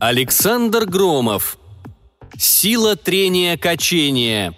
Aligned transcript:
Александр 0.00 0.86
Громов. 0.86 1.58
Сила 2.38 2.96
трения 2.96 3.58
качения. 3.58 4.54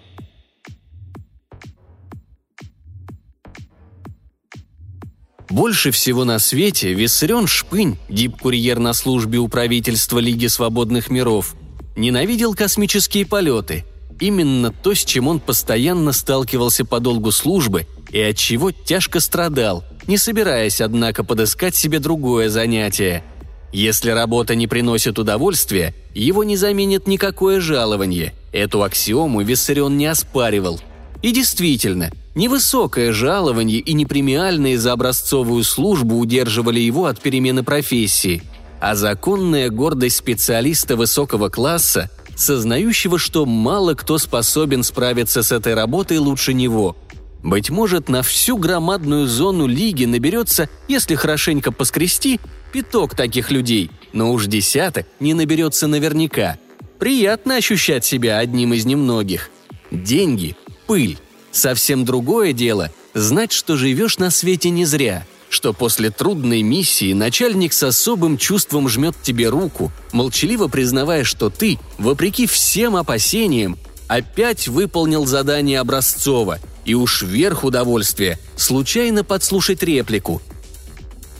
Больше 5.49 5.91
всего 5.91 6.23
на 6.23 6.39
свете 6.39 6.93
Виссарион 6.93 7.47
Шпынь, 7.47 7.97
дип-курьер 8.07 8.79
на 8.79 8.93
службе 8.93 9.39
у 9.39 9.49
правительства 9.49 10.19
Лиги 10.19 10.47
Свободных 10.47 11.09
Миров, 11.09 11.55
ненавидел 11.97 12.55
космические 12.55 13.25
полеты. 13.25 13.83
Именно 14.21 14.71
то, 14.71 14.93
с 14.93 15.03
чем 15.03 15.27
он 15.27 15.41
постоянно 15.41 16.13
сталкивался 16.13 16.85
по 16.85 17.01
долгу 17.01 17.33
службы 17.33 17.85
и 18.11 18.21
от 18.21 18.37
чего 18.37 18.71
тяжко 18.71 19.19
страдал, 19.19 19.83
не 20.07 20.17
собираясь, 20.17 20.79
однако, 20.79 21.25
подыскать 21.25 21.75
себе 21.75 21.99
другое 21.99 22.47
занятие. 22.47 23.25
Если 23.73 24.11
работа 24.11 24.55
не 24.55 24.67
приносит 24.67 25.19
удовольствия, 25.19 25.93
его 26.13 26.45
не 26.45 26.55
заменит 26.55 27.07
никакое 27.07 27.59
жалование. 27.59 28.33
Эту 28.53 28.83
аксиому 28.83 29.41
Виссарион 29.41 29.97
не 29.97 30.05
оспаривал. 30.05 30.79
И 31.21 31.31
действительно– 31.31 32.11
Невысокое 32.35 33.11
жалование 33.11 33.77
и 33.77 33.93
непремиальные 33.93 34.79
за 34.79 34.93
образцовую 34.93 35.63
службу 35.63 36.17
удерживали 36.17 36.79
его 36.79 37.05
от 37.05 37.21
перемены 37.21 37.63
профессии, 37.63 38.41
а 38.79 38.95
законная 38.95 39.69
гордость 39.69 40.15
специалиста 40.15 40.95
высокого 40.95 41.49
класса, 41.49 42.09
сознающего, 42.35 43.19
что 43.19 43.45
мало 43.45 43.93
кто 43.93 44.17
способен 44.17 44.81
справиться 44.81 45.43
с 45.43 45.51
этой 45.51 45.75
работой 45.75 46.17
лучше 46.17 46.53
него. 46.53 46.97
Быть 47.43 47.69
может, 47.69 48.07
на 48.07 48.23
всю 48.23 48.57
громадную 48.57 49.27
зону 49.27 49.67
лиги 49.67 50.05
наберется, 50.05 50.69
если 50.87 51.15
хорошенько 51.15 51.73
поскрести, 51.73 52.39
пяток 52.71 53.15
таких 53.15 53.51
людей, 53.51 53.91
но 54.13 54.31
уж 54.31 54.47
десяток 54.47 55.05
не 55.19 55.33
наберется 55.33 55.87
наверняка. 55.87 56.57
Приятно 56.99 57.57
ощущать 57.57 58.05
себя 58.05 58.37
одним 58.37 58.73
из 58.73 58.85
немногих. 58.85 59.49
Деньги– 59.91 60.55
пыль. 60.87 61.17
Совсем 61.51 62.05
другое 62.05 62.53
дело– 62.53 62.91
знать, 63.13 63.51
что 63.51 63.75
живешь 63.75 64.19
на 64.19 64.31
свете 64.31 64.69
не 64.69 64.85
зря, 64.85 65.27
что 65.49 65.73
после 65.73 66.11
трудной 66.11 66.61
миссии 66.61 67.11
начальник 67.11 67.73
с 67.73 67.83
особым 67.83 68.37
чувством 68.37 68.87
жмет 68.87 69.15
тебе 69.21 69.49
руку, 69.49 69.91
молчаливо 70.13 70.67
признавая, 70.69 71.25
что 71.25 71.49
ты, 71.49 71.77
вопреки 71.97 72.47
всем 72.47 72.95
опасениям, 72.95 73.77
опять 74.15 74.67
выполнил 74.67 75.25
задание 75.25 75.79
Образцова, 75.79 76.59
и 76.85 76.93
уж 76.93 77.23
вверх 77.23 77.63
удовольствия 77.63 78.39
случайно 78.55 79.23
подслушать 79.23 79.83
реплику. 79.83 80.41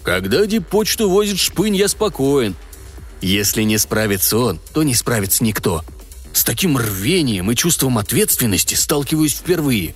«Когда 0.03 0.45
диппочту 0.45 1.09
возит 1.09 1.39
шпынь, 1.39 1.75
я 1.75 1.87
спокоен». 1.87 2.55
Если 3.21 3.63
не 3.63 3.77
справится 3.77 4.37
он, 4.37 4.59
то 4.73 4.83
не 4.83 4.93
справится 4.93 5.43
никто– 5.43 5.83
с 6.33 6.43
таким 6.43 6.77
рвением 6.77 7.51
и 7.51 7.55
чувством 7.55 7.97
ответственности 7.99 8.73
сталкиваюсь 8.73 9.33
впервые. 9.33 9.95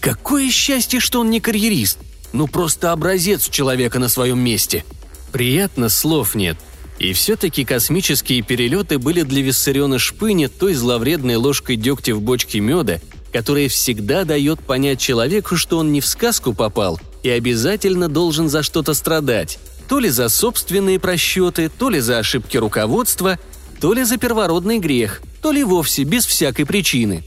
Какое 0.00 0.50
счастье, 0.50 0.98
что 0.98 1.20
он 1.20 1.30
не 1.30 1.40
карьерист. 1.40 1.98
Ну 2.32 2.48
просто 2.48 2.92
образец 2.92 3.48
человека 3.48 3.98
на 3.98 4.08
своем 4.08 4.38
месте. 4.38 4.84
Приятно, 5.30 5.88
слов 5.88 6.34
нет. 6.34 6.58
И 6.98 7.12
все-таки 7.12 7.64
космические 7.64 8.42
перелеты 8.42 8.98
были 8.98 9.22
для 9.22 9.42
Виссариона 9.42 9.98
Шпыня 9.98 10.48
той 10.48 10.74
зловредной 10.74 11.36
ложкой 11.36 11.76
дегтя 11.76 12.14
в 12.14 12.20
бочке 12.20 12.58
меда, 12.58 13.00
которая 13.32 13.68
всегда 13.68 14.24
дает 14.24 14.60
понять 14.60 15.00
человеку, 15.00 15.56
что 15.56 15.78
он 15.78 15.92
не 15.92 16.00
в 16.00 16.06
сказку 16.06 16.54
попал 16.54 17.00
и 17.22 17.30
обязательно 17.30 18.08
должен 18.08 18.48
за 18.48 18.62
что-то 18.62 18.94
страдать. 18.94 19.58
То 19.88 20.00
ли 20.00 20.08
за 20.08 20.28
собственные 20.28 20.98
просчеты, 20.98 21.70
то 21.70 21.88
ли 21.88 22.00
за 22.00 22.18
ошибки 22.18 22.56
руководства, 22.56 23.38
то 23.80 23.92
ли 23.92 24.02
за 24.04 24.18
первородный 24.18 24.78
грех, 24.78 25.22
то 25.40 25.52
ли 25.52 25.62
вовсе 25.62 26.02
без 26.02 26.26
всякой 26.26 26.66
причины. 26.66 27.24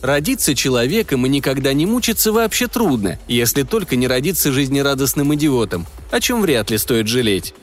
Родиться 0.00 0.54
человеком 0.54 1.26
и 1.26 1.28
никогда 1.28 1.72
не 1.72 1.86
мучиться 1.86 2.32
вообще 2.32 2.66
трудно, 2.66 3.18
если 3.28 3.62
только 3.62 3.96
не 3.96 4.08
родиться 4.08 4.52
жизнерадостным 4.52 5.34
идиотом, 5.34 5.86
о 6.10 6.20
чем 6.20 6.42
вряд 6.42 6.70
ли 6.70 6.78
стоит 6.78 7.08
жалеть. 7.08 7.54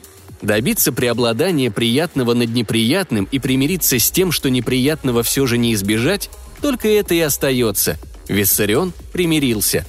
Добиться 0.41 0.91
преобладания 0.91 1.69
приятного 1.69 2.33
над 2.33 2.50
неприятным 2.50 3.27
и 3.31 3.39
примириться 3.39 4.00
с 4.00 4.09
тем, 4.09 4.31
что 4.31 4.50
неприятного 4.50 5.23
все 5.23 5.45
же 5.45 5.57
не 5.57 5.73
избежать, 5.73 6.29
только 6.61 6.88
это 6.88 7.13
и 7.13 7.19
остается. 7.19 7.97
Виссарион 8.27 8.94
примирился. 9.11 9.85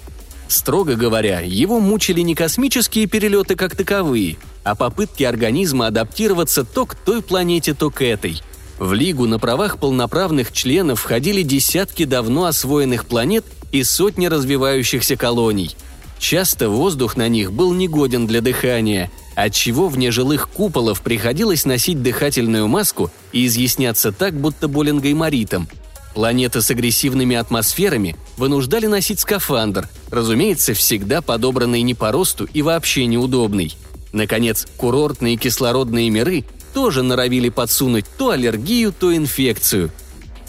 Строго 0.49 0.97
говоря, 0.97 1.41
его 1.41 1.78
мучили 1.78 2.22
не 2.22 2.34
космические 2.34 3.06
перелеты 3.06 3.55
как 3.55 3.77
таковые, 3.77 4.37
а 4.65 4.75
попытки 4.75 5.22
организма 5.22 5.87
адаптироваться 5.87 6.65
то 6.65 6.87
к 6.87 6.97
той 6.97 7.22
планете, 7.22 7.75
то 7.75 7.91
к 7.91 8.03
этой– 8.03 8.43
в 8.81 8.94
Лигу 8.94 9.27
на 9.27 9.39
правах 9.39 9.77
полноправных 9.77 10.53
членов 10.53 11.00
входили 11.00 11.43
десятки 11.43 12.06
давно 12.06 12.47
освоенных 12.47 13.05
планет 13.05 13.44
и 13.72 13.83
сотни 13.84 14.25
развивающихся 14.25 15.16
колоний. 15.16 15.77
Часто 16.19 16.71
воздух 16.71 17.15
на 17.15 17.28
них 17.28 17.53
был 17.53 17.75
негоден 17.75 18.27
для 18.27 18.41
дыхания, 18.41 19.10
отчего 19.35 19.89
вне 19.89 20.11
жилых 20.11 20.49
куполов 20.49 21.03
приходилось 21.03 21.65
носить 21.65 22.03
дыхательную 22.03 22.69
маску 22.69 23.11
и 23.33 23.47
изъясняться 23.47 24.13
так, 24.13 24.35
будто 24.35 24.69
болен 24.69 25.01
гайморитом. 25.01 25.69
Планеты 26.15 26.61
с 26.61 26.71
агрессивными 26.71 27.37
атмосферами 27.37 28.17
вынуждали 28.37 28.87
носить 28.87 29.21
скафандр, 29.21 29.89
разумеется, 30.11 30.75
всегда 30.75 31.23
подобранный 31.23 31.83
не 31.83 31.95
по 31.95 32.11
росту 32.11 32.49
и 32.53 32.63
вообще 32.63 33.07
неудобный. 33.07 33.77
Наконец, 34.13 34.67
курортные 34.77 35.37
кислородные 35.37 36.11
миры 36.11 36.45
тоже 36.75 37.03
норовили 37.03 37.49
подсунуть 37.49 38.07
то 38.19 38.31
аллергию, 38.31 38.93
то 38.93 39.15
инфекцию. 39.15 39.91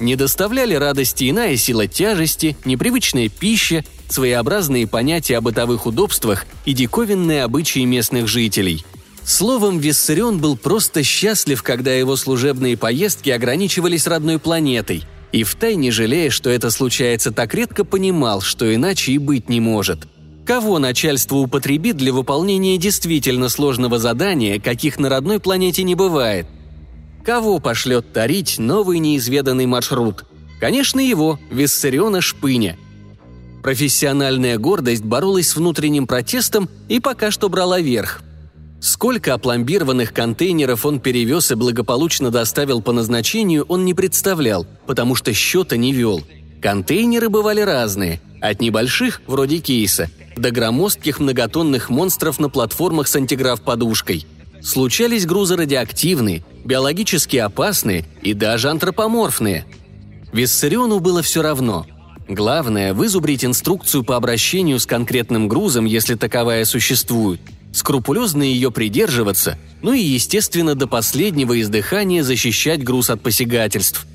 Не 0.01 0.15
доставляли 0.15 0.73
радости 0.73 1.29
иная 1.29 1.55
сила 1.55 1.87
тяжести, 1.87 2.57
непривычная 2.65 3.29
пища, 3.29 3.85
своеобразные 4.09 4.87
понятия 4.87 5.37
о 5.37 5.41
бытовых 5.41 5.85
удобствах 5.85 6.47
и 6.65 6.73
диковинные 6.73 7.43
обычаи 7.43 7.85
местных 7.85 8.27
жителей. 8.27 8.83
Словом, 9.23 9.77
Виссарион 9.77 10.39
был 10.39 10.57
просто 10.57 11.03
счастлив, 11.03 11.61
когда 11.61 11.93
его 11.93 12.15
служебные 12.15 12.75
поездки 12.75 13.29
ограничивались 13.29 14.07
родной 14.07 14.39
планетой, 14.39 15.03
и 15.31 15.43
втайне 15.43 15.91
жалея, 15.91 16.31
что 16.31 16.49
это 16.49 16.71
случается 16.71 17.31
так 17.31 17.53
редко, 17.53 17.85
понимал, 17.85 18.41
что 18.41 18.73
иначе 18.73 19.11
и 19.11 19.19
быть 19.19 19.47
не 19.47 19.59
может– 19.59 20.07
Кого 20.43 20.79
начальство 20.79 21.35
употребит 21.37 21.97
для 21.97 22.11
выполнения 22.11 22.77
действительно 22.77 23.47
сложного 23.47 23.99
задания, 23.99 24.59
каких 24.59 24.99
на 24.99 25.07
родной 25.07 25.39
планете 25.39 25.83
не 25.83 25.93
бывает? 25.93 26.47
Кого 27.23 27.59
пошлет 27.59 28.13
тарить 28.13 28.57
новый 28.57 28.99
неизведанный 28.99 29.65
маршрут? 29.65 30.25
Конечно, 30.59 30.99
его, 30.99 31.39
Виссариона 31.49 32.21
Шпыня. 32.21 32.77
Профессиональная 33.63 34.57
гордость 34.57 35.03
боролась 35.03 35.49
с 35.49 35.55
внутренним 35.55 36.07
протестом 36.07 36.69
и 36.87 36.99
пока 36.99 37.29
что 37.29 37.47
брала 37.49 37.79
верх. 37.79 38.21
Сколько 38.79 39.35
опломбированных 39.35 40.13
контейнеров 40.13 40.85
он 40.87 40.99
перевез 40.99 41.51
и 41.51 41.55
благополучно 41.55 42.31
доставил 42.31 42.81
по 42.81 42.91
назначению, 42.91 43.65
он 43.67 43.85
не 43.85 43.93
представлял, 43.93 44.65
потому 44.87 45.13
что 45.13 45.31
счета 45.33 45.77
не 45.77 45.93
вел. 45.93 46.23
Контейнеры 46.61 47.29
бывали 47.29 47.61
разные– 47.61 48.19
от 48.41 48.59
небольших, 48.59 49.21
вроде 49.27 49.59
кейса, 49.59 50.09
до 50.35 50.49
громоздких 50.49 51.19
многотонных 51.19 51.89
монстров 51.91 52.39
на 52.39 52.49
платформах 52.49 53.07
с 53.07 53.15
антиграф-подушкой. 53.15 54.25
Случались 54.63 55.25
грузы 55.25 55.55
радиоактивные, 55.55 56.43
биологически 56.63 57.37
опасные 57.37 58.05
и 58.21 58.33
даже 58.33 58.69
антропоморфные. 58.69 59.65
Виссариону 60.31 60.99
было 60.99 61.21
все 61.21 61.41
равно. 61.41 61.85
Главное– 62.27 62.93
вызубрить 62.95 63.43
инструкцию 63.43 64.03
по 64.03 64.15
обращению 64.15 64.79
с 64.79 64.85
конкретным 64.85 65.47
грузом, 65.47 65.85
если 65.85 66.15
таковая 66.15 66.63
существует, 66.65 67.41
скрупулезно 67.73 68.43
ее 68.43 68.71
придерживаться, 68.71 69.57
ну 69.81 69.93
и, 69.93 70.01
естественно, 70.01 70.75
до 70.75 70.87
последнего 70.87 71.59
издыхания 71.59 72.23
защищать 72.23 72.83
груз 72.83 73.09
от 73.09 73.21
посягательств. 73.21 74.05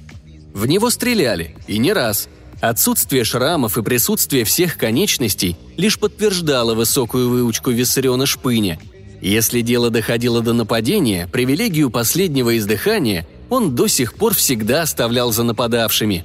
В 0.55 0.67
него 0.67 0.89
стреляли, 0.91 1.57
и 1.67 1.79
не 1.79 1.93
раз– 1.93 2.29
Отсутствие 2.61 3.25
шрамов 3.25 3.77
и 3.77 3.83
присутствие 3.83 4.45
всех 4.45 4.79
конечностей 4.79 5.57
лишь 5.77 5.99
подтверждало 5.99 6.75
высокую 6.75 7.29
выучку 7.29 7.71
Виссариона 7.71 8.25
Шпыня. 8.25 8.79
Если 9.27 9.61
дело 9.61 9.91
доходило 9.91 10.41
до 10.41 10.53
нападения, 10.53 11.27
привилегию 11.27 11.91
последнего 11.91 12.57
издыхания 12.57 13.27
он 13.51 13.75
до 13.75 13.89
сих 13.89 14.15
пор 14.15 14.35
всегда 14.35 14.83
оставлял 14.83 15.33
за 15.33 15.43
нападавшими. 15.43 16.25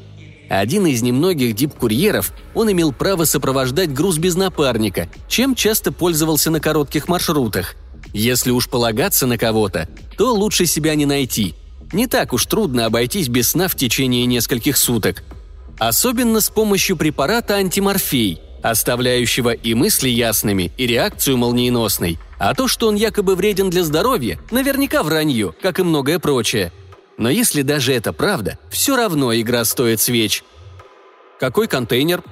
Один 0.51 0.85
из 0.85 1.01
немногих 1.01 1.55
дип-курьеров, 1.55 2.31
он 2.53 2.71
имел 2.71 2.91
право 2.91 3.23
сопровождать 3.23 3.91
груз 3.91 4.19
без 4.19 4.35
напарника, 4.35 5.09
чем 5.27 5.55
часто 5.55 5.91
пользовался 5.91 6.51
на 6.51 6.59
коротких 6.59 7.07
маршрутах. 7.07 7.73
Если 8.13 8.51
уж 8.51 8.69
полагаться 8.69 9.25
на 9.25 9.39
кого-то, 9.39 9.89
то 10.15 10.35
лучше 10.35 10.67
себя 10.67 10.93
не 10.93 11.07
найти. 11.07 11.55
Не 11.91 12.05
так 12.05 12.33
уж 12.33 12.45
трудно 12.45 12.85
обойтись 12.85 13.29
без 13.29 13.49
сна 13.49 13.67
в 13.67 13.73
течение 13.73 14.27
нескольких 14.27 14.77
суток– 14.77 15.23
Особенно 15.81 16.41
с 16.41 16.49
помощью 16.51 16.95
препарата 16.95 17.55
антиморфей, 17.55 18.39
оставляющего 18.63 19.51
и 19.51 19.73
мысли 19.73 20.09
ясными, 20.09 20.71
и 20.77 20.87
реакцию 20.87 21.37
молниеносной. 21.37 22.19
А 22.37 22.53
то, 22.53 22.67
что 22.67 22.87
он 22.87 22.95
якобы 22.95 23.35
вреден 23.35 23.69
для 23.69 23.83
здоровья, 23.83 24.39
наверняка 24.51 25.03
вранье, 25.03 25.53
как 25.61 25.79
и 25.79 25.83
многое 25.83 26.19
прочее. 26.19 26.71
Но 27.17 27.29
если 27.29 27.61
даже 27.61 27.93
это 27.93 28.13
правда, 28.13 28.57
все 28.69 28.95
равно 28.95 29.33
игра 29.33 29.63
стоит 29.65 29.99
свеч. 29.99 30.43
«Какой 31.39 31.67
контейнер?» 31.67 32.23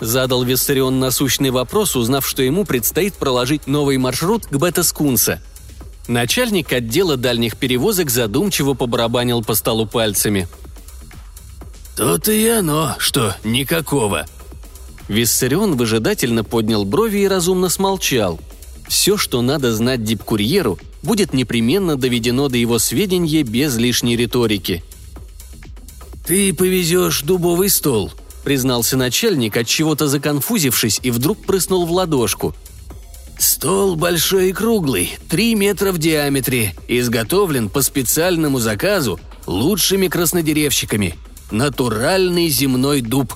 Задал 0.00 0.44
Виссарион 0.44 1.00
насущный 1.00 1.50
вопрос, 1.50 1.96
узнав, 1.96 2.26
что 2.26 2.42
ему 2.42 2.64
предстоит 2.64 3.14
проложить 3.14 3.66
новый 3.66 3.96
маршрут 3.96 4.46
к 4.46 4.56
Бета-Скунса. 4.56 5.42
Начальник 6.06 6.72
отдела 6.72 7.16
дальних 7.16 7.56
перевозок 7.56 8.08
задумчиво 8.08 8.74
побарабанил 8.74 9.42
по 9.42 9.54
столу 9.54 9.86
пальцами. 9.86 10.48
«То-то 11.96 12.30
и 12.30 12.46
оно, 12.46 12.94
что 12.98 13.34
никакого», 13.42 14.24
Виссарион 15.08 15.76
выжидательно 15.76 16.44
поднял 16.44 16.84
брови 16.84 17.20
и 17.20 17.28
разумно 17.28 17.68
смолчал. 17.68 18.38
Все, 18.88 19.16
что 19.16 19.42
надо 19.42 19.74
знать 19.74 20.04
дипкурьеру, 20.04 20.78
будет 21.02 21.32
непременно 21.32 21.96
доведено 21.96 22.48
до 22.48 22.56
его 22.56 22.78
сведения 22.78 23.42
без 23.42 23.76
лишней 23.76 24.16
риторики. 24.16 24.82
«Ты 26.26 26.52
повезешь 26.54 27.22
дубовый 27.22 27.70
стол»,— 27.70 28.12
признался 28.44 28.96
начальник, 28.96 29.56
от 29.56 29.66
чего-то 29.66 30.08
законфузившись 30.08 31.00
и 31.02 31.10
вдруг 31.10 31.38
прыснул 31.44 31.86
в 31.86 31.92
ладошку. 31.92 32.54
«Стол 33.38 33.96
большой 33.96 34.50
и 34.50 34.52
круглый, 34.52 35.16
три 35.28 35.54
метра 35.54 35.92
в 35.92 35.98
диаметре, 35.98 36.74
изготовлен 36.88 37.68
по 37.68 37.82
специальному 37.82 38.58
заказу 38.58 39.20
лучшими 39.46 40.08
краснодеревщиками. 40.08 41.14
Натуральный 41.50 42.48
земной 42.48 43.00
дуб. 43.00 43.34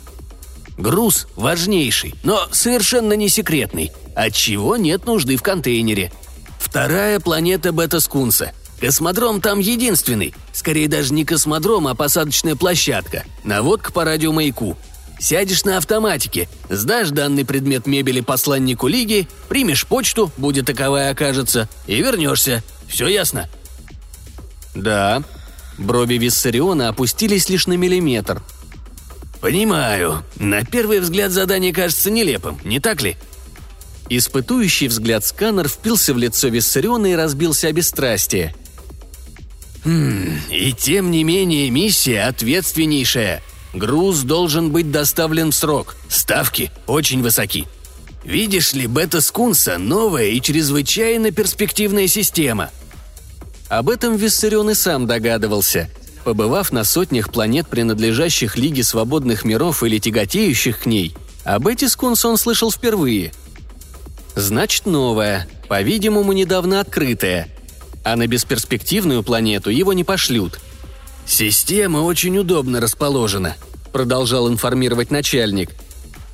Груз 0.83 1.29
важнейший, 1.37 2.17
но 2.25 2.49
совершенно 2.51 3.13
не 3.13 3.29
секретный, 3.29 3.93
отчего 4.17 4.77
нет 4.77 5.07
нужды 5.07 5.37
в 5.37 5.43
контейнере. 5.43 6.11
Вторая 6.59 7.21
планета 7.21 7.73
Бета-Скунса. 7.73 8.51
Космодром 8.81 9.41
там 9.41 9.61
единственный. 9.61 10.35
Скорее 10.53 10.89
даже 10.89 11.15
не 11.15 11.25
космодром, 11.25 11.87
а 11.87 11.95
посадочная 11.95 12.57
площадка. 12.57 13.23
Наводка 13.45 13.93
по 13.93 14.05
радиомаяку. 14.05 14.77
Сядешь 15.21 15.63
на 15.63 15.77
автоматике, 15.77 16.49
сдашь 16.69 17.11
данный 17.11 17.45
предмет 17.45 17.87
мебели 17.87 18.21
посланнику 18.21 18.89
Лиги, 18.89 19.29
примешь 19.49 19.87
почту, 19.87 20.33
будет 20.37 20.67
таковая 20.67 21.13
окажется, 21.13 21.69
и 21.87 21.95
вернешься. 22.03 22.65
Все 22.89 23.07
ясно?» 23.07 23.49
«Да». 24.75 25.23
Брови 25.79 26.15
Виссариона 26.15 26.89
опустились 26.89 27.49
лишь 27.49 27.69
на 27.69 27.75
миллиметр. 27.75 28.43
«Понимаю. 29.43 30.25
На 30.37 30.65
первый 30.65 31.01
взгляд 31.01 31.33
задание 31.33 31.73
кажется 31.73 32.13
нелепым, 32.13 32.61
не 32.63 32.79
так 32.79 33.03
ли?» 33.03 33.17
Испытующий 34.09 34.87
взгляд 34.87 35.25
сканер 35.25 35.69
впился 35.69 36.15
в 36.15 36.19
лицо 36.19 36.47
Виссариона 36.47 37.07
и 37.07 37.17
разбился 37.17 37.67
о 37.67 37.73
бесстрастие. 37.73 38.55
«Хм, 39.85 40.39
и 40.49 40.73
тем 40.73 41.11
не 41.11 41.25
менее 41.25 41.71
миссия 41.71 42.23
ответственнейшая. 42.29 43.43
Груз 43.75 44.21
должен 44.21 44.71
быть 44.71 44.93
доставлен 44.93 45.51
в 45.51 45.57
срок. 45.57 45.97
Ставки 46.09 46.71
очень 46.87 47.21
высоки. 47.21 47.67
Видишь 48.23 48.75
ли, 48.75 48.87
бета-скунса– 48.87 49.77
новая 49.79 50.27
и 50.27 50.41
чрезвычайно 50.41 51.33
перспективная 51.33 52.07
система». 52.07 52.71
Об 53.69 53.91
этом 53.91 54.15
Виссарион 54.15 54.71
и 54.71 54.75
сам 54.75 55.09
догадывался. 55.09 55.91
Побывав 56.25 56.73
на 56.73 56.85
сотнях 56.85 57.31
планет, 57.31 57.67
принадлежащих 57.67 58.57
Лиге 58.57 58.85
Свободных 58.85 59.45
Миров 59.45 59.83
или 59.83 59.99
тяготеющих 59.99 60.81
к 60.81 60.87
ней, 60.87 61.15
об 61.45 61.67
эти 61.67 61.87
скунс 61.87 62.25
он 62.25 62.37
слышал 62.37 62.71
впервые– 62.71 63.33
Значит, 64.35 64.87
новая, 64.87 65.47
по-видимому, 65.69 66.33
недавно 66.33 66.81
открытая. 66.81 67.49
А 68.05 68.17
на 68.17 68.27
бесперспективную 68.27 69.23
планету 69.23 69.71
его 69.71 69.93
не 69.93 70.05
пошлют. 70.05 70.59
«Система 71.25 71.99
очень 71.99 72.37
удобно 72.39 72.81
расположена»,— 72.81 73.57
продолжал 73.93 74.49
информировать 74.49 75.11
начальник. 75.11 75.71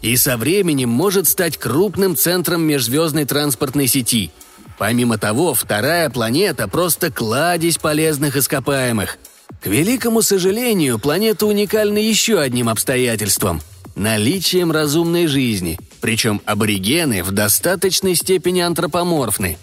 «И 0.00 0.16
со 0.16 0.36
временем 0.36 0.88
может 0.88 1.28
стать 1.28 1.58
крупным 1.58 2.16
центром 2.16 2.62
межзвездной 2.62 3.26
транспортной 3.26 3.88
сети. 3.88 4.30
Помимо 4.78 5.18
того, 5.18 5.54
вторая 5.54 6.08
планета 6.08 6.68
просто 6.68 7.10
кладезь 7.10 7.78
полезных 7.78 8.36
ископаемых. 8.36 9.18
К 9.60 9.66
великому 9.66 10.22
сожалению, 10.22 10.98
планета 10.98 11.46
уникальна 11.46 11.98
еще 11.98 12.38
одним 12.40 12.68
обстоятельством– 12.68 13.60
наличием 13.96 14.70
разумной 14.70 15.26
жизни– 15.26 15.78
причем 16.00 16.40
аборигены 16.44 17.22
в 17.22 17.32
достаточной 17.32 18.14
степени 18.14 18.60
антропоморфны. 18.60 19.58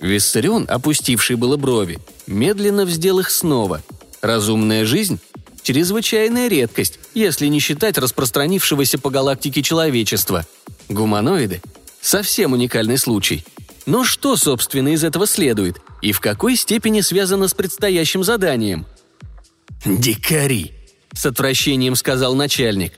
Виссарион, 0.00 0.66
опустивший 0.68 1.36
было 1.36 1.56
брови, 1.56 1.98
медленно 2.26 2.84
вздел 2.84 3.18
их 3.18 3.30
снова. 3.30 3.82
Разумная 4.20 4.84
жизнь– 4.84 5.18
чрезвычайная 5.62 6.48
редкость, 6.48 6.98
если 7.14 7.46
не 7.46 7.60
считать 7.60 7.98
распространившегося 7.98 8.98
по 8.98 9.10
галактике 9.10 9.62
человечества. 9.62 10.46
Гуманоиды– 10.88 11.60
совсем 12.00 12.52
уникальный 12.52 12.98
случай. 12.98 13.44
Но 13.86 14.04
что, 14.04 14.36
собственно, 14.36 14.88
из 14.88 15.02
этого 15.02 15.26
следует? 15.26 15.80
И 16.02 16.12
в 16.12 16.20
какой 16.20 16.56
степени 16.56 17.00
связано 17.00 17.48
с 17.48 17.54
предстоящим 17.54 18.24
заданием? 18.24 18.86
«Дикари!»– 19.84 20.72
с 21.12 21.26
отвращением 21.26 21.94
сказал 21.96 22.34
начальник. 22.34 22.94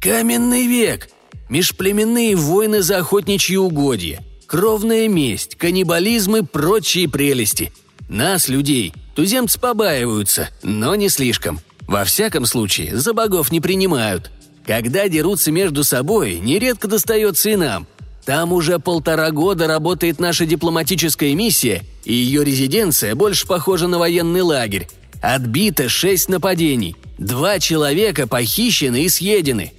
«Каменный 0.00 0.66
век! 0.66 1.08
межплеменные 1.48 2.36
войны 2.36 2.82
за 2.82 2.98
охотничьи 2.98 3.56
угодья, 3.56 4.24
кровная 4.46 5.08
месть, 5.08 5.56
каннибализм 5.56 6.36
и 6.36 6.42
прочие 6.42 7.08
прелести. 7.08 7.72
Нас, 8.08 8.48
людей, 8.48 8.92
туземцы 9.14 9.58
побаиваются, 9.58 10.50
но 10.62 10.94
не 10.94 11.08
слишком. 11.08 11.60
Во 11.86 12.04
всяком 12.04 12.44
случае, 12.46 12.96
за 12.96 13.12
богов 13.12 13.50
не 13.50 13.60
принимают. 13.60 14.30
Когда 14.66 15.08
дерутся 15.08 15.50
между 15.50 15.84
собой, 15.84 16.38
нередко 16.38 16.88
достается 16.88 17.50
и 17.50 17.56
нам. 17.56 17.86
Там 18.28 18.52
уже 18.52 18.78
полтора 18.78 19.30
года 19.30 19.66
работает 19.66 20.20
наша 20.20 20.44
дипломатическая 20.44 21.34
миссия, 21.34 21.82
и 22.04 22.12
ее 22.12 22.44
резиденция 22.44 23.14
больше 23.14 23.46
похожа 23.46 23.88
на 23.88 23.98
военный 23.98 24.42
лагерь. 24.42 24.86
Отбито 25.22 25.88
шесть 25.88 26.28
нападений. 26.28 26.94
Два 27.16 27.58
человека 27.58 28.26
похищены 28.26 29.04
и 29.04 29.08
съедены. 29.08 29.72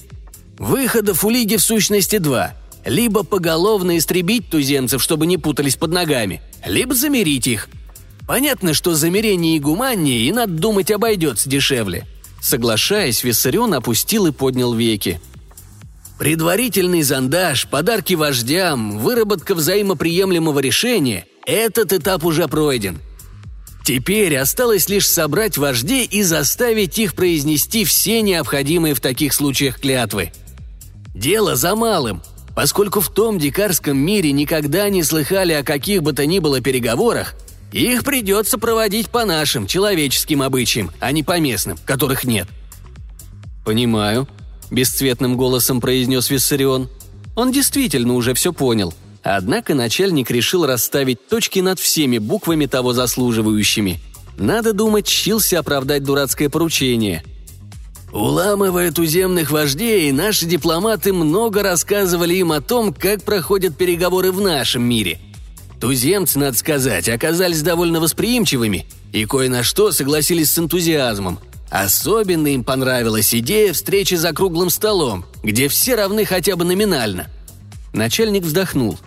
Выходов 0.57 1.23
у 1.23 1.29
Лиги 1.29 1.57
в 1.57 1.61
сущности 1.61 2.17
два. 2.17 2.53
Либо 2.83 3.21
поголовно 3.21 3.99
истребить 3.99 4.49
туземцев, 4.49 5.03
чтобы 5.03 5.27
не 5.27 5.37
путались 5.37 5.75
под 5.75 5.91
ногами, 5.91 6.41
либо 6.65 6.95
замерить 6.95 7.45
их. 7.45 7.69
Понятно, 8.25 8.73
что 8.73 8.95
замерение 8.95 9.57
и 9.57 9.59
гуманнее, 9.59 10.21
и 10.21 10.31
надо 10.31 10.53
думать 10.53 10.89
обойдется 10.89 11.47
дешевле. 11.47 12.07
Соглашаясь, 12.41 13.23
Виссарион 13.23 13.75
опустил 13.75 14.25
и 14.25 14.31
поднял 14.31 14.73
веки. 14.73 15.21
Предварительный 16.19 17.01
зондаж, 17.01 17.67
подарки 17.67 18.13
вождям, 18.13 18.99
выработка 18.99 19.55
взаимоприемлемого 19.55 20.59
решения– 20.59 21.25
этот 21.45 21.93
этап 21.93 22.25
уже 22.25 22.47
пройден. 22.47 22.99
Теперь 23.83 24.37
осталось 24.37 24.89
лишь 24.89 25.07
собрать 25.07 25.57
вождей 25.57 26.05
и 26.05 26.21
заставить 26.21 26.99
их 26.99 27.15
произнести 27.15 27.85
все 27.85 28.21
необходимые 28.21 28.93
в 28.93 28.99
таких 28.99 29.33
случаях 29.33 29.79
клятвы– 29.79 30.31
Дело 31.19 31.57
за 31.57 31.75
малым. 31.75 32.21
Поскольку 32.55 33.01
в 33.01 33.09
том 33.09 33.39
дикарском 33.39 33.97
мире 33.97 34.31
никогда 34.31 34.87
не 34.89 35.03
слыхали 35.03 35.51
о 35.51 35.63
каких 35.63 36.01
бы 36.01 36.13
то 36.13 36.25
ни 36.25 36.39
было 36.39 36.61
переговорах, 36.61 37.35
их 37.73 38.05
придется 38.05 38.57
проводить 38.57 39.09
по 39.09 39.25
нашим, 39.25 39.67
человеческим 39.67 40.41
обычаям, 40.41 40.91
а 41.01 41.11
не 41.11 41.23
по 41.23 41.37
местным, 41.39 41.77
которых 41.85 42.23
нет». 42.23 42.47
«Понимаю»,– 43.65 44.29
бесцветным 44.71 45.37
голосом 45.37 45.81
произнес 45.81 46.29
Виссарион. 46.29 46.89
Он 47.35 47.51
действительно 47.51 48.15
уже 48.15 48.33
все 48.33 48.53
понял. 48.53 48.93
Однако 49.23 49.75
начальник 49.75 50.31
решил 50.31 50.65
расставить 50.65 51.27
точки 51.27 51.59
над 51.59 51.79
всеми 51.79 52.17
буквами 52.17 52.65
того 52.65 52.93
заслуживающими. 52.93 53.99
Надо 54.37 54.73
думать, 54.73 55.05
чился 55.05 55.59
оправдать 55.59 56.03
дурацкое 56.03 56.49
поручение– 56.49 57.23
Уламывая 58.11 58.91
туземных 58.91 59.51
вождей, 59.51 60.11
наши 60.11 60.45
дипломаты 60.45 61.13
много 61.13 61.61
рассказывали 61.61 62.35
им 62.35 62.51
о 62.51 62.61
том, 62.61 62.91
как 62.93 63.23
проходят 63.23 63.77
переговоры 63.77 64.31
в 64.31 64.41
нашем 64.41 64.83
мире. 64.83 65.19
Туземцы, 65.79 66.39
надо 66.39 66.57
сказать, 66.57 67.07
оказались 67.07 67.61
довольно 67.61 67.99
восприимчивыми 67.99 68.85
и 69.13 69.25
кое 69.25 69.47
на 69.47 69.63
что 69.63 69.91
согласились 69.91 70.51
с 70.51 70.57
энтузиазмом. 70.57 71.39
Особенно 71.69 72.47
им 72.47 72.63
понравилась 72.63 73.33
идея 73.33 73.73
встречи 73.73 74.15
за 74.15 74.33
круглым 74.33 74.69
столом, 74.69 75.25
где 75.43 75.67
все 75.67 75.95
равны 75.95 76.25
хотя 76.25 76.55
бы 76.55 76.65
номинально. 76.65 77.29
Начальник 77.93 78.43
вздохнул. 78.43 78.99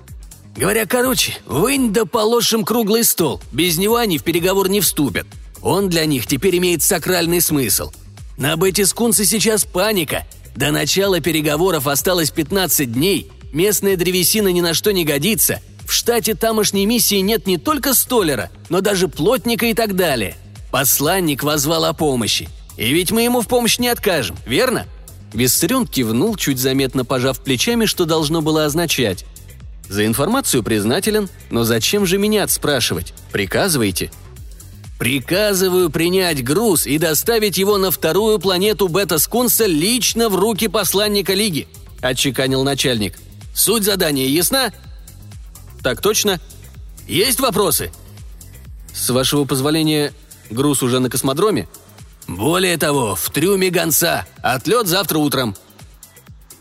Говоря 0.56 0.86
короче, 0.86 1.38
вынь 1.46 1.92
да 1.92 2.04
положим 2.04 2.64
круглый 2.64 3.04
стол, 3.04 3.40
без 3.52 3.78
него 3.78 3.96
они 3.96 4.18
в 4.18 4.22
переговор 4.22 4.68
не 4.68 4.80
вступят. 4.80 5.26
Он 5.62 5.88
для 5.88 6.04
них 6.04 6.26
теперь 6.26 6.58
имеет 6.58 6.82
сакральный 6.82 7.40
смысл– 7.40 7.90
на 8.36 8.56
Бетискунце 8.56 9.24
сейчас 9.24 9.64
паника. 9.64 10.26
До 10.56 10.70
начала 10.70 11.20
переговоров 11.20 11.86
осталось 11.86 12.30
15 12.30 12.92
дней. 12.92 13.30
Местная 13.52 13.96
древесина 13.96 14.48
ни 14.48 14.60
на 14.60 14.74
что 14.74 14.92
не 14.92 15.04
годится. 15.04 15.60
В 15.86 15.92
штате 15.92 16.34
тамошней 16.34 16.86
миссии 16.86 17.16
нет 17.16 17.46
не 17.46 17.58
только 17.58 17.94
столера, 17.94 18.50
но 18.68 18.80
даже 18.80 19.08
плотника 19.08 19.66
и 19.66 19.74
так 19.74 19.94
далее. 19.94 20.36
Посланник 20.72 21.42
возвал 21.42 21.84
о 21.84 21.92
помощи. 21.92 22.48
И 22.78 22.92
ведь 22.94 23.12
мы 23.12 23.22
ему 23.22 23.42
в 23.42 23.46
помощь 23.46 23.78
не 23.78 23.88
откажем, 23.88 24.36
верно?» 24.46 24.86
Виссарион 25.34 25.86
кивнул, 25.86 26.34
чуть 26.36 26.58
заметно 26.58 27.04
пожав 27.04 27.40
плечами, 27.40 27.84
что 27.84 28.06
должно 28.06 28.40
было 28.40 28.64
означать. 28.64 29.26
«За 29.88 30.06
информацию 30.06 30.62
признателен, 30.62 31.28
но 31.50 31.64
зачем 31.64 32.06
же 32.06 32.16
меня 32.16 32.48
спрашивать? 32.48 33.12
Приказывайте». 33.30 34.10
«Приказываю 34.98 35.90
принять 35.90 36.42
груз 36.42 36.86
и 36.86 36.96
доставить 36.96 37.58
его 37.58 37.76
на 37.76 37.90
вторую 37.90 38.38
планету 38.38 38.88
Бета-Скунса 38.88 39.66
лично 39.66 40.30
в 40.30 40.36
руки 40.36 40.68
посланника 40.68 41.34
Лиги»,– 41.34 41.68
отчеканил 42.00 42.64
начальник. 42.64 43.18
«Суть 43.54 43.84
задания 43.84 44.26
ясна?» 44.26 44.72
«Так 45.82 46.00
точно?» 46.00 46.40
«Есть 47.06 47.40
вопросы?» 47.40 47.90
«С 48.94 49.10
вашего 49.10 49.44
позволения, 49.44 50.12
груз 50.52 50.82
уже 50.82 51.00
на 51.00 51.10
космодроме?» 51.10 51.68
«Более 52.28 52.76
того, 52.78 53.14
в 53.14 53.30
трюме 53.30 53.70
гонца. 53.70 54.26
Отлет 54.42 54.86
завтра 54.86 55.18
утром». 55.18 55.56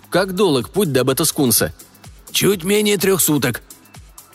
«Как 0.09 0.33
долг 0.33 0.69
путь 0.69 0.91
до 0.91 1.03
Бета-Скунса?» 1.03 1.73
«Чуть 2.31 2.63
менее 2.63 2.97
трех 2.97 3.21
суток». 3.21 3.61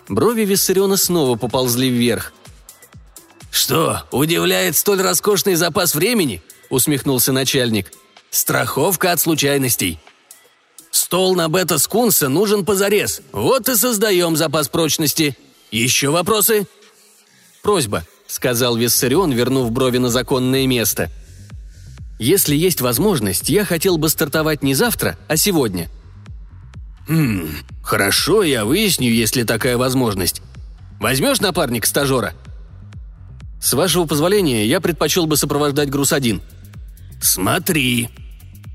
Брови 0.09 0.43
Виссариона 0.43 0.97
снова 0.97 1.37
поползли 1.37 1.91
вверх. 1.91 2.33
«Что, 3.51 4.03
удивляет 4.11 4.77
столь 4.77 5.01
роскошный 5.01 5.55
запас 5.55 5.95
времени?»– 5.95 6.43
усмехнулся 6.71 7.33
начальник. 7.33 7.93
«Страховка 8.31 9.13
от 9.13 9.21
случайностей. 9.21 9.99
Стол 10.91 11.35
на 11.35 11.49
бета-скунса 11.49 12.29
нужен 12.29 12.65
позарез. 12.65 13.23
Вот 13.33 13.69
и 13.69 13.77
создаем 13.77 14.37
запас 14.37 14.69
прочности. 14.69 15.37
Еще 15.71 16.11
вопросы?» 16.11 16.67
«Просьба»,– 17.63 18.07
сказал 18.27 18.77
Виссарион, 18.77 19.33
вернув 19.33 19.71
брови 19.71 19.99
на 19.99 20.11
законное 20.11 20.67
место. 20.67 21.11
«Если 22.19 22.57
есть 22.57 22.81
возможность, 22.81 23.49
я 23.49 23.65
хотел 23.65 23.99
бы 23.99 24.09
стартовать 24.09 24.63
не 24.63 24.75
завтра, 24.75 25.19
а 25.29 25.37
сегодня». 25.37 25.89
«Хм, 27.09 27.49
хорошо, 27.83 28.43
я 28.43 28.65
выясню, 28.65 29.11
есть 29.11 29.37
ли 29.37 29.45
такая 29.45 29.77
возможность. 29.77 30.43
Возьмешь 30.99 31.41
напарник 31.41 31.87
стажера?» 31.87 32.35
С 33.61 33.73
вашего 33.73 34.07
позволения, 34.07 34.67
я 34.67 34.81
предпочел 34.81 35.27
бы 35.27 35.37
сопровождать 35.37 35.91
груз 35.91 36.13
один». 36.13 36.41
«Смотри». 37.21 38.11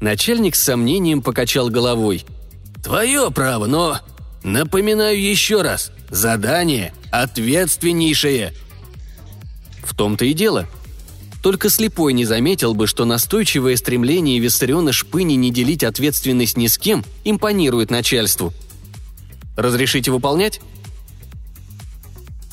Начальник 0.02 0.56
с 0.56 0.64
сомнением 0.64 1.22
покачал 1.22 1.70
головой. 1.70 2.26
«Твое 2.84 3.30
право, 3.32 3.68
но... 3.68 4.00
Напоминаю 4.44 5.22
еще 5.22 5.62
раз. 5.62 5.92
Задание 6.10 6.94
ответственнейшее». 7.12 8.54
В 9.84 9.96
том-то 9.96 10.26
и 10.26 10.34
дело. 10.34 10.68
Только 11.42 11.70
слепой 11.70 12.14
не 12.14 12.26
заметил 12.26 12.74
бы, 12.74 12.88
что 12.88 13.06
настойчивое 13.06 13.76
стремление 13.76 14.40
Виссариона 14.40 14.92
Шпыни 14.92 15.34
не 15.34 15.52
делить 15.52 15.84
ответственность 15.84 16.58
ни 16.58 16.68
с 16.68 16.78
кем 16.78 17.04
импонирует 17.24 17.90
начальству. 17.90 18.54
«Разрешите 19.58 20.12
выполнять?» 20.12 20.62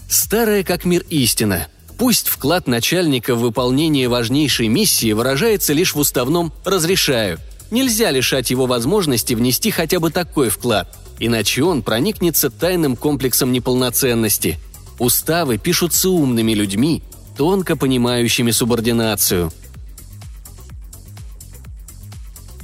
Старая 0.08 0.64
как 0.64 0.84
мир 0.84 1.04
истина– 1.10 1.68
Пусть 1.98 2.28
вклад 2.28 2.68
начальника 2.68 3.34
в 3.34 3.40
выполнение 3.40 4.08
важнейшей 4.08 4.68
миссии 4.68 5.12
выражается 5.12 5.72
лишь 5.72 5.96
в 5.96 5.98
уставном 5.98 6.52
«разрешаю». 6.64 7.40
Нельзя 7.72 8.12
лишать 8.12 8.50
его 8.50 8.66
возможности 8.66 9.34
внести 9.34 9.72
хотя 9.72 9.98
бы 9.98 10.10
такой 10.10 10.48
вклад, 10.48 10.96
иначе 11.18 11.64
он 11.64 11.82
проникнется 11.82 12.50
тайным 12.50 12.94
комплексом 12.96 13.50
неполноценности. 13.50 14.58
Уставы 15.00 15.58
пишутся 15.58 16.08
умными 16.08 16.52
людьми, 16.52 17.02
тонко 17.38 17.76
понимающими 17.76 18.50
субординацию– 18.50 19.50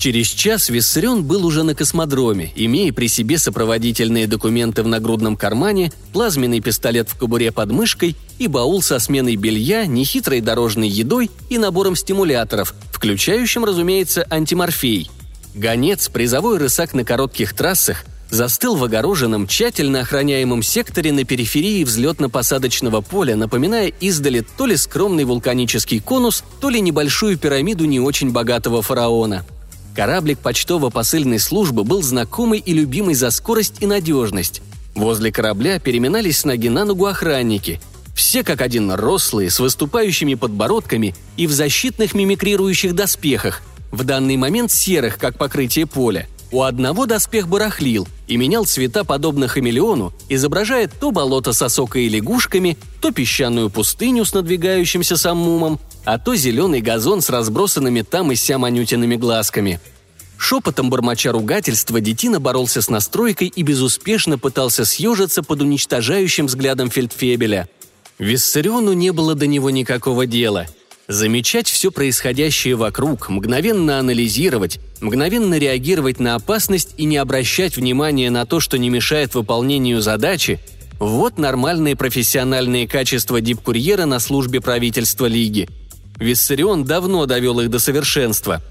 Через 0.04 0.26
час 0.26 0.68
Виссарион 0.68 1.24
был 1.24 1.46
уже 1.46 1.62
на 1.62 1.74
космодроме, 1.74 2.52
имея 2.56 2.92
при 2.92 3.06
себе 3.06 3.38
сопроводительные 3.38 4.26
документы 4.26 4.82
в 4.82 4.86
нагрудном 4.86 5.34
кармане, 5.34 5.92
плазменный 6.12 6.60
пистолет 6.60 7.08
в 7.08 7.16
кобуре 7.16 7.52
под 7.52 7.72
мышкой 7.72 8.14
и 8.38 8.46
баул 8.46 8.82
со 8.82 8.98
сменой 8.98 9.36
белья, 9.36 9.86
нехитрой 9.86 10.42
дорожной 10.42 10.88
едой 10.88 11.30
и 11.48 11.56
набором 11.56 11.96
стимуляторов, 11.96 12.74
включающим, 12.92 13.64
разумеется, 13.64 14.26
антиморфей. 14.28 15.10
Гонец, 15.54 16.10
призовой 16.10 16.58
рысак 16.58 16.92
на 16.92 17.02
коротких 17.04 17.54
трассах, 17.54 18.04
застыл 18.34 18.76
в 18.76 18.84
огороженном, 18.84 19.46
тщательно 19.46 20.00
охраняемом 20.00 20.62
секторе 20.62 21.12
на 21.12 21.24
периферии 21.24 21.84
взлетно-посадочного 21.84 23.00
поля, 23.02 23.36
напоминая 23.36 23.88
издали 24.00 24.44
то 24.56 24.66
ли 24.66 24.76
скромный 24.76 25.24
вулканический 25.24 26.00
конус, 26.00 26.44
то 26.60 26.68
ли 26.68 26.80
небольшую 26.80 27.38
пирамиду 27.38 27.86
не 27.86 28.00
очень 28.00 28.30
богатого 28.30 28.82
фараона– 28.82 29.46
Кораблик 29.94 30.40
почтово-посыльной 30.40 31.38
службы 31.38 31.84
был 31.84 32.02
знакомый 32.02 32.58
и 32.58 32.72
любимый 32.72 33.14
за 33.14 33.30
скорость 33.30 33.76
и 33.80 33.86
надежность. 33.86 34.60
Возле 34.94 35.30
корабля 35.30 35.78
переминались 35.78 36.38
с 36.38 36.44
ноги 36.44 36.68
на 36.68 36.84
ногу 36.84 37.06
охранники. 37.06 37.80
Все 38.14 38.42
как 38.42 38.60
один 38.60 38.90
рослые, 38.90 39.50
с 39.50 39.60
выступающими 39.60 40.34
подбородками 40.34 41.14
и 41.36 41.46
в 41.46 41.52
защитных 41.52 42.14
мимикрирующих 42.14 42.94
доспехах, 42.94 43.62
в 43.92 44.02
данный 44.02 44.36
момент 44.36 44.72
серых, 44.72 45.18
как 45.18 45.38
покрытие 45.38 45.86
поля. 45.86 46.28
У 46.54 46.62
одного 46.62 47.06
доспех 47.06 47.48
барахлил 47.48 48.06
и 48.28 48.36
менял 48.36 48.64
цвета 48.64 49.02
подобно 49.02 49.48
хамелеону, 49.48 50.12
изображая 50.28 50.88
то 50.88 51.10
болото 51.10 51.52
с 51.52 51.60
осокой 51.60 52.04
и 52.04 52.08
лягушками, 52.08 52.78
то 53.00 53.10
песчаную 53.10 53.70
пустыню 53.70 54.24
с 54.24 54.32
надвигающимся 54.34 55.16
саммумом, 55.16 55.80
а 56.04 56.16
то 56.16 56.36
зеленый 56.36 56.80
газон 56.80 57.22
с 57.22 57.28
разбросанными 57.28 58.02
там 58.02 58.30
и 58.30 58.36
сям 58.36 58.64
анютиными 58.64 59.16
глазками. 59.16 59.80
Шепотом 60.38 60.90
бормоча 60.90 61.32
ругательства 61.32 62.00
детина 62.00 62.38
боролся 62.38 62.82
с 62.82 62.88
настройкой 62.88 63.48
и 63.48 63.62
безуспешно 63.64 64.38
пытался 64.38 64.84
съежиться 64.84 65.42
под 65.42 65.60
уничтожающим 65.60 66.46
взглядом 66.46 66.88
фельдфебеля. 66.88 67.68
Виссариону 68.20 68.92
не 68.92 69.10
было 69.10 69.34
до 69.34 69.48
него 69.48 69.70
никакого 69.70 70.24
дела. 70.24 70.68
Замечать 71.06 71.68
все 71.68 71.90
происходящее 71.90 72.76
вокруг, 72.76 73.28
мгновенно 73.28 73.98
анализировать, 73.98 74.80
мгновенно 75.00 75.58
реагировать 75.58 76.18
на 76.18 76.34
опасность 76.34 76.94
и 76.96 77.04
не 77.04 77.18
обращать 77.18 77.76
внимания 77.76 78.30
на 78.30 78.46
то, 78.46 78.60
что 78.60 78.78
не 78.78 78.88
мешает 78.88 79.34
выполнению 79.34 80.00
задачи– 80.00 80.60
вот 81.00 81.38
нормальные 81.38 81.96
профессиональные 81.96 82.86
качества 82.86 83.40
дипкурьера 83.40 84.06
на 84.06 84.20
службе 84.20 84.60
правительства 84.60 85.26
Лиги– 85.26 85.68
Виссарион 86.18 86.84
давно 86.84 87.26
довел 87.26 87.60
их 87.60 87.70
до 87.70 87.78
совершенства. 87.78 88.62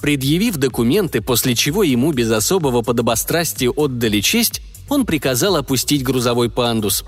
Предъявив 0.00 0.56
документы, 0.56 1.20
после 1.20 1.54
чего 1.54 1.82
ему 1.82 2.12
без 2.12 2.30
особого 2.30 2.82
подобострастия 2.82 3.70
отдали 3.70 4.20
честь, 4.20 4.62
он 4.88 5.04
приказал 5.04 5.56
опустить 5.56 6.02
грузовой 6.02 6.50
пандус. 6.50 7.04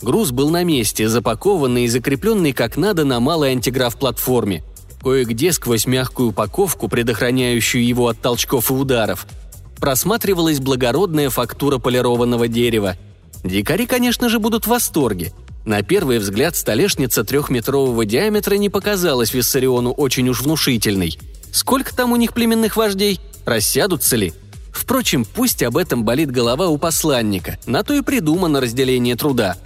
Груз 0.00 0.30
был 0.30 0.50
на 0.50 0.64
месте, 0.64 1.08
запакованный 1.08 1.84
и 1.84 1.88
закрепленный 1.88 2.52
как 2.52 2.76
надо 2.76 3.04
на 3.04 3.20
малой 3.20 3.52
антиграф-платформе. 3.52 4.62
Кое-где 5.02 5.52
сквозь 5.52 5.86
мягкую 5.86 6.30
упаковку, 6.30 6.88
предохраняющую 6.88 7.84
его 7.84 8.08
от 8.08 8.20
толчков 8.20 8.70
и 8.70 8.74
ударов, 8.74 9.26
просматривалась 9.78 10.60
благородная 10.60 11.30
фактура 11.30 11.78
полированного 11.78 12.48
дерева. 12.48 12.96
Дикари, 13.44 13.86
конечно 13.86 14.28
же, 14.28 14.38
будут 14.38 14.64
в 14.64 14.70
восторге– 14.70 15.32
на 15.68 15.82
первый 15.82 16.18
взгляд 16.18 16.56
столешница 16.56 17.24
трехметрового 17.24 18.06
диаметра 18.06 18.54
не 18.54 18.70
показалась 18.70 19.34
Виссариону 19.34 19.92
очень 19.92 20.26
уж 20.30 20.40
внушительной. 20.40 21.18
Сколько 21.52 21.94
там 21.94 22.12
у 22.12 22.16
них 22.16 22.32
племенных 22.32 22.78
вождей? 22.78 23.20
Рассядутся 23.44 24.16
ли? 24.16 24.32
Впрочем, 24.72 25.26
пусть 25.26 25.62
об 25.62 25.76
этом 25.76 26.04
болит 26.04 26.30
голова 26.30 26.68
у 26.68 26.78
посланника, 26.78 27.58
на 27.66 27.82
то 27.82 27.92
и 27.92 28.00
придумано 28.00 28.62
разделение 28.62 29.14
труда. 29.14 29.56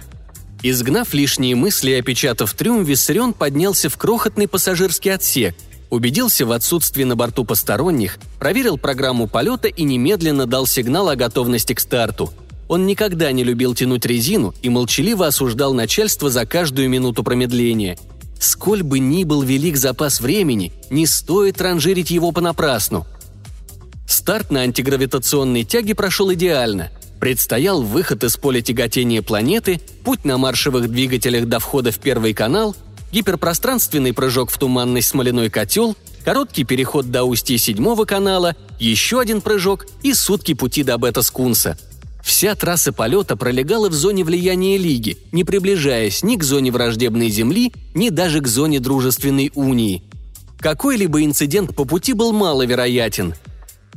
Изгнав 0.63 1.13
лишние 1.13 1.55
мысли 1.55 1.91
и 1.91 1.99
опечатав 1.99 2.53
трюм, 2.53 2.83
Виссарион 2.83 3.33
поднялся 3.33 3.89
в 3.89 3.97
крохотный 3.97 4.47
пассажирский 4.47 5.13
отсек, 5.13 5.55
убедился 5.89 6.45
в 6.45 6.51
отсутствии 6.51 7.03
на 7.03 7.15
борту 7.15 7.43
посторонних, 7.45 8.17
проверил 8.39 8.77
программу 8.77 9.27
полета 9.27 9.67
и 9.67 9.83
немедленно 9.83 10.45
дал 10.45 10.65
сигнал 10.65 11.09
о 11.09 11.15
готовности 11.15 11.73
к 11.73 11.79
старту– 11.79 12.33
он 12.67 12.85
никогда 12.85 13.31
не 13.31 13.43
любил 13.43 13.75
тянуть 13.75 14.05
резину 14.05 14.53
и 14.61 14.69
молчаливо 14.69 15.27
осуждал 15.27 15.73
начальство 15.73 16.29
за 16.29 16.45
каждую 16.45 16.89
минуту 16.89 17.23
промедления. 17.23 17.97
Сколь 18.39 18.83
бы 18.83 18.99
ни 18.99 19.23
был 19.23 19.41
велик 19.41 19.77
запас 19.77 20.19
времени, 20.19 20.73
не 20.89 21.05
стоит 21.05 21.61
ранжирить 21.61 22.11
его 22.11 22.31
понапрасну. 22.31 23.05
Старт 24.07 24.51
на 24.51 24.61
антигравитационной 24.61 25.63
тяге 25.63 25.95
прошел 25.95 26.33
идеально. 26.33 26.89
Предстоял 27.23 27.81
выход 27.81 28.25
из 28.25 28.35
поля 28.35 28.59
тяготения 28.59 29.21
планеты, 29.21 29.79
путь 30.03 30.25
на 30.25 30.37
маршевых 30.37 30.89
двигателях 30.89 31.45
до 31.45 31.59
входа 31.59 31.93
в 31.93 31.97
первый 31.97 32.33
канал, 32.33 32.75
гиперпространственный 33.13 34.11
прыжок 34.11 34.51
в 34.51 34.57
туманный 34.57 35.01
смоляной 35.01 35.49
котел, 35.49 35.95
короткий 36.25 36.65
переход 36.65 37.11
до 37.11 37.23
устья 37.23 37.55
седьмого 37.55 38.03
канала, 38.03 38.57
еще 38.77 39.21
один 39.21 39.39
прыжок 39.39 39.85
и 40.01 40.13
сутки 40.13 40.53
пути 40.53 40.83
до 40.83 40.97
Бета-Скунса– 40.97 41.77
Вся 42.21 42.55
трасса 42.55 42.91
полета 42.91 43.37
пролегала 43.37 43.87
в 43.87 43.93
зоне 43.93 44.25
влияния 44.25 44.77
Лиги, 44.77 45.17
не 45.31 45.45
приближаясь 45.45 46.23
ни 46.23 46.35
к 46.35 46.43
зоне 46.43 46.71
враждебной 46.71 47.29
Земли, 47.29 47.71
ни 47.93 48.09
даже 48.09 48.41
к 48.41 48.47
зоне 48.47 48.81
дружественной 48.81 49.49
унии. 49.55 50.03
Какой-либо 50.59 51.23
инцидент 51.23 51.73
по 51.73 51.85
пути 51.85 52.11
был 52.11 52.33
маловероятен. 52.33 53.33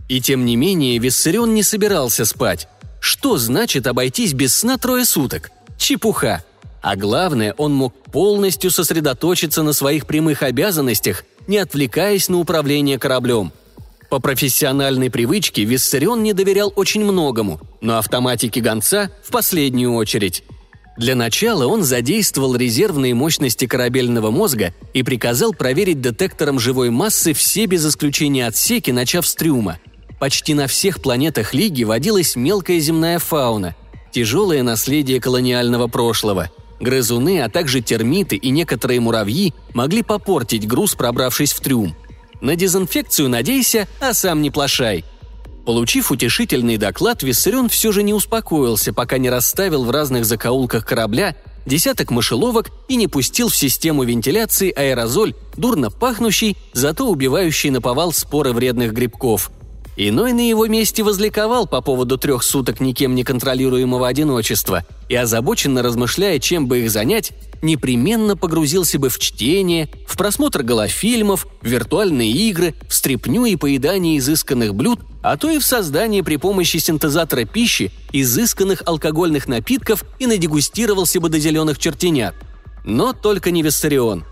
И 0.08 0.20
тем 0.20 0.44
не 0.44 0.54
менее 0.54 0.98
Виссарион 0.98 1.54
не 1.54 1.64
собирался 1.64 2.24
спать. 2.24 2.68
Что 3.06 3.38
значит 3.38 3.86
обойтись 3.86 4.32
без 4.32 4.52
сна 4.52 4.78
трое 4.78 5.04
суток? 5.04 5.52
Чепуха. 5.78 6.42
А 6.82 6.96
главное, 6.96 7.54
он 7.56 7.72
мог 7.72 7.94
полностью 8.10 8.72
сосредоточиться 8.72 9.62
на 9.62 9.72
своих 9.72 10.08
прямых 10.08 10.42
обязанностях, 10.42 11.22
не 11.46 11.58
отвлекаясь 11.58 12.28
на 12.28 12.40
управление 12.40 12.98
кораблем– 12.98 13.52
по 14.10 14.20
профессиональной 14.20 15.10
привычке 15.10 15.64
Виссарион 15.64 16.22
не 16.22 16.32
доверял 16.32 16.72
очень 16.76 17.04
многому, 17.04 17.60
но 17.80 17.98
автоматике 17.98 18.60
гонца 18.60 19.10
в 19.24 19.32
последнюю 19.32 19.94
очередь. 19.94 20.44
Для 20.96 21.16
начала 21.16 21.66
он 21.66 21.82
задействовал 21.82 22.54
резервные 22.54 23.14
мощности 23.14 23.66
корабельного 23.66 24.30
мозга 24.30 24.72
и 24.94 25.02
приказал 25.02 25.52
проверить 25.52 26.00
детектором 26.00 26.60
живой 26.60 26.90
массы 26.90 27.32
все 27.32 27.66
без 27.66 27.84
исключения 27.84 28.46
отсеки, 28.46 28.92
начав 28.92 29.26
с 29.26 29.34
трюма. 29.34 29.78
Почти 30.18 30.54
на 30.54 30.66
всех 30.66 31.00
планетах 31.00 31.54
Лиги 31.54 31.84
водилась 31.84 32.36
мелкая 32.36 32.78
земная 32.78 33.18
фауна, 33.18 33.74
тяжелое 34.12 34.62
наследие 34.62 35.20
колониального 35.20 35.88
прошлого. 35.88 36.50
Грызуны, 36.80 37.40
а 37.42 37.48
также 37.48 37.80
термиты 37.80 38.36
и 38.36 38.50
некоторые 38.50 39.00
муравьи 39.00 39.54
могли 39.72 40.02
попортить 40.02 40.66
груз, 40.66 40.94
пробравшись 40.94 41.52
в 41.52 41.60
трюм– 41.60 41.94
на 42.40 42.56
дезинфекцию 42.56 43.28
надейся, 43.28 43.88
а 44.00 44.14
сам 44.14 44.42
не 44.42 44.50
плашай. 44.50 45.04
Получив 45.64 46.12
утешительный 46.12 46.76
доклад, 46.76 47.22
Виссарион 47.22 47.68
все 47.68 47.90
же 47.92 48.02
не 48.02 48.14
успокоился, 48.14 48.92
пока 48.92 49.18
не 49.18 49.30
расставил 49.30 49.84
в 49.84 49.90
разных 49.90 50.24
закоулках 50.24 50.86
корабля 50.86 51.34
десяток 51.64 52.12
мышеловок 52.12 52.70
и 52.88 52.94
не 52.94 53.08
пустил 53.08 53.48
в 53.48 53.56
систему 53.56 54.04
вентиляции 54.04 54.70
аэрозоль, 54.70 55.34
дурно 55.56 55.90
пахнущий, 55.90 56.56
зато 56.72 57.08
убивающий 57.08 57.70
наповал 57.70 58.12
споры 58.12 58.52
вредных 58.52 58.92
грибков. 58.92 59.50
Иной 59.98 60.34
на 60.34 60.46
его 60.46 60.66
месте 60.66 61.02
возликовал 61.02 61.66
по 61.66 61.80
поводу 61.80 62.18
трех 62.18 62.42
суток 62.42 62.80
никем 62.80 63.14
не 63.14 63.24
контролируемого 63.24 64.06
одиночества 64.06 64.84
и, 65.08 65.14
озабоченно 65.14 65.82
размышляя, 65.82 66.38
чем 66.38 66.66
бы 66.66 66.80
их 66.80 66.90
занять, 66.90 67.32
непременно 67.62 68.36
погрузился 68.36 68.98
бы 68.98 69.08
в 69.08 69.18
чтение, 69.18 69.88
в 70.06 70.18
просмотр 70.18 70.62
голофильмов, 70.62 71.46
в 71.62 71.66
виртуальные 71.66 72.30
игры, 72.30 72.74
в 72.86 72.92
стряпню 72.92 73.46
и 73.46 73.56
поедание 73.56 74.18
изысканных 74.18 74.74
блюд, 74.74 75.00
а 75.22 75.38
то 75.38 75.48
и 75.50 75.58
в 75.58 75.64
создание 75.64 76.22
при 76.22 76.36
помощи 76.36 76.76
синтезатора 76.76 77.44
пищи 77.46 77.90
изысканных 78.12 78.82
алкогольных 78.84 79.48
напитков 79.48 80.04
и 80.18 80.26
надегустировался 80.26 81.20
бы 81.20 81.30
до 81.30 81.38
зеленых 81.38 81.78
чертенят. 81.78 82.34
Но 82.84 83.14
только 83.14 83.50
не 83.50 83.62
Виссарион. 83.62 84.24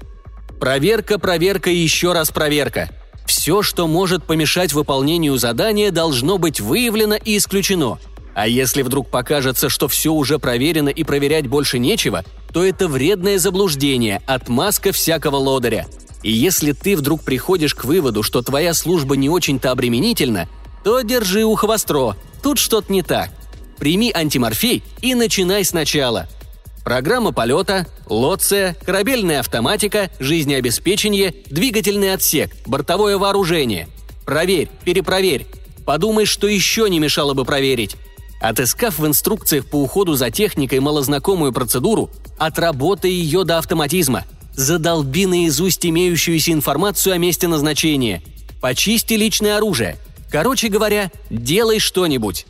Проверка, 0.60 1.18
проверка 1.18 1.70
и 1.70 1.76
еще 1.76 2.12
раз 2.12 2.30
проверка– 2.30 2.90
все, 3.34 3.62
что 3.62 3.88
может 3.88 4.22
помешать 4.22 4.72
выполнению 4.72 5.36
задания, 5.38 5.90
должно 5.90 6.38
быть 6.38 6.60
выявлено 6.60 7.16
и 7.16 7.36
исключено. 7.36 7.98
А 8.32 8.46
если 8.46 8.82
вдруг 8.82 9.10
покажется, 9.10 9.68
что 9.68 9.88
все 9.88 10.12
уже 10.12 10.38
проверено 10.38 10.88
и 10.88 11.02
проверять 11.02 11.48
больше 11.48 11.80
нечего, 11.80 12.24
то 12.52 12.64
это 12.64 12.86
вредное 12.86 13.38
заблуждение, 13.38 14.22
отмазка 14.26 14.92
всякого 14.92 15.34
лодыря. 15.36 15.86
И 16.22 16.30
если 16.30 16.70
ты 16.70 16.96
вдруг 16.96 17.22
приходишь 17.22 17.74
к 17.74 17.84
выводу, 17.84 18.22
что 18.22 18.40
твоя 18.40 18.72
служба 18.72 19.16
не 19.16 19.28
очень-то 19.28 19.72
обременительна, 19.72 20.48
то 20.84 21.00
держи 21.00 21.42
ухо 21.44 21.66
востро, 21.66 22.14
тут 22.40 22.58
что-то 22.58 22.92
не 22.92 23.02
так. 23.02 23.30
Прими 23.78 24.12
антиморфей 24.14 24.84
и 25.02 25.16
начинай 25.16 25.64
сначала– 25.64 26.28
Программа 26.84 27.32
полета, 27.32 27.86
лоция, 28.06 28.76
корабельная 28.84 29.40
автоматика, 29.40 30.10
жизнеобеспечение, 30.20 31.34
двигательный 31.46 32.12
отсек, 32.12 32.54
бортовое 32.66 33.16
вооружение. 33.16 33.88
Проверь, 34.26 34.68
перепроверь. 34.84 35.46
Подумай, 35.86 36.26
что 36.26 36.46
еще 36.46 36.88
не 36.90 36.98
мешало 36.98 37.32
бы 37.32 37.46
проверить. 37.46 37.96
Отыскав 38.38 38.98
в 38.98 39.06
инструкциях 39.06 39.64
по 39.64 39.76
уходу 39.76 40.14
за 40.14 40.30
техникой 40.30 40.80
малознакомую 40.80 41.52
процедуру, 41.52 42.10
отработай 42.36 43.10
ее 43.10 43.44
до 43.44 43.56
автоматизма. 43.56 44.24
Задолби 44.54 45.24
наизусть 45.24 45.86
имеющуюся 45.86 46.52
информацию 46.52 47.14
о 47.14 47.18
месте 47.18 47.48
назначения. 47.48 48.22
Почисти 48.60 49.14
личное 49.14 49.56
оружие. 49.56 49.96
Короче 50.30 50.68
говоря, 50.68 51.10
делай 51.30 51.78
что-нибудь. 51.78 52.46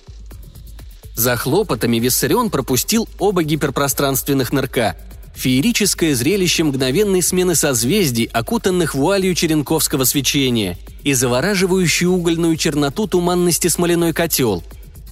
За 1.14 1.36
хлопотами 1.36 1.98
Виссарион 1.98 2.50
пропустил 2.50 3.08
оба 3.18 3.44
гиперпространственных 3.44 4.52
нырка. 4.52 4.96
Феерическое 5.34 6.14
зрелище 6.14 6.64
мгновенной 6.64 7.22
смены 7.22 7.54
созвездий, 7.54 8.24
окутанных 8.32 8.94
вуалью 8.94 9.34
черенковского 9.34 10.04
свечения, 10.04 10.76
и 11.02 11.12
завораживающую 11.12 12.10
угольную 12.10 12.56
черноту 12.56 13.06
туманности 13.06 13.68
смоляной 13.68 14.12
котел. 14.12 14.62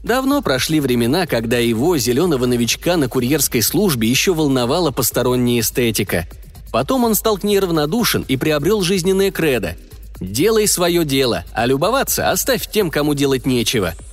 Давно 0.03 0.43
прошли 0.43 0.81
времена, 0.81 1.27
когда 1.27 1.59
его, 1.59 1.97
зеленого 1.97 2.47
новичка 2.47 2.97
на 2.97 3.09
курьерской 3.09 3.63
службе, 3.63 4.09
еще 4.09 4.35
волновала 4.35 4.91
посторонняя 4.91 5.61
эстетика. 5.61 6.27
Потом 6.73 7.05
он 7.05 7.15
стал 7.15 7.39
к 7.39 7.45
ней 7.45 7.61
равнодушен 7.61 8.25
и 8.27 8.37
приобрел 8.37 8.83
жизненное 8.83 9.31
кредо. 9.31 9.77
«Делай 10.21 10.67
свое 10.67 11.05
дело, 11.05 11.45
а 11.53 11.67
любоваться 11.67 12.31
оставь 12.31 12.69
тем, 12.69 12.91
кому 12.91 13.15
делать 13.15 13.47
нечего»,– 13.47 13.95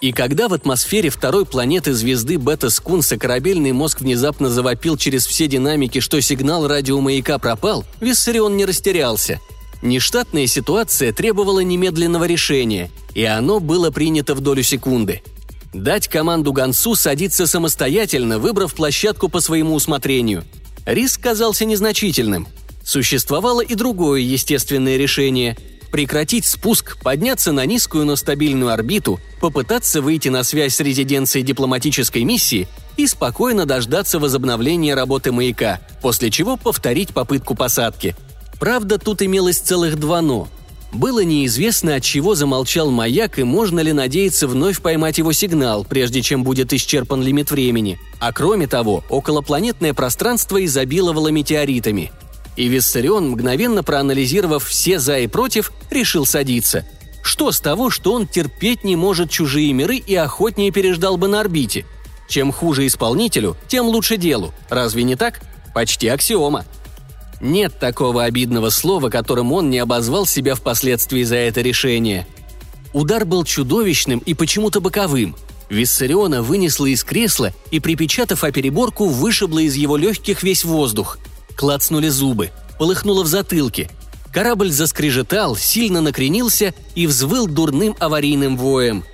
и 0.00 0.12
когда 0.12 0.48
в 0.48 0.54
атмосфере 0.54 1.10
второй 1.10 1.44
планеты 1.44 1.92
звезды 1.92 2.38
Бета-Скунса 2.38 3.18
корабельный 3.18 3.72
мозг 3.72 4.00
внезапно 4.00 4.48
завопил 4.48 4.96
через 4.96 5.26
все 5.26 5.46
динамики, 5.46 6.00
что 6.00 6.20
сигнал 6.22 6.66
радиомаяка 6.66 7.38
пропал, 7.38 7.84
Виссарион 8.00 8.56
не 8.56 8.64
растерялся. 8.64 9.40
Нештатная 9.82 10.46
ситуация 10.46 11.12
требовала 11.12 11.60
немедленного 11.60 12.24
решения, 12.24 12.90
и 13.14 13.24
оно 13.24 13.60
было 13.60 13.90
принято 13.90 14.34
в 14.34 14.40
долю 14.40 14.62
секунды. 14.62 15.22
Дать 15.74 16.08
команду 16.08 16.52
гонцу 16.52 16.94
садиться 16.94 17.46
самостоятельно, 17.46 18.38
выбрав 18.38 18.74
площадку 18.74 19.28
по 19.28 19.40
своему 19.40 19.74
усмотрению. 19.74 20.44
Риск 20.86 21.20
казался 21.20 21.66
незначительным. 21.66 22.48
Существовало 22.82 23.60
и 23.60 23.74
другое 23.74 24.20
естественное 24.20 24.96
решение– 24.96 25.58
прекратить 25.90 26.44
спуск, 26.44 26.96
подняться 27.02 27.52
на 27.52 27.66
низкую, 27.66 28.06
но 28.06 28.16
стабильную 28.16 28.72
орбиту, 28.72 29.20
попытаться 29.40 30.00
выйти 30.00 30.28
на 30.28 30.44
связь 30.44 30.74
с 30.74 30.80
резиденцией 30.80 31.44
дипломатической 31.44 32.24
миссии 32.24 32.68
и 32.96 33.06
спокойно 33.06 33.66
дождаться 33.66 34.18
возобновления 34.18 34.94
работы 34.94 35.32
маяка, 35.32 35.80
после 36.02 36.30
чего 36.30 36.56
повторить 36.56 37.10
попытку 37.10 37.54
посадки. 37.54 38.14
Правда, 38.58 38.98
тут 38.98 39.22
имелось 39.22 39.58
целых 39.58 39.98
два 39.98 40.20
«но». 40.20 40.48
Было 40.92 41.22
неизвестно, 41.22 41.94
от 41.94 42.02
чего 42.02 42.34
замолчал 42.34 42.90
маяк 42.90 43.38
и 43.38 43.44
можно 43.44 43.78
ли 43.78 43.92
надеяться 43.92 44.48
вновь 44.48 44.80
поймать 44.80 45.18
его 45.18 45.32
сигнал, 45.32 45.84
прежде 45.84 46.20
чем 46.20 46.42
будет 46.42 46.72
исчерпан 46.72 47.22
лимит 47.22 47.52
времени. 47.52 48.00
А 48.18 48.32
кроме 48.32 48.66
того, 48.66 49.04
околопланетное 49.08 49.94
пространство 49.94 50.62
изобиловало 50.64 51.28
метеоритами– 51.28 52.10
и 52.56 52.68
Виссарион, 52.68 53.30
мгновенно 53.30 53.82
проанализировав 53.82 54.64
все 54.64 54.98
«за» 54.98 55.18
и 55.18 55.26
«против», 55.26 55.72
решил 55.90 56.26
садиться. 56.26 56.84
Что 57.22 57.52
с 57.52 57.60
того, 57.60 57.90
что 57.90 58.12
он 58.12 58.26
терпеть 58.26 58.84
не 58.84 58.96
может 58.96 59.30
чужие 59.30 59.72
миры 59.72 59.96
и 59.96 60.14
охотнее 60.14 60.70
переждал 60.70 61.16
бы 61.16 61.28
на 61.28 61.40
орбите? 61.40 61.84
Чем 62.28 62.52
хуже 62.52 62.86
исполнителю, 62.86 63.56
тем 63.68 63.86
лучше 63.86 64.16
делу. 64.16 64.52
Разве 64.68 65.02
не 65.02 65.16
так? 65.16 65.40
Почти 65.74 66.08
аксиома. 66.08 66.64
Нет 67.40 67.78
такого 67.78 68.24
обидного 68.24 68.70
слова, 68.70 69.08
которым 69.08 69.52
он 69.52 69.70
не 69.70 69.78
обозвал 69.78 70.26
себя 70.26 70.54
впоследствии 70.54 71.22
за 71.22 71.36
это 71.36 71.60
решение. 71.60 72.26
Удар 72.92 73.24
был 73.24 73.44
чудовищным 73.44 74.18
и 74.20 74.34
почему-то 74.34 74.80
боковым. 74.80 75.36
Виссариона 75.68 76.42
вынесла 76.42 76.86
из 76.86 77.04
кресла 77.04 77.52
и, 77.70 77.80
припечатав 77.80 78.44
о 78.44 78.50
переборку, 78.50 79.06
вышибла 79.06 79.60
из 79.60 79.76
его 79.76 79.96
легких 79.96 80.42
весь 80.42 80.64
воздух– 80.64 81.18
клацнули 81.60 82.08
зубы, 82.08 82.52
полыхнуло 82.78 83.22
в 83.22 83.26
затылке. 83.26 83.90
Корабль 84.32 84.70
заскрежетал, 84.70 85.56
сильно 85.56 86.00
накренился 86.00 86.72
и 86.94 87.06
взвыл 87.06 87.46
дурным 87.46 87.94
аварийным 88.00 88.56
воем. 88.56 89.04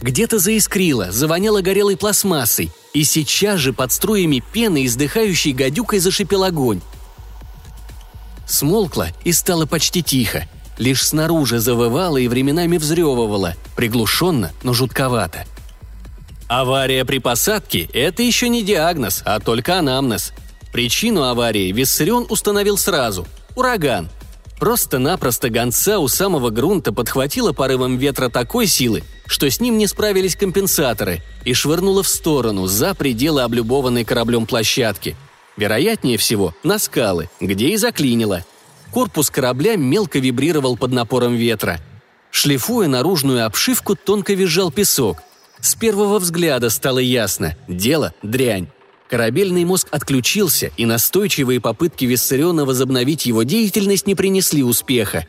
Где-то 0.00 0.38
заискрило, 0.38 1.12
завоняло 1.12 1.60
горелой 1.60 1.98
пластмассой, 1.98 2.70
и 2.94 3.04
сейчас 3.04 3.60
же 3.60 3.74
под 3.74 3.92
струями 3.92 4.42
пены, 4.54 4.86
издыхающей 4.86 5.52
гадюкой, 5.52 5.98
зашипел 5.98 6.44
огонь. 6.44 6.80
Смолкло 8.46 9.08
и 9.24 9.32
стало 9.32 9.66
почти 9.66 10.02
тихо. 10.02 10.48
Лишь 10.78 11.06
снаружи 11.06 11.58
завывало 11.58 12.16
и 12.16 12.26
временами 12.26 12.78
взрёвывало, 12.78 13.54
приглушенно, 13.76 14.52
но 14.62 14.72
жутковато. 14.72 15.44
Авария 16.48 17.04
при 17.04 17.18
посадке– 17.18 17.82
это 17.92 18.22
еще 18.22 18.48
не 18.48 18.62
диагноз, 18.62 19.20
а 19.26 19.40
только 19.40 19.78
анамнез. 19.78 20.32
Причину 20.72 21.24
аварии 21.24 21.70
Виссарион 21.70 22.26
установил 22.30 22.78
сразу– 22.78 23.26
ураган. 23.56 24.08
Просто-напросто 24.58 25.50
гонца 25.50 25.98
у 25.98 26.08
самого 26.08 26.48
грунта 26.48 26.92
подхватило 26.92 27.52
порывом 27.52 27.98
ветра 27.98 28.30
такой 28.30 28.66
силы, 28.66 29.02
что 29.26 29.50
с 29.50 29.60
ним 29.60 29.76
не 29.76 29.86
справились 29.86 30.34
компенсаторы, 30.36 31.20
и 31.44 31.52
швырнуло 31.52 32.02
в 32.02 32.08
сторону, 32.08 32.66
за 32.68 32.94
пределы 32.94 33.42
облюбованной 33.42 34.04
кораблем 34.04 34.46
площадки. 34.46 35.14
Вероятнее 35.58 36.16
всего, 36.16 36.54
на 36.62 36.78
скалы, 36.78 37.28
где 37.40 37.70
и 37.70 37.76
заклинило. 37.76 38.44
Корпус 38.92 39.30
корабля 39.30 39.76
мелко 39.76 40.20
вибрировал 40.20 40.78
под 40.78 40.92
напором 40.92 41.34
ветра. 41.34 41.80
Шлифуя 42.30 42.88
наружную 42.88 43.44
обшивку, 43.44 43.94
тонко 43.94 44.32
визжал 44.32 44.70
песок. 44.70 45.18
С 45.60 45.74
первого 45.74 46.18
взгляда 46.18 46.70
стало 46.70 46.98
ясно– 46.98 47.56
дело– 47.68 48.14
дрянь. 48.22 48.68
Корабельный 49.12 49.66
мозг 49.66 49.88
отключился, 49.90 50.70
и 50.78 50.86
настойчивые 50.86 51.60
попытки 51.60 52.06
Виссариона 52.06 52.64
возобновить 52.64 53.26
его 53.26 53.42
деятельность 53.42 54.06
не 54.06 54.14
принесли 54.14 54.62
успеха. 54.62 55.26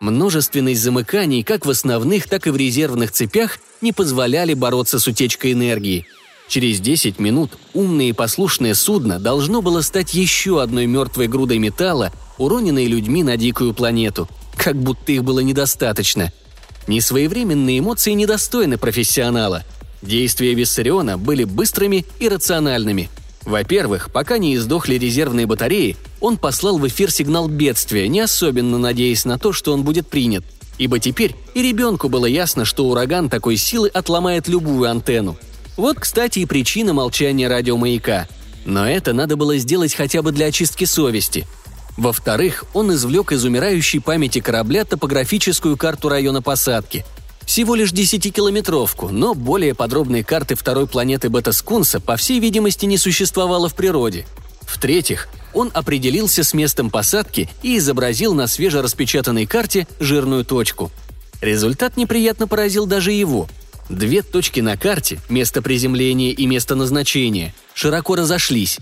Множественность 0.00 0.80
замыканий 0.80 1.42
как 1.42 1.66
в 1.66 1.70
основных, 1.70 2.30
так 2.30 2.46
и 2.46 2.50
в 2.50 2.56
резервных 2.56 3.12
цепях 3.12 3.58
не 3.82 3.92
позволяли 3.92 4.54
бороться 4.54 4.98
с 4.98 5.06
утечкой 5.06 5.52
энергии. 5.52 6.06
Через 6.48 6.80
10 6.80 7.18
минут 7.18 7.58
умное 7.74 8.06
и 8.06 8.12
послушное 8.12 8.72
судно 8.72 9.18
должно 9.18 9.60
было 9.60 9.82
стать 9.82 10.14
еще 10.14 10.62
одной 10.62 10.86
мертвой 10.86 11.28
грудой 11.28 11.58
металла, 11.58 12.12
уроненной 12.38 12.86
людьми 12.86 13.22
на 13.22 13.36
дикую 13.36 13.74
планету. 13.74 14.30
Как 14.56 14.76
будто 14.76 15.12
их 15.12 15.24
было 15.24 15.40
недостаточно. 15.40 16.32
Несвоевременные 16.86 17.80
эмоции 17.80 18.12
недостойны 18.12 18.78
профессионала. 18.78 19.62
Действия 20.00 20.54
Виссариона 20.54 21.18
были 21.18 21.44
быстрыми 21.44 22.06
и 22.18 22.30
рациональными– 22.30 23.10
во-первых, 23.46 24.10
пока 24.12 24.38
не 24.38 24.56
издохли 24.56 24.96
резервные 24.96 25.46
батареи, 25.46 25.96
он 26.20 26.36
послал 26.36 26.78
в 26.78 26.86
эфир 26.88 27.12
сигнал 27.12 27.48
бедствия, 27.48 28.08
не 28.08 28.20
особенно 28.20 28.76
надеясь 28.76 29.24
на 29.24 29.38
то, 29.38 29.52
что 29.52 29.72
он 29.72 29.84
будет 29.84 30.08
принят. 30.08 30.44
Ибо 30.78 30.98
теперь 30.98 31.36
и 31.54 31.62
ребенку 31.62 32.08
было 32.08 32.26
ясно, 32.26 32.64
что 32.64 32.86
ураган 32.86 33.30
такой 33.30 33.56
силы 33.56 33.88
отломает 33.88 34.48
любую 34.48 34.90
антенну. 34.90 35.38
Вот, 35.76 36.00
кстати, 36.00 36.40
и 36.40 36.46
причина 36.46 36.92
молчания 36.92 37.48
радиомаяка. 37.48 38.28
Но 38.64 38.86
это 38.86 39.12
надо 39.12 39.36
было 39.36 39.56
сделать 39.58 39.94
хотя 39.94 40.22
бы 40.22 40.32
для 40.32 40.46
очистки 40.46 40.84
совести. 40.84 41.46
Во-вторых, 41.96 42.64
он 42.74 42.92
извлек 42.92 43.30
из 43.30 43.44
умирающей 43.44 44.00
памяти 44.00 44.40
корабля 44.40 44.84
топографическую 44.84 45.76
карту 45.76 46.08
района 46.08 46.42
посадки– 46.42 47.06
всего 47.46 47.76
лишь 47.76 47.92
10-километровку, 47.92 49.10
но 49.10 49.32
более 49.32 49.74
подробной 49.74 50.24
карты 50.24 50.56
второй 50.56 50.88
планеты 50.88 51.30
Бета-Скунса, 51.30 52.00
по 52.00 52.16
всей 52.16 52.40
видимости, 52.40 52.84
не 52.86 52.98
существовало 52.98 53.68
в 53.68 53.74
природе. 53.74 54.26
В-третьих, 54.62 55.28
он 55.54 55.70
определился 55.72 56.42
с 56.42 56.52
местом 56.52 56.90
посадки 56.90 57.48
и 57.62 57.78
изобразил 57.78 58.34
на 58.34 58.48
свежераспечатанной 58.48 59.46
карте 59.46 59.86
жирную 60.00 60.44
точку. 60.44 60.90
Результат 61.40 61.96
неприятно 61.96 62.48
поразил 62.48 62.84
даже 62.84 63.12
его. 63.12 63.48
Две 63.88 64.22
точки 64.22 64.58
на 64.58 64.76
карте, 64.76 65.20
место 65.28 65.62
приземления 65.62 66.32
и 66.32 66.46
место 66.46 66.74
назначения, 66.74 67.54
широко 67.74 68.16
разошлись. 68.16 68.78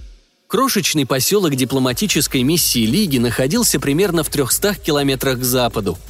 Крошечный 0.46 1.04
поселок 1.04 1.54
дипломатической 1.54 2.42
миссии 2.42 2.86
Лиги 2.86 3.18
находился 3.18 3.78
примерно 3.78 4.24
в 4.24 4.30
300 4.30 4.76
километрах 4.76 5.40
к 5.40 5.44
западу– 5.44 5.98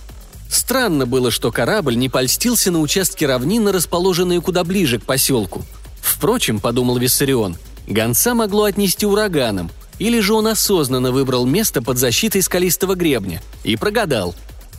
Странно 0.54 1.04
было, 1.04 1.32
что 1.32 1.50
корабль 1.50 1.96
не 1.96 2.08
польстился 2.08 2.70
на 2.70 2.78
участке 2.78 3.26
равнины, 3.26 3.72
расположенные 3.72 4.40
куда 4.40 4.62
ближе 4.62 5.00
к 5.00 5.02
поселку. 5.02 5.64
Впрочем, 6.00 6.60
подумал 6.60 6.96
Виссарион, 6.96 7.56
гонца 7.88 8.34
могло 8.34 8.62
отнести 8.62 9.04
ураганом, 9.04 9.68
или 9.98 10.20
же 10.20 10.32
он 10.32 10.46
осознанно 10.46 11.10
выбрал 11.10 11.44
место 11.44 11.82
под 11.82 11.98
защитой 11.98 12.40
скалистого 12.40 12.94
гребня 12.94 13.42
и 13.64 13.74
прогадал. 13.74 14.36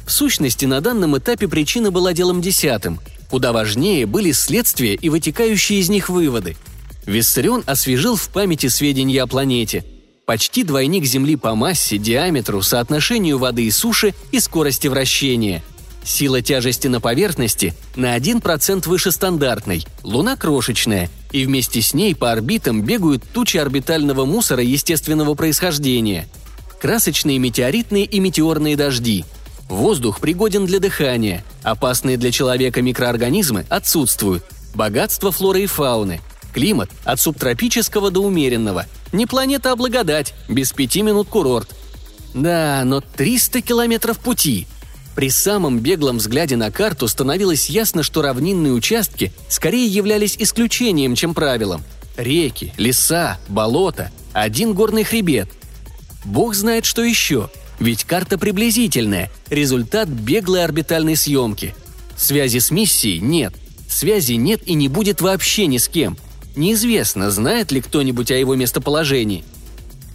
В 0.07 0.13
сущности, 0.13 0.63
на 0.63 0.79
данном 0.79 1.17
этапе 1.17 1.49
причина 1.49 1.91
была 1.91 2.13
делом 2.13 2.39
десятым. 2.39 3.01
Куда 3.29 3.51
важнее 3.51 4.05
были 4.05 4.31
следствия 4.31 4.93
и 4.93 5.09
вытекающие 5.09 5.81
из 5.81 5.89
них 5.89 6.07
выводы. 6.07 6.55
Виссарион 7.05 7.63
освежил 7.65 8.15
в 8.15 8.29
памяти 8.29 8.67
сведения 8.67 9.21
о 9.21 9.27
планете– 9.27 9.83
почти 10.25 10.63
двойник 10.63 11.05
Земли 11.05 11.35
по 11.35 11.55
массе, 11.55 11.97
диаметру, 11.97 12.61
соотношению 12.61 13.38
воды 13.38 13.65
и 13.65 13.71
суши 13.71 14.13
и 14.31 14.39
скорости 14.39 14.88
вращения. 14.88 15.63
Сила 16.03 16.41
тяжести 16.41 16.88
на 16.88 17.01
поверхности 17.01 17.73
на 17.95 18.15
1% 18.15 18.88
выше 18.88 19.11
стандартной, 19.11 19.85
Луна 20.03 20.35
крошечная, 20.35 21.09
и 21.31 21.45
вместе 21.45 21.81
с 21.81 21.93
ней 21.93 22.15
по 22.15 22.31
орбитам 22.31 22.83
бегают 22.83 23.23
тучи 23.33 23.57
орбитального 23.57 24.25
мусора 24.25 24.61
естественного 24.61 25.33
происхождения. 25.33 26.27
Красочные 26.79 27.39
метеоритные 27.39 28.05
и 28.05 28.19
метеорные 28.19 28.75
дожди. 28.75 29.25
Воздух 29.67 30.19
пригоден 30.19 30.67
для 30.67 30.79
дыхания, 30.79 31.43
опасные 31.63 32.17
для 32.17 32.31
человека 32.31 32.83
микроорганизмы 32.83 33.65
отсутствуют, 33.67 34.43
богатство 34.75 35.31
флоры 35.31 35.63
и 35.63 35.65
фауны– 35.65 36.21
Климат 36.55 36.89
от 37.03 37.19
субтропического 37.19 38.11
до 38.11 38.21
умеренного. 38.21 38.85
Не 39.15 39.25
планета, 39.25 39.71
а 39.71 39.75
благодать. 39.78 40.34
Без 40.49 40.73
пяти 40.73 41.01
минут 41.01 41.30
курорт. 41.30 41.73
Да, 42.34 42.82
но 42.84 42.99
300 42.99 43.62
километров 43.62 44.19
пути. 44.19 44.67
При 45.15 45.30
самом 45.30 45.80
беглом 45.80 46.17
взгляде 46.17 46.58
на 46.58 46.69
карту 46.69 47.08
становилось 47.08 47.69
ясно, 47.69 48.04
что 48.04 48.21
равнинные 48.21 48.73
участки 48.73 49.32
скорее 49.47 49.88
являлись 49.88 50.36
исключением, 50.38 51.15
чем 51.15 51.34
правилом. 51.34 51.82
Реки, 52.17 52.73
леса, 52.75 53.39
болота, 53.47 54.12
один 54.34 54.73
горный 54.73 55.06
хребет. 55.06 55.47
Бог 56.25 56.54
знает, 56.54 56.84
что 56.84 57.01
еще. 57.01 57.49
Ведь 57.80 58.04
карта 58.04 58.38
приблизительная, 58.38 59.32
результат 59.49 60.10
беглой 60.10 60.65
орбитальной 60.65 61.15
съемки. 61.15 61.73
Связи 62.17 62.60
с 62.60 62.69
миссией 62.69 63.21
нет. 63.21 63.54
Связи 63.88 64.34
нет 64.34 64.67
и 64.67 64.73
не 64.73 64.89
будет 64.89 65.21
вообще 65.21 65.67
ни 65.67 65.78
с 65.78 65.88
кем. 65.88 66.17
Неизвестно, 66.55 67.31
знает 67.31 67.71
ли 67.71 67.81
кто-нибудь 67.81 68.31
о 68.31 68.37
его 68.37 68.55
местоположении. 68.55 69.43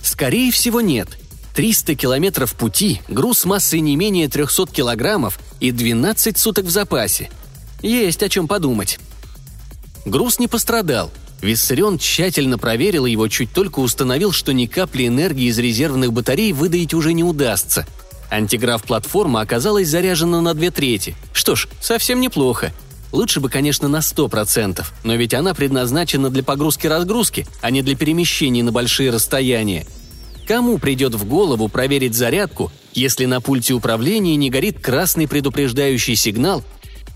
Скорее 0.03 0.51
всего, 0.51 0.81
нет. 0.81 1.09
300 1.55 1.95
километров 1.95 2.55
пути, 2.55 3.03
груз 3.09 3.45
массой 3.45 3.81
не 3.81 3.97
менее 3.97 4.29
300 4.29 4.67
килограммов 4.69 5.39
и 5.59 5.73
12 5.73 6.39
суток 6.39 6.65
в 6.67 6.71
запасе. 6.71 7.31
Есть 7.83 8.23
о 8.23 8.29
чем 8.29 8.49
подумать. 8.49 8.99
Груз 10.05 10.39
не 10.39 10.49
пострадал. 10.49 11.11
Виссарион 11.43 11.99
тщательно 11.99 12.59
проверил 12.59 13.07
его, 13.07 13.27
чуть 13.29 13.53
только 13.53 13.81
установил, 13.81 14.33
что 14.33 14.53
ни 14.53 14.67
капли 14.67 15.07
энергии 15.07 15.49
из 15.49 15.59
резервных 15.59 16.13
батарей 16.13 16.53
выдавить 16.53 16.95
уже 16.95 17.13
не 17.13 17.25
удастся. 17.25 17.87
Антиграф-платформа 18.31 19.41
оказалась 19.41 19.89
заряжена 19.89 20.41
на 20.41 20.55
две 20.55 20.71
трети. 20.71 21.17
Что 21.33 21.57
ж, 21.57 21.69
совсем 21.81 22.21
неплохо. 22.21 22.73
Лучше 23.13 23.41
бы, 23.41 23.49
конечно, 23.49 23.89
на 23.89 23.99
100%, 23.99 24.85
но 25.03 25.15
ведь 25.15 25.35
она 25.35 25.53
предназначена 25.53 26.31
для 26.31 26.43
погрузки-разгрузки, 26.43 27.47
а 27.61 27.71
не 27.71 27.83
для 27.83 27.97
перемещений 27.97 28.63
на 28.63 28.71
большие 28.71 29.11
расстояния. 29.11 29.87
Кому 30.47 30.79
придет 30.79 31.15
в 31.15 31.25
голову 31.27 31.69
проверить 31.69 32.15
зарядку, 32.15 32.71
если 32.93 33.25
на 33.25 33.41
пульте 33.41 33.75
управления 33.75 34.37
не 34.37 34.51
горит 34.51 34.81
красный 34.81 35.29
предупреждающий 35.29 36.17
сигнал, 36.17 36.63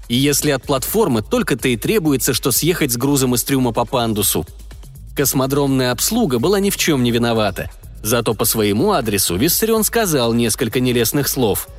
и 0.08 0.16
если 0.16 0.50
от 0.50 0.64
платформы 0.64 1.22
только-то 1.22 1.68
и 1.68 1.76
требуется, 1.76 2.34
что 2.34 2.50
съехать 2.50 2.92
с 2.92 2.96
грузом 2.96 3.34
из 3.34 3.44
трюма 3.44 3.72
по 3.72 3.84
пандусу? 3.84 4.46
Космодромная 5.16 5.92
обслуга 5.92 6.38
была 6.38 6.60
ни 6.60 6.70
в 6.70 6.76
чем 6.76 7.02
не 7.02 7.12
виновата. 7.12 7.70
Зато 8.02 8.34
по 8.34 8.44
своему 8.44 8.92
адресу 8.92 9.36
Виссарион 9.36 9.84
сказал 9.84 10.34
несколько 10.34 10.80
нелестных 10.80 11.28
слов– 11.28 11.68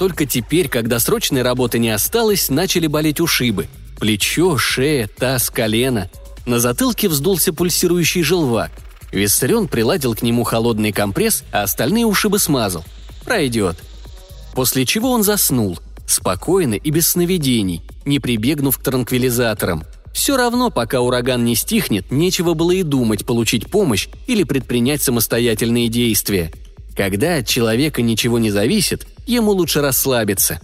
только 0.00 0.24
теперь, 0.24 0.68
когда 0.68 0.98
срочной 0.98 1.42
работы 1.42 1.78
не 1.78 1.90
осталось, 1.90 2.48
начали 2.48 2.86
болеть 2.86 3.20
ушибы. 3.20 3.68
Плечо, 3.98 4.56
шея, 4.56 5.06
таз, 5.06 5.50
колено. 5.50 6.10
На 6.46 6.58
затылке 6.58 7.06
вздулся 7.06 7.52
пульсирующий 7.52 8.22
желвак. 8.22 8.70
Виссарион 9.12 9.68
приладил 9.68 10.14
к 10.14 10.22
нему 10.22 10.42
холодный 10.42 10.90
компресс, 10.90 11.44
а 11.52 11.64
остальные 11.64 12.06
ушибы 12.06 12.38
смазал. 12.38 12.82
Пройдет. 13.26 13.76
После 14.54 14.86
чего 14.86 15.10
он 15.10 15.22
заснул, 15.22 15.78
спокойно 16.06 16.76
и 16.76 16.90
без 16.90 17.08
сновидений, 17.08 17.82
не 18.06 18.20
прибегнув 18.20 18.78
к 18.78 18.82
транквилизаторам. 18.82 19.84
Все 20.14 20.38
равно, 20.38 20.70
пока 20.70 21.02
ураган 21.02 21.44
не 21.44 21.54
стихнет, 21.54 22.10
нечего 22.10 22.54
было 22.54 22.70
и 22.70 22.84
думать 22.84 23.26
получить 23.26 23.70
помощь 23.70 24.08
или 24.26 24.44
предпринять 24.44 25.02
самостоятельные 25.02 25.88
действия. 25.88 26.50
Когда 26.96 27.36
от 27.36 27.46
человека 27.46 28.02
ничего 28.02 28.38
не 28.38 28.50
зависит, 28.50 29.06
ему 29.26 29.52
лучше 29.52 29.80
расслабиться. 29.80 30.60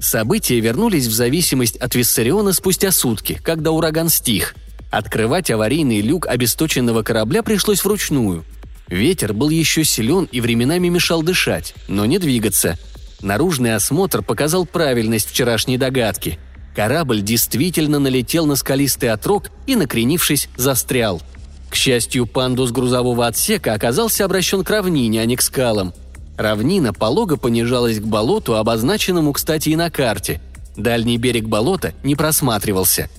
События 0.00 0.60
вернулись 0.60 1.06
в 1.06 1.12
зависимость 1.12 1.76
от 1.76 1.94
Виссариона 1.94 2.52
спустя 2.52 2.92
сутки, 2.92 3.40
когда 3.42 3.72
ураган 3.72 4.08
стих. 4.08 4.54
Открывать 4.90 5.50
аварийный 5.50 6.00
люк 6.00 6.26
обесточенного 6.26 7.02
корабля 7.02 7.42
пришлось 7.42 7.84
вручную. 7.84 8.44
Ветер 8.88 9.34
был 9.34 9.50
еще 9.50 9.84
силен 9.84 10.28
и 10.30 10.40
временами 10.40 10.88
мешал 10.88 11.22
дышать, 11.22 11.74
но 11.88 12.06
не 12.06 12.18
двигаться. 12.18 12.78
Наружный 13.20 13.74
осмотр 13.74 14.22
показал 14.22 14.64
правильность 14.64 15.28
вчерашней 15.28 15.76
догадки. 15.76 16.38
Корабль 16.74 17.20
действительно 17.22 17.98
налетел 17.98 18.46
на 18.46 18.54
скалистый 18.54 19.10
отрог 19.10 19.50
и, 19.66 19.74
накренившись, 19.74 20.48
застрял. 20.56 21.20
К 21.70 21.74
счастью, 21.74 22.26
пандус 22.26 22.70
грузового 22.70 23.26
отсека 23.26 23.74
оказался 23.74 24.24
обращен 24.24 24.64
к 24.64 24.70
равнине, 24.70 25.20
а 25.20 25.24
не 25.24 25.36
к 25.36 25.42
скалам– 25.42 25.92
Равнина 26.38 26.92
полого 26.92 27.34
понижалась 27.34 27.98
к 27.98 28.04
болоту, 28.04 28.54
обозначенному, 28.54 29.32
кстати, 29.32 29.70
и 29.70 29.76
на 29.76 29.90
карте. 29.90 30.40
Дальний 30.76 31.18
берег 31.18 31.46
болота 31.46 31.94
не 32.04 32.14
просматривался. 32.14 33.10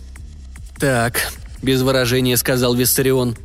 «Так»,— 0.79 1.33
без 1.61 1.81
выражения 1.81 2.37
сказал 2.37 2.73
Виссарион. 2.73 3.35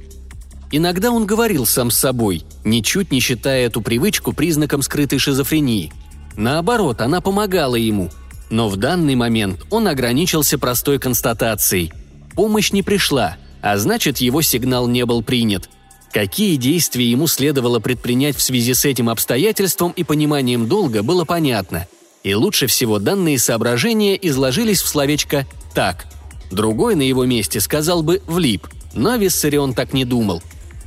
Иногда 0.70 1.10
он 1.10 1.26
говорил 1.26 1.66
сам 1.66 1.90
с 1.90 1.98
собой, 1.98 2.44
ничуть 2.62 3.10
не 3.10 3.18
считая 3.18 3.66
эту 3.66 3.80
привычку 3.80 4.32
признаком 4.32 4.80
скрытой 4.80 5.18
шизофрении. 5.18 5.92
Наоборот, 6.36 7.00
она 7.00 7.20
помогала 7.20 7.74
ему. 7.74 8.10
Но 8.50 8.68
в 8.68 8.76
данный 8.76 9.16
момент 9.16 9.64
он 9.70 9.88
ограничился 9.88 10.56
простой 10.56 11.00
констатацией. 11.00 11.92
Помощь 12.36 12.70
не 12.70 12.82
пришла, 12.84 13.36
а 13.64 13.78
значит, 13.78 14.18
его 14.18 14.42
сигнал 14.42 14.86
не 14.88 15.06
был 15.06 15.22
принят. 15.22 15.70
Какие 16.12 16.56
действия 16.56 17.10
ему 17.10 17.26
следовало 17.26 17.80
предпринять 17.80 18.36
в 18.36 18.42
связи 18.42 18.74
с 18.74 18.84
этим 18.84 19.08
обстоятельством 19.08 19.92
и 19.92 20.04
пониманием 20.04 20.68
долга, 20.68 21.02
было 21.02 21.24
понятно. 21.24 21.88
И 22.22 22.34
лучше 22.34 22.66
всего 22.66 22.98
данные 22.98 23.38
соображения 23.38 24.18
изложились 24.20 24.82
в 24.82 24.86
словечко 24.86 25.46
«так». 25.72 26.04
Другой 26.50 26.94
на 26.94 27.00
его 27.00 27.24
месте 27.24 27.58
сказал 27.58 28.02
бы 28.02 28.20
«влип», 28.26 28.68
но 28.92 29.16
Виссарион 29.16 29.72
так 29.72 29.94
не 29.94 30.04
думал. 30.04 30.42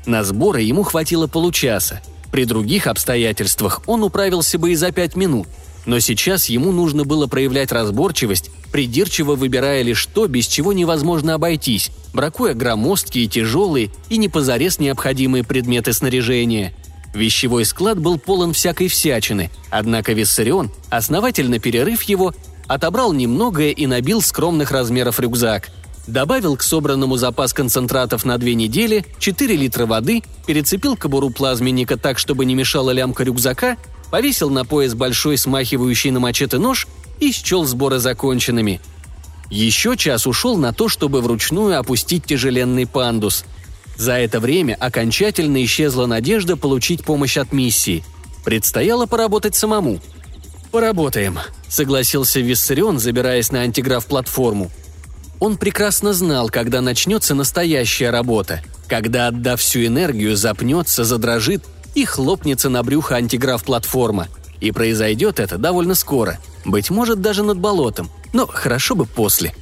На 0.05 0.23
сборы 0.23 0.61
ему 0.61 0.83
хватило 0.83 1.25
получаса. 1.25 2.03
При 2.31 2.45
других 2.45 2.85
обстоятельствах 2.85 3.81
он 3.87 4.03
управился 4.03 4.59
бы 4.59 4.71
и 4.71 4.75
за 4.75 4.91
пять 4.91 5.15
минут. 5.15 5.47
Но 5.87 5.99
сейчас 5.99 6.49
ему 6.49 6.73
нужно 6.73 7.05
было 7.05 7.27
проявлять 7.27 7.71
разборчивость, 7.71 8.51
придирчиво 8.73 9.35
выбирая 9.35 9.81
лишь 9.83 10.05
то, 10.05 10.27
без 10.27 10.45
чего 10.45 10.73
невозможно 10.73 11.33
обойтись, 11.33 11.91
бракуя 12.13 12.53
громоздкие, 12.53 13.27
тяжелые 13.27 13.91
и 14.09 14.17
не 14.17 14.27
позарез 14.27 14.79
необходимые 14.79 15.45
предметы 15.45 15.93
снаряжения. 15.93 16.73
Вещевой 17.13 17.63
склад 17.63 17.99
был 17.99 18.19
полон 18.19 18.51
всякой 18.51 18.89
всячины, 18.89 19.49
однако 19.69 20.11
Виссарион, 20.11 20.71
основательно 20.89 21.57
перерыв 21.57 22.03
его, 22.03 22.35
отобрал 22.67 23.13
немногое 23.13 23.71
и 23.71 23.87
набил 23.87 24.21
скромных 24.21 24.71
размеров 24.71 25.21
рюкзак. 25.21 25.69
Добавил 26.05 26.57
к 26.57 26.63
собранному 26.63 27.15
запас 27.15 27.53
концентратов 27.53 28.25
на 28.25 28.37
две 28.37 28.55
недели, 28.55 29.05
4 29.19 29.55
литра 29.55 29.85
воды, 29.85 30.21
перецепил 30.45 30.97
кобуру 30.97 31.29
плазменника 31.29 31.97
так, 31.97 32.19
чтобы 32.19 32.43
не 32.43 32.55
мешала 32.55 32.91
лямка 32.91 33.23
рюкзака, 33.23 33.77
повесил 34.11 34.49
на 34.49 34.65
пояс 34.65 34.93
большой 34.93 35.37
смахивающий 35.37 36.11
на 36.11 36.19
мачете 36.19 36.57
нож 36.57 36.87
и 37.19 37.31
счел 37.31 37.65
сборы 37.65 37.99
законченными. 37.99 38.81
Еще 39.49 39.95
час 39.97 40.27
ушел 40.27 40.57
на 40.57 40.73
то, 40.73 40.89
чтобы 40.89 41.21
вручную 41.21 41.79
опустить 41.79 42.25
тяжеленный 42.25 42.85
пандус. 42.85 43.45
За 43.95 44.13
это 44.13 44.39
время 44.39 44.75
окончательно 44.79 45.63
исчезла 45.63 46.05
надежда 46.05 46.57
получить 46.57 47.03
помощь 47.03 47.37
от 47.37 47.51
миссии. 47.51 48.03
Предстояло 48.43 49.05
поработать 49.05 49.55
самому– 49.55 49.99
«Поработаем»,— 50.71 51.39
согласился 51.69 52.39
Виссарион, 52.39 52.99
забираясь 52.99 53.51
на 53.51 53.61
антиграф-платформу. 53.61 54.71
Он 55.39 55.57
прекрасно 55.57 56.13
знал, 56.13 56.49
когда 56.49 56.81
начнется 56.81 57.35
настоящая 57.35 58.09
работа, 58.09 58.61
когда, 58.87 59.27
отдав 59.27 59.61
всю 59.61 59.85
энергию, 59.85 60.35
запнется, 60.35 61.03
задрожит 61.03 61.63
и 61.97 62.05
хлопнется 62.05 62.69
на 62.69 62.83
брюхо 62.83 63.15
антиграф-платформа. 63.15 64.27
И 64.59 64.71
произойдет 64.71 65.39
это 65.39 65.57
довольно 65.57 65.95
скоро, 65.95 66.39
быть 66.63 66.89
может, 66.89 67.21
даже 67.21 67.43
над 67.43 67.57
болотом, 67.57 68.09
но 68.33 68.45
хорошо 68.47 68.95
бы 68.95 69.05
после. 69.05 69.53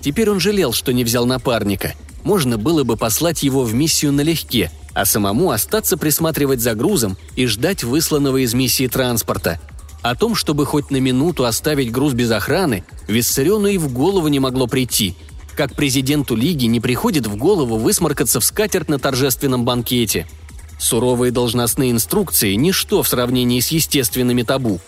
Теперь 0.00 0.30
он 0.30 0.40
жалел, 0.40 0.72
что 0.72 0.92
не 0.92 1.04
взял 1.04 1.26
напарника. 1.26 1.94
Можно 2.24 2.56
было 2.56 2.84
бы 2.84 2.96
послать 2.96 3.42
его 3.42 3.64
в 3.64 3.74
миссию 3.74 4.12
налегке, 4.12 4.70
а 4.94 5.04
самому 5.04 5.50
остаться 5.50 5.96
присматривать 5.96 6.60
за 6.60 6.74
грузом 6.74 7.16
и 7.34 7.46
ждать 7.46 7.82
высланного 7.82 8.44
из 8.44 8.54
миссии 8.54 8.86
транспорта– 8.86 9.60
о 10.02 10.16
том, 10.16 10.34
чтобы 10.34 10.66
хоть 10.66 10.90
на 10.90 10.96
минуту 10.96 11.44
оставить 11.44 11.92
груз 11.92 12.12
без 12.12 12.30
охраны, 12.32 12.84
Виссариону 13.06 13.68
и 13.68 13.78
в 13.78 13.92
голову 13.92 14.26
не 14.28 14.40
могло 14.40 14.66
прийти. 14.66 15.14
Как 15.56 15.76
президенту 15.76 16.34
Лиги 16.34 16.66
не 16.66 16.80
приходит 16.80 17.28
в 17.28 17.36
голову 17.36 17.76
высморкаться 17.76 18.40
в 18.40 18.44
скатерть 18.44 18.88
на 18.88 18.98
торжественном 18.98 19.64
банкете. 19.64 20.26
Суровые 20.82 21.30
должностные 21.30 21.92
инструкции– 21.92 22.54
ничто 22.56 23.04
в 23.04 23.08
сравнении 23.08 23.60
с 23.60 23.68
естественными 23.68 24.42
табу. 24.42 24.80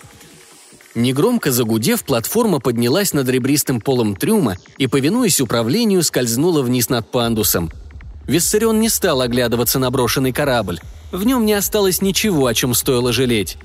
Негромко 0.96 1.52
загудев, 1.52 2.02
платформа 2.02 2.58
поднялась 2.58 3.12
над 3.12 3.28
ребристым 3.28 3.80
полом 3.80 4.16
трюма 4.16 4.56
и, 4.76 4.88
повинуясь 4.88 5.40
управлению, 5.40 6.02
скользнула 6.02 6.62
вниз 6.62 6.88
над 6.88 7.08
пандусом. 7.12 7.70
Виссарион 8.26 8.80
не 8.80 8.88
стал 8.88 9.20
оглядываться 9.20 9.78
на 9.78 9.88
брошенный 9.92 10.32
корабль. 10.32 10.80
В 11.12 11.24
нем 11.24 11.46
не 11.46 11.52
осталось 11.52 12.02
ничего, 12.02 12.48
о 12.48 12.54
чем 12.54 12.74
стоило 12.74 13.12
жалеть. 13.12 13.56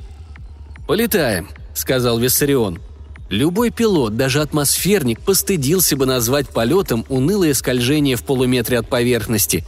«Полетаем»,— 0.86 1.50
сказал 1.74 2.20
Виссарион. 2.20 2.80
Любой 3.32 3.72
пилот, 3.72 4.18
даже 4.18 4.42
атмосферник, 4.42 5.20
постыдился 5.20 5.98
бы 5.98 6.06
назвать 6.06 6.50
полетом 6.50 7.06
унылое 7.10 7.56
скольжение 7.56 8.16
в 8.16 8.24
полуметре 8.24 8.78
от 8.78 8.88
поверхности. 8.88 9.66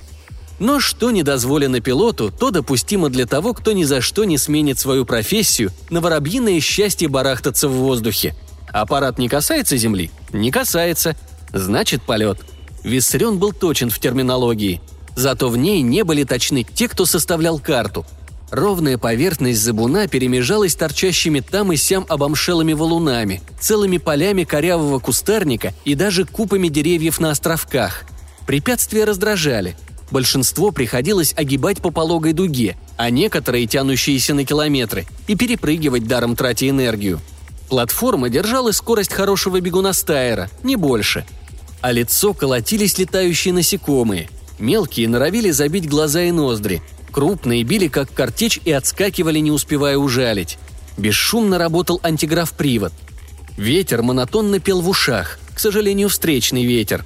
Но 0.61 0.79
что 0.79 1.09
не 1.09 1.23
дозволено 1.23 1.79
пилоту, 1.79 2.29
то 2.31 2.51
допустимо 2.51 3.09
для 3.09 3.25
того, 3.25 3.55
кто 3.55 3.71
ни 3.71 3.83
за 3.83 3.99
что 3.99 4.25
не 4.25 4.37
сменит 4.37 4.77
свою 4.77 5.05
профессию 5.05 5.71
на 5.89 6.01
воробьиное 6.01 6.59
счастье 6.59 7.07
барахтаться 7.07 7.67
в 7.67 7.71
воздухе. 7.71 8.35
Аппарат 8.71 9.17
не 9.17 9.27
касается 9.27 9.75
Земли? 9.75 10.11
Не 10.31 10.51
касается. 10.51 11.15
Значит, 11.51 12.03
полет. 12.03 12.37
Виссарион 12.83 13.39
был 13.39 13.53
точен 13.53 13.89
в 13.89 13.97
терминологии. 13.97 14.81
Зато 15.15 15.49
в 15.49 15.57
ней 15.57 15.81
не 15.81 16.03
были 16.03 16.25
точны 16.25 16.63
те, 16.63 16.87
кто 16.87 17.07
составлял 17.07 17.57
карту– 17.57 18.05
Ровная 18.51 18.97
поверхность 18.97 19.61
забуна 19.61 20.07
перемежалась 20.07 20.75
торчащими 20.75 21.39
там 21.39 21.71
и 21.71 21.77
сям 21.77 22.05
обомшелыми 22.09 22.73
валунами, 22.73 23.41
целыми 23.61 23.97
полями 23.97 24.43
корявого 24.43 24.99
кустарника 24.99 25.73
и 25.85 25.95
даже 25.95 26.25
купами 26.25 26.67
деревьев 26.67 27.21
на 27.21 27.31
островках. 27.31 28.03
Препятствия 28.45 29.05
раздражали. 29.05 29.77
Большинство 30.11 30.71
приходилось 30.71 31.33
огибать 31.35 31.81
по 31.81 31.89
пологой 31.89 32.33
дуге, 32.33 32.77
а 32.97 33.09
некоторые, 33.09 33.65
тянущиеся 33.65 34.33
на 34.33 34.45
километры, 34.45 35.05
и 35.27 35.35
перепрыгивать 35.35 36.07
даром 36.07 36.35
тратя 36.35 36.69
энергию. 36.69 37.19
Платформа 37.69 38.29
держала 38.29 38.71
скорость 38.71 39.13
хорошего 39.13 39.59
бегуна 39.61 39.93
стайера, 39.93 40.49
не 40.63 40.75
больше. 40.75 41.25
А 41.81 41.91
лицо 41.91 42.33
колотились 42.33 42.97
летающие 42.97 43.53
насекомые. 43.53 44.29
Мелкие 44.59 45.07
норовили 45.07 45.49
забить 45.49 45.89
глаза 45.89 46.21
и 46.23 46.31
ноздри, 46.31 46.83
Крупные 47.11 47.63
били 47.63 47.87
как 47.87 48.13
картечь 48.13 48.59
и 48.63 48.71
отскакивали, 48.71 49.39
не 49.39 49.51
успевая 49.51 49.97
ужалить. 49.97 50.57
Бесшумно 50.97 51.57
работал 51.57 51.99
антиграф-привод. 52.03 52.93
Ветер 53.57 54.01
монотонно 54.01 54.59
пел 54.59 54.81
в 54.81 54.89
ушах, 54.89 55.37
к 55.53 55.59
сожалению, 55.59 56.09
встречный 56.09 56.65
ветер. 56.65 57.05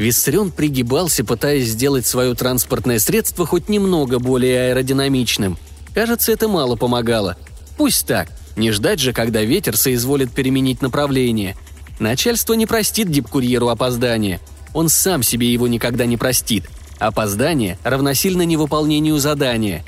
Виссарион 0.00 0.50
пригибался, 0.50 1.24
пытаясь 1.24 1.68
сделать 1.68 2.06
свое 2.06 2.34
транспортное 2.34 2.98
средство 2.98 3.46
хоть 3.46 3.68
немного 3.68 4.18
более 4.18 4.70
аэродинамичным. 4.70 5.58
Кажется, 5.94 6.32
это 6.32 6.48
мало 6.48 6.76
помогало. 6.76 7.36
Пусть 7.76 8.06
так. 8.06 8.28
Не 8.56 8.72
ждать 8.72 9.00
же, 9.00 9.12
когда 9.12 9.42
ветер 9.42 9.76
соизволит 9.76 10.32
переменить 10.32 10.82
направление. 10.82 11.56
Начальство 11.98 12.54
не 12.54 12.66
простит 12.66 13.10
дипкурьеру 13.10 13.68
опоздания. 13.68 14.40
Он 14.74 14.88
сам 14.88 15.22
себе 15.22 15.52
его 15.52 15.68
никогда 15.68 16.06
не 16.06 16.16
простит– 16.16 16.64
Опоздание 17.00 17.78
равносильно 17.82 18.42
невыполнению 18.42 19.18
задания. 19.18 19.84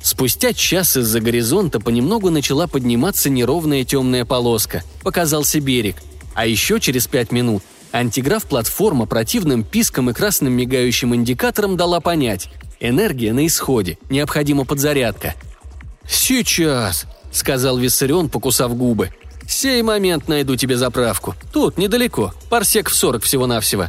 Спустя 0.00 0.52
час 0.52 0.96
из-за 0.96 1.20
горизонта 1.20 1.80
понемногу 1.80 2.30
начала 2.30 2.68
подниматься 2.68 3.28
неровная 3.28 3.84
темная 3.84 4.24
полоска. 4.24 4.84
Показался 5.02 5.58
берег. 5.60 5.96
А 6.32 6.46
еще 6.46 6.78
через 6.78 7.08
пять 7.08 7.32
минут 7.32 7.64
антиграф-платформа 7.94 9.06
противным 9.06 9.62
писком 9.62 10.10
и 10.10 10.12
красным 10.12 10.52
мигающим 10.52 11.14
индикатором 11.14 11.76
дала 11.76 12.00
понять– 12.00 12.50
энергия 12.80 13.32
на 13.32 13.46
исходе, 13.46 13.98
необходима 14.10 14.64
подзарядка. 14.64 15.34
«Сейчас»,– 16.06 17.06
сказал 17.32 17.78
Виссарион, 17.78 18.28
покусав 18.28 18.76
губы. 18.76 19.10
«Сей 19.46 19.82
момент 19.82 20.28
найду 20.28 20.56
тебе 20.56 20.76
заправку. 20.76 21.34
Тут, 21.52 21.78
недалеко, 21.78 22.34
парсек 22.50 22.90
в 22.90 22.94
сорок 22.94 23.22
всего-навсего. 23.22 23.88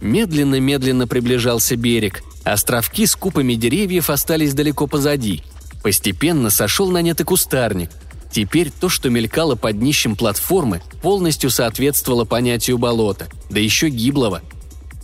Медленно-медленно 0.00 1.06
приближался 1.06 1.76
берег. 1.76 2.22
Островки 2.44 3.06
с 3.06 3.16
купами 3.16 3.54
деревьев 3.54 4.10
остались 4.10 4.54
далеко 4.54 4.86
позади. 4.86 5.42
Постепенно 5.82 6.50
сошел 6.50 6.90
на 6.90 7.00
нет 7.00 7.20
и 7.20 7.24
кустарник. 7.24 7.90
Теперь 8.34 8.72
то, 8.72 8.88
что 8.88 9.10
мелькало 9.10 9.54
под 9.54 9.78
днищем 9.78 10.16
платформы, 10.16 10.82
полностью 11.00 11.50
соответствовало 11.50 12.24
понятию 12.24 12.78
болота, 12.78 13.28
да 13.48 13.60
еще 13.60 13.88
гиблого. 13.90 14.42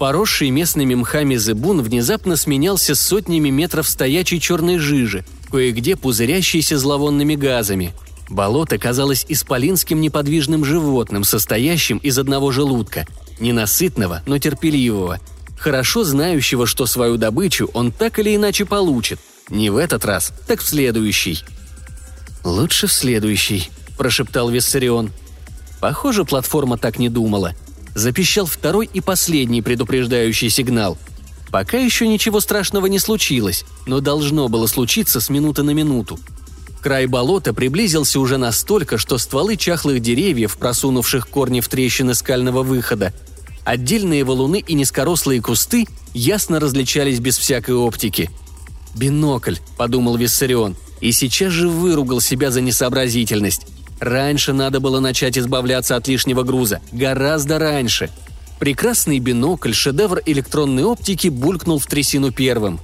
Поросший 0.01 0.51
местными 0.51 0.97
мхами 0.97 1.37
зыбун 1.37 1.81
внезапно 1.81 2.35
сменялся 2.35 2.97
сотнями 2.97 3.51
метров 3.51 3.89
стоячей 3.89 4.41
черной 4.41 4.79
жижи, 4.79 5.25
кое-где 5.49 5.95
пузырящейся 5.95 6.77
зловонными 6.77 7.37
газами. 7.37 7.93
Болото 8.29 8.79
казалось 8.79 9.25
исполинским 9.29 10.01
неподвижным 10.01 10.65
животным, 10.65 11.23
состоящим 11.23 11.99
из 11.99 12.19
одного 12.19 12.51
желудка– 12.51 13.07
ненасытного, 13.39 14.25
но 14.27 14.39
терпеливого, 14.39 15.21
хорошо 15.57 16.03
знающего, 16.03 16.67
что 16.67 16.85
свою 16.85 17.17
добычу 17.17 17.71
он 17.75 17.93
так 17.93 18.19
или 18.19 18.35
иначе 18.35 18.65
получит, 18.65 19.21
не 19.51 19.71
в 19.71 19.77
этот 19.77 20.05
раз, 20.05 20.33
так 20.49 20.61
в 20.61 20.67
следующий. 20.67 21.45
«Лучше 22.45 22.87
в 22.87 22.93
следующий»,– 22.93 23.71
прошептал 23.99 24.51
Виссарион. 24.51 25.11
Похоже, 25.81 26.25
платформа 26.25 26.79
так 26.79 26.99
не 26.99 27.09
думала. 27.09 27.55
Запищал 27.95 28.47
второй 28.47 28.89
и 28.93 29.01
последний 29.01 29.63
предупреждающий 29.63 30.51
сигнал. 30.51 30.97
Пока 31.51 31.79
еще 31.79 32.07
ничего 32.07 32.41
страшного 32.41 32.87
не 32.87 32.99
случилось, 32.99 33.65
но 33.87 34.01
должно 34.01 34.49
было 34.49 34.67
случиться 34.67 35.21
с 35.21 35.29
минуты 35.29 35.63
на 35.63 35.71
минуту. 35.71 36.19
Край 36.81 37.07
болота 37.07 37.53
приблизился 37.53 38.21
уже 38.21 38.39
настолько, 38.39 38.97
что 38.97 39.19
стволы 39.19 39.57
чахлых 39.57 40.01
деревьев, 40.01 40.57
просунувших 40.57 41.29
корни 41.29 41.61
в 41.61 41.69
трещины 41.69 42.15
скального 42.15 42.63
выхода, 42.63 43.13
отдельные 43.65 44.25
валуны 44.25 44.65
и 44.67 44.75
низкорослые 44.75 45.43
кусты 45.43 45.87
ясно 46.15 46.61
различались 46.61 47.21
без 47.21 47.37
всякой 47.37 47.75
оптики. 47.75 48.31
«Бинокль»,— 48.95 49.57
подумал 49.77 50.17
Виссарион, 50.17 50.77
и 51.01 51.13
сейчас 51.13 51.53
же 51.53 51.69
выругал 51.69 52.21
себя 52.21 52.51
за 52.51 52.61
несообразительность. 52.61 53.67
Раньше 54.01 54.53
надо 54.53 54.81
было 54.81 55.01
начать 55.01 55.37
избавляться 55.37 55.97
от 55.97 56.09
лишнего 56.09 56.43
груза. 56.43 56.81
Гораздо 56.93 57.59
раньше. 57.59 58.11
Прекрасный 58.59 59.19
бинокль, 59.19 59.73
шедевр 59.73 60.21
электронной 60.25 60.85
оптики, 60.85 61.29
булькнул 61.29 61.79
в 61.79 61.87
трясину 61.87 62.33
первым. 62.33 62.81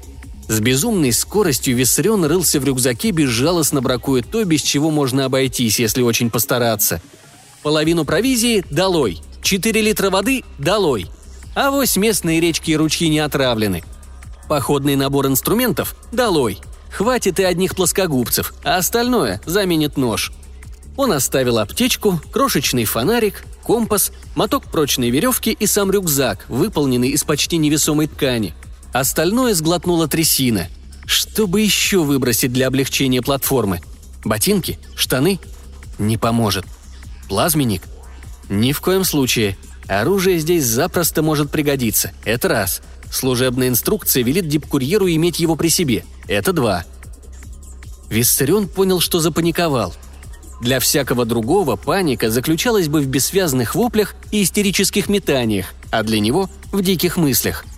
С 0.48 0.61
безумной 0.61 1.12
скоростью 1.12 1.74
Виссарион 1.76 2.24
рылся 2.24 2.61
в 2.61 2.64
рюкзаке, 2.64 3.11
безжалостно 3.11 3.83
бракуя 3.83 4.22
то, 4.22 4.44
без 4.44 4.62
чего 4.62 4.90
можно 4.90 5.24
обойтись, 5.24 5.81
если 5.81 6.02
очень 6.02 6.31
постараться. 6.31 7.02
Половину 7.62 8.05
провизии– 8.05 8.64
долой. 8.70 9.20
4 9.42 9.81
литра 9.81 10.11
воды– 10.11 10.44
долой. 10.59 11.07
А 11.55 11.70
вось 11.70 11.96
местные 11.96 12.40
речки 12.40 12.70
и 12.70 12.76
ручьи 12.76 13.09
не 13.09 13.18
отравлены. 13.18 13.83
Походный 14.48 14.94
набор 14.94 15.26
инструментов– 15.26 15.96
долой. 16.12 16.61
Хватит 16.90 17.40
и 17.40 17.44
одних 17.44 17.75
плоскогубцев, 17.75 18.55
а 18.64 18.77
остальное 18.77 19.40
заменит 19.44 19.96
нож. 19.96 20.33
Он 20.96 21.12
оставил 21.12 21.59
аптечку, 21.59 22.20
крошечный 22.33 22.85
фонарик, 22.85 23.44
компас, 23.62 24.12
моток 24.35 24.64
прочной 24.70 25.11
веревки 25.11 25.51
и 25.53 25.66
сам 25.66 25.90
рюкзак, 25.90 26.46
выполненный 26.49 27.11
из 27.11 27.25
почти 27.25 27.59
невесомой 27.59 28.07
ткани– 28.07 28.55
Остальное 28.99 29.53
сглотнула 29.53 30.09
трясина. 30.09 30.68
Что 31.05 31.46
бы 31.46 31.61
еще 31.61 32.03
выбросить 32.03 32.51
для 32.51 32.68
облегчения 32.68 33.20
платформы? 33.20 33.83
Ботинки? 34.25 34.79
Штаны? 34.96 35.38
Не 35.99 36.16
поможет. 36.16 36.64
Плазменник? 37.29 37.83
Ни 38.49 38.72
в 38.72 38.81
коем 38.81 39.05
случае. 39.05 39.59
Оружие 39.87 40.38
здесь 40.38 40.64
запросто 40.64 41.22
может 41.22 41.51
пригодиться. 41.51 42.12
Это 42.25 42.49
раз. 42.49 42.81
Служебная 43.11 43.69
инструкция 43.69 44.23
велит 44.23 44.49
дипкурьеру 44.49 45.09
иметь 45.09 45.40
его 45.40 45.57
при 45.57 45.69
себе. 45.69 46.05
Это 46.29 46.53
два. 46.53 46.85
Виссарион 48.11 48.69
понял, 48.69 49.01
что 49.01 49.21
запаниковал. 49.21 49.95
Для 50.61 50.81
всякого 50.81 51.25
другого 51.25 51.77
паника 51.77 52.31
заключалась 52.31 52.88
бы 52.88 53.01
в 53.01 53.07
бессвязных 53.07 53.75
воплях 53.75 54.14
и 54.31 54.42
истерических 54.42 55.09
метаниях, 55.09 55.75
а 55.90 56.03
для 56.03 56.21
него– 56.21 56.49
в 56.73 56.83
диких 56.83 57.16
мыслях– 57.16 57.64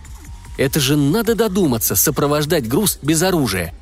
это 0.59 0.81
же 0.81 0.97
надо 0.97 1.37
додуматься, 1.37 1.95
сопровождать 1.95 2.69
груз 2.69 2.99
без 3.01 3.23
оружия. 3.23 3.73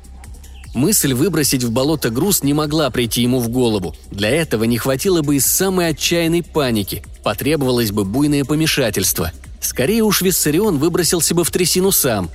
Мысль 0.75 1.13
выбросить 1.13 1.63
в 1.63 1.71
болото 1.71 2.11
груз 2.11 2.43
не 2.43 2.53
могла 2.53 2.91
прийти 2.91 3.23
ему 3.23 3.39
в 3.39 3.49
голову. 3.49 3.95
Для 4.11 4.29
этого 4.29 4.63
не 4.65 4.77
хватило 4.77 5.23
бы 5.23 5.37
и 5.37 5.39
самой 5.39 5.87
отчаянной 5.87 6.43
паники. 6.43 7.03
Потребовалось 7.23 7.91
бы 7.91 8.05
буйное 8.05 8.45
помешательство. 8.45 9.31
Скорее 9.67 10.03
уж 10.03 10.21
Виссарион 10.21 10.77
выбросился 10.77 11.35
бы 11.35 11.43
в 11.43 11.51
трясину 11.51 11.91
сам. 11.91 12.29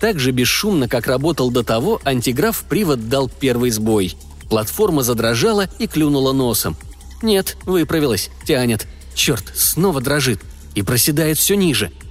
Так 0.00 0.18
же 0.18 0.30
бесшумно, 0.30 0.88
как 0.88 1.06
работал 1.06 1.50
до 1.50 1.62
того, 1.62 2.00
антиграф 2.04 2.64
привод 2.68 3.08
дал 3.08 3.28
первый 3.28 3.70
сбой. 3.70 4.16
Платформа 4.48 5.02
задрожала 5.02 5.68
и 5.78 5.86
клюнула 5.86 6.32
носом. 6.32 6.76
Нет, 7.22 7.56
выправилась, 7.66 8.30
тянет. 8.46 8.86
Черт, 9.14 9.52
снова 9.54 10.00
дрожит. 10.00 10.40
И 10.74 10.82
проседает 10.82 11.38
все 11.38 11.54
ниже– 11.54 11.92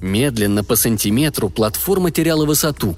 Медленно 0.00 0.64
по 0.64 0.76
сантиметру 0.76 1.50
платформа 1.50 2.10
теряла 2.10 2.46
высоту. 2.46 2.96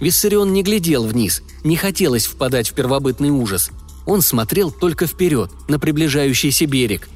Виссарион 0.00 0.52
не 0.52 0.62
глядел 0.62 1.04
вниз, 1.04 1.42
не 1.64 1.76
хотелось 1.76 2.26
впадать 2.26 2.68
в 2.68 2.74
первобытный 2.74 3.30
ужас. 3.30 3.70
Он 4.04 4.20
смотрел 4.20 4.70
только 4.70 5.06
вперед, 5.06 5.50
на 5.68 5.78
приближающийся 5.78 6.66
берег. 6.66 7.08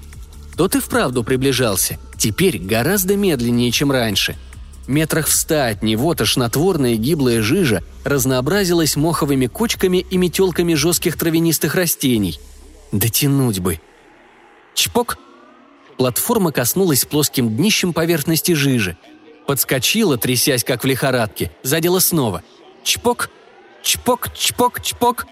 Тот 0.56 0.74
и 0.74 0.80
вправду 0.80 1.22
приближался, 1.22 1.98
теперь 2.16 2.58
гораздо 2.58 3.16
медленнее, 3.16 3.70
чем 3.70 3.92
раньше. 3.92 4.36
Метрах 4.86 5.26
в 5.26 5.32
ста 5.32 5.66
от 5.68 5.82
него 5.82 6.14
тошнотворная 6.14 6.96
гиблая 6.96 7.42
жижа 7.42 7.82
разнообразилась 8.04 8.96
моховыми 8.96 9.46
кочками 9.46 9.98
и 9.98 10.16
метелками 10.16 10.74
жестких 10.74 11.16
травянистых 11.16 11.74
растений. 11.74 12.38
Дотянуть 12.92 13.58
бы. 13.58 13.80
Чпок! 14.74 15.18
Платформа 15.96 16.52
коснулась 16.52 17.04
плоским 17.04 17.56
днищем 17.56 17.92
поверхности 17.92 18.52
жижи– 18.52 18.96
Подскочила, 19.46 20.18
трясясь, 20.18 20.64
как 20.64 20.82
в 20.82 20.86
лихорадке, 20.86 21.52
задела 21.62 22.00
снова. 22.00 22.42
Чпок, 22.82 23.30
чпок, 23.82 24.32
чпок, 24.34 24.80
чпок. 24.82 25.26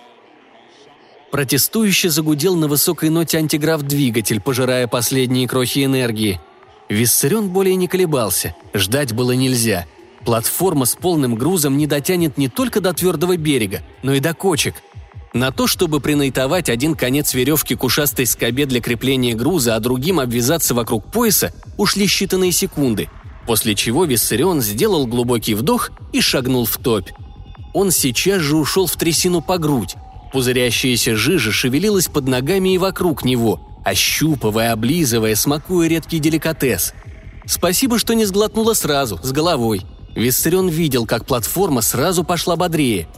Протестующе 1.34 2.10
загудел 2.10 2.54
на 2.54 2.68
высокой 2.68 3.10
ноте 3.10 3.38
антиграф-двигатель, 3.38 4.40
пожирая 4.40 4.86
последние 4.86 5.48
крохи 5.48 5.84
энергии. 5.84 6.40
Виссарион 6.88 7.48
более 7.48 7.74
не 7.74 7.88
колебался, 7.88 8.54
ждать 8.72 9.12
было 9.12 9.32
нельзя. 9.32 9.84
Платформа 10.24 10.84
с 10.84 10.94
полным 10.94 11.34
грузом 11.34 11.76
не 11.76 11.88
дотянет 11.88 12.38
не 12.38 12.48
только 12.48 12.80
до 12.80 12.92
твердого 12.92 13.36
берега, 13.36 13.82
но 14.04 14.14
и 14.14 14.20
до 14.20 14.32
кочек. 14.32 14.76
На 15.32 15.50
то, 15.50 15.66
чтобы 15.66 15.98
принайтовать 15.98 16.68
один 16.68 16.94
конец 16.94 17.34
веревки 17.34 17.74
к 17.74 17.82
ушастой 17.82 18.26
скобе 18.26 18.64
для 18.66 18.80
крепления 18.80 19.34
груза, 19.34 19.74
а 19.74 19.80
другим 19.80 20.20
обвязаться 20.20 20.72
вокруг 20.72 21.10
пояса, 21.10 21.52
ушли 21.76 22.06
считанные 22.06 22.52
секунды– 22.52 23.10
после 23.44 23.74
чего 23.74 24.04
Виссарион 24.04 24.62
сделал 24.62 25.08
глубокий 25.08 25.54
вдох 25.54 25.90
и 26.12 26.20
шагнул 26.20 26.64
в 26.64 26.76
топь. 26.76 27.10
Он 27.72 27.90
сейчас 27.90 28.40
же 28.40 28.56
ушел 28.56 28.86
в 28.86 28.94
трясину 28.94 29.42
по 29.42 29.58
грудь. 29.58 29.96
Пузырящаяся 30.34 31.16
жижа 31.16 31.50
шевелилась 31.50 32.08
под 32.08 32.28
ногами 32.28 32.74
и 32.74 32.78
вокруг 32.78 33.24
него, 33.24 33.66
ощупывая, 33.84 34.72
облизывая, 34.72 35.34
смакуя 35.34 35.88
редкий 35.88 36.18
деликатес. 36.18 36.92
Спасибо, 37.46 37.98
что 37.98 38.12
не 38.14 38.26
сглотнула 38.26 38.74
сразу, 38.74 39.18
с 39.22 39.32
головой. 39.32 39.86
Виссарион 40.14 40.68
видел, 40.68 41.06
как 41.06 41.24
платформа 41.24 41.80
сразу 41.80 42.22
пошла 42.22 42.56
бодрее. 42.56 43.08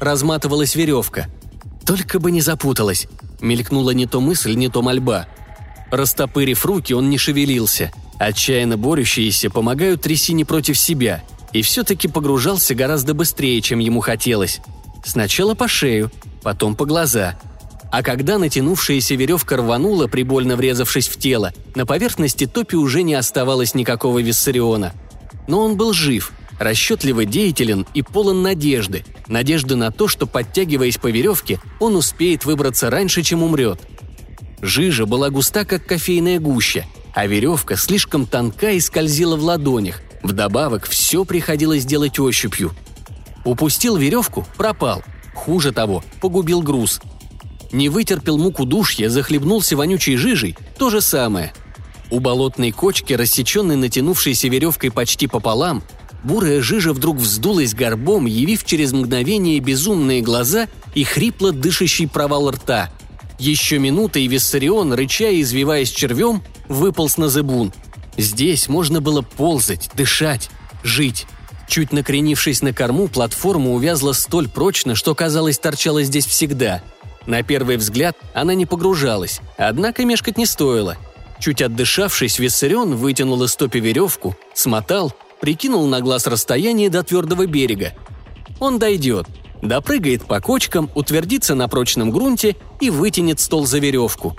Разматывалась 0.00 0.74
веревка. 0.74 1.28
Только 1.86 2.18
бы 2.18 2.32
не 2.32 2.40
запуталась. 2.40 3.06
Мелькнула 3.40 3.90
не 3.90 4.06
то 4.06 4.20
мысль, 4.20 4.54
не 4.54 4.68
то 4.68 4.82
мольба. 4.82 5.28
Растопырив 5.92 6.66
руки, 6.66 6.94
он 6.94 7.10
не 7.10 7.18
шевелился– 7.18 7.92
Отчаянно 8.18 8.76
борющиеся 8.76 9.50
помогают 9.50 10.02
трясине 10.02 10.44
против 10.44 10.78
себя, 10.78 11.22
и 11.52 11.62
все-таки 11.62 12.08
погружался 12.08 12.74
гораздо 12.74 13.14
быстрее, 13.14 13.60
чем 13.60 13.80
ему 13.80 14.00
хотелось. 14.00 14.60
Сначала 15.04 15.54
по 15.54 15.68
шею, 15.68 16.10
потом 16.42 16.74
по 16.74 16.86
глаза. 16.86 17.38
А 17.92 18.02
когда 18.02 18.38
натянувшаяся 18.38 19.14
веревка 19.14 19.56
рванула, 19.56 20.08
прибольно 20.08 20.56
врезавшись 20.56 21.08
в 21.08 21.18
тело, 21.18 21.52
на 21.74 21.86
поверхности 21.86 22.46
топи 22.46 22.74
уже 22.74 23.02
не 23.02 23.14
оставалось 23.14 23.74
никакого 23.74 24.20
Виссариона. 24.20 24.92
Но 25.46 25.60
он 25.60 25.76
был 25.76 25.92
жив, 25.92 26.32
расчетливо 26.58 27.24
деятелен 27.24 27.86
и 27.94 28.02
полон 28.02 28.42
надежды. 28.42 29.04
Надежды 29.28 29.76
на 29.76 29.92
то, 29.92 30.08
что, 30.08 30.26
подтягиваясь 30.26 30.96
по 30.96 31.10
веревке, 31.10 31.60
он 31.78 31.94
успеет 31.94 32.44
выбраться 32.44 32.90
раньше, 32.90 33.22
чем 33.22 33.42
умрет. 33.42 33.80
Жижа 34.60 35.06
была 35.06 35.30
густа, 35.30 35.64
как 35.64 35.86
кофейная 35.86 36.40
гуща– 36.40 36.84
а 37.14 37.26
веревка 37.26 37.76
слишком 37.76 38.26
тонка 38.26 38.70
и 38.70 38.80
скользила 38.80 39.36
в 39.36 39.42
ладонях. 39.42 40.00
Вдобавок, 40.22 40.86
все 40.86 41.24
приходилось 41.24 41.84
делать 41.84 42.18
ощупью. 42.18 42.72
Упустил 43.44 43.96
веревку– 43.96 44.46
пропал. 44.56 45.02
Хуже 45.34 45.72
того, 45.72 46.02
погубил 46.20 46.62
груз. 46.62 47.00
Не 47.72 47.88
вытерпел 47.88 48.38
муку 48.38 48.64
душья, 48.64 49.08
захлебнулся 49.08 49.76
вонючей 49.76 50.16
жижей– 50.16 50.56
то 50.78 50.90
же 50.90 51.00
самое. 51.00 51.52
У 52.10 52.20
болотной 52.20 52.70
кочки, 52.70 53.12
рассеченной 53.12 53.76
натянувшейся 53.76 54.48
веревкой 54.48 54.90
почти 54.90 55.26
пополам, 55.26 55.82
бурая 56.22 56.62
жижа 56.62 56.92
вдруг 56.92 57.16
вздулась 57.16 57.74
горбом, 57.74 58.26
явив 58.26 58.64
через 58.64 58.92
мгновение 58.92 59.58
безумные 59.60 60.22
глаза 60.22 60.68
и 60.94 61.04
хрипло 61.04 61.52
дышащий 61.52 62.08
провал 62.08 62.50
рта– 62.50 62.90
еще 63.38 63.78
минута, 63.78 64.18
и 64.18 64.28
Виссарион, 64.28 64.92
рыча 64.92 65.28
и 65.28 65.42
извиваясь 65.42 65.90
червем, 65.90 66.42
выполз 66.68 67.18
на 67.18 67.28
зыбун. 67.28 67.72
Здесь 68.16 68.68
можно 68.68 69.00
было 69.00 69.22
ползать, 69.22 69.90
дышать, 69.94 70.50
жить. 70.82 71.26
Чуть 71.66 71.92
накренившись 71.92 72.62
на 72.62 72.72
корму, 72.72 73.08
платформа 73.08 73.72
увязла 73.72 74.12
столь 74.12 74.48
прочно, 74.48 74.94
что, 74.94 75.14
казалось, 75.14 75.58
торчала 75.58 76.02
здесь 76.02 76.26
всегда. 76.26 76.82
На 77.26 77.42
первый 77.42 77.76
взгляд 77.76 78.16
она 78.34 78.54
не 78.54 78.66
погружалась, 78.66 79.40
однако 79.56 80.04
мешкать 80.04 80.36
не 80.36 80.46
стоило. 80.46 80.96
Чуть 81.40 81.62
отдышавшись, 81.62 82.38
Виссарион 82.38 82.96
вытянул 82.96 83.42
из 83.42 83.52
стопи 83.52 83.80
веревку, 83.80 84.36
смотал, 84.52 85.12
прикинул 85.40 85.86
на 85.86 86.00
глаз 86.00 86.26
расстояние 86.26 86.90
до 86.90 87.02
твердого 87.02 87.46
берега. 87.46 87.92
Он 88.60 88.78
дойдет. 88.78 89.26
допрыгает 89.62 90.26
по 90.26 90.40
кочкам, 90.40 90.90
утвердится 90.94 91.54
на 91.54 91.68
прочном 91.68 92.10
грунте 92.10 92.56
и 92.80 92.90
вытянет 92.90 93.40
стол 93.40 93.66
за 93.66 93.78
веревку. 93.78 94.36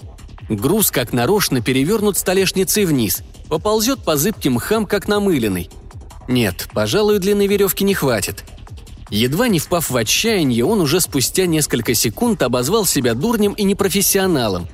Груз 0.49 0.91
как 0.91 1.13
нарочно 1.13 1.61
перевернут 1.61 2.17
столешницей 2.17 2.85
вниз, 2.85 3.23
поползет 3.49 4.03
по 4.03 4.17
зыбким 4.17 4.53
мхам, 4.53 4.85
как 4.85 5.07
намыленный. 5.07 5.69
Нет, 6.27 6.67
пожалуй, 6.73 7.19
длины 7.19 7.47
веревки 7.47 7.83
не 7.83 7.93
хватит. 7.93 8.43
Едва 9.09 9.47
не 9.47 9.59
впав 9.59 9.89
в 9.89 9.95
отчаяние, 9.95 10.65
он 10.65 10.81
уже 10.81 10.99
спустя 10.99 11.45
несколько 11.45 11.93
секунд 11.93 12.41
обозвал 12.41 12.85
себя 12.85 13.13
дурнем 13.13 13.53
и 13.53 13.63
непрофессионалом. 13.63 14.67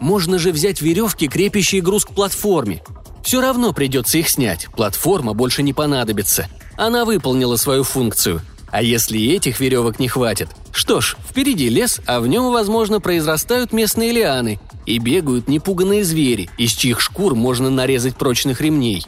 Можно 0.00 0.38
же 0.38 0.52
взять 0.52 0.80
веревки, 0.80 1.28
крепящие 1.28 1.82
груз 1.82 2.04
к 2.04 2.10
платформе. 2.12 2.82
Все 3.22 3.40
равно 3.40 3.72
придется 3.72 4.18
их 4.18 4.28
снять, 4.28 4.68
платформа 4.74 5.34
больше 5.34 5.62
не 5.62 5.72
понадобится. 5.72 6.48
Она 6.76 7.04
выполнила 7.04 7.56
свою 7.56 7.82
функцию. 7.82 8.40
А 8.70 8.82
если 8.82 9.20
этих 9.32 9.60
веревок 9.60 9.98
не 9.98 10.08
хватит? 10.08 10.48
Что 10.72 11.00
ж, 11.00 11.16
впереди 11.28 11.68
лес, 11.68 12.00
а 12.06 12.20
в 12.20 12.26
нем, 12.26 12.50
возможно, 12.50 13.00
произрастают 13.00 13.72
местные 13.72 14.12
лианы 14.12 14.60
и 14.84 14.98
бегают 14.98 15.48
непуганные 15.48 16.04
звери, 16.04 16.50
из 16.58 16.72
чьих 16.72 17.00
шкур 17.00 17.34
можно 17.34 17.70
нарезать 17.70 18.16
прочных 18.16 18.60
ремней. 18.60 19.04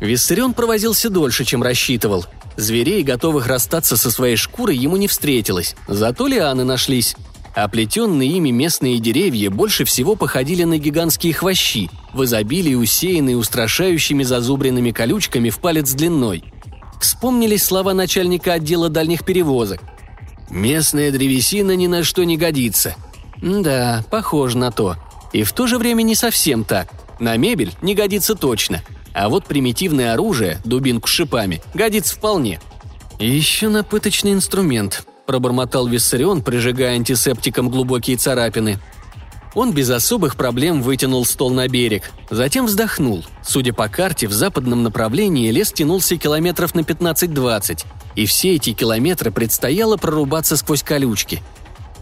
Виссарион 0.00 0.54
провозился 0.54 1.10
дольше, 1.10 1.44
чем 1.44 1.62
рассчитывал. 1.62 2.26
Зверей, 2.56 3.02
готовых 3.02 3.46
расстаться 3.46 3.96
со 3.96 4.10
своей 4.10 4.36
шкурой, 4.36 4.76
ему 4.76 4.96
не 4.96 5.08
встретилось, 5.08 5.76
зато 5.86 6.26
лианы 6.26 6.64
нашлись. 6.64 7.16
Оплетенные 7.54 8.30
ими 8.30 8.50
местные 8.50 8.98
деревья 8.98 9.50
больше 9.50 9.84
всего 9.84 10.14
походили 10.14 10.64
на 10.64 10.78
гигантские 10.78 11.32
хвощи, 11.32 11.90
в 12.12 12.24
изобилии 12.24 12.74
усеянные 12.74 13.36
устрашающими 13.36 14.22
зазубренными 14.22 14.92
колючками 14.92 15.50
в 15.50 15.58
палец 15.58 15.92
длиной. 15.92 16.44
Вспомнились 17.00 17.64
слова 17.64 17.94
начальника 17.94 18.54
отдела 18.54 18.88
дальних 18.88 19.24
перевозок. 19.24 19.80
«Местная 20.50 21.10
древесина 21.10 21.76
ни 21.76 21.86
на 21.86 22.04
что 22.04 22.24
не 22.24 22.36
годится». 22.36 22.94
Да, 23.42 24.04
похоже 24.10 24.58
на 24.58 24.70
то. 24.70 24.96
И 25.32 25.42
в 25.42 25.52
то 25.52 25.66
же 25.66 25.78
время 25.78 26.02
не 26.02 26.14
совсем 26.14 26.64
так. 26.64 26.88
На 27.20 27.36
мебель 27.36 27.72
не 27.82 27.94
годится 27.94 28.34
точно. 28.34 28.82
А 29.18 29.28
вот 29.28 29.46
примитивное 29.46 30.12
оружие, 30.14 30.60
дубинку 30.64 31.08
с 31.08 31.10
шипами, 31.10 31.60
годится 31.74 32.14
вполне. 32.14 32.60
еще 33.18 33.68
на 33.68 33.82
пыточный 33.82 34.32
инструмент, 34.32 35.04
пробормотал 35.26 35.88
Виссарион, 35.88 36.40
прижигая 36.40 36.94
антисептиком 36.94 37.68
глубокие 37.68 38.16
царапины. 38.16 38.78
Он 39.56 39.72
без 39.72 39.90
особых 39.90 40.36
проблем 40.36 40.82
вытянул 40.82 41.24
стол 41.24 41.50
на 41.50 41.66
берег. 41.66 42.12
Затем 42.30 42.66
вздохнул. 42.66 43.24
Судя 43.42 43.72
по 43.72 43.88
карте, 43.88 44.28
в 44.28 44.32
западном 44.32 44.84
направлении 44.84 45.50
лес 45.50 45.72
тянулся 45.72 46.16
километров 46.16 46.76
на 46.76 46.80
15-20, 46.80 47.86
и 48.14 48.24
все 48.24 48.54
эти 48.54 48.72
километры 48.72 49.32
предстояло 49.32 49.96
прорубаться 49.96 50.56
сквозь 50.56 50.84
колючки. 50.84 51.42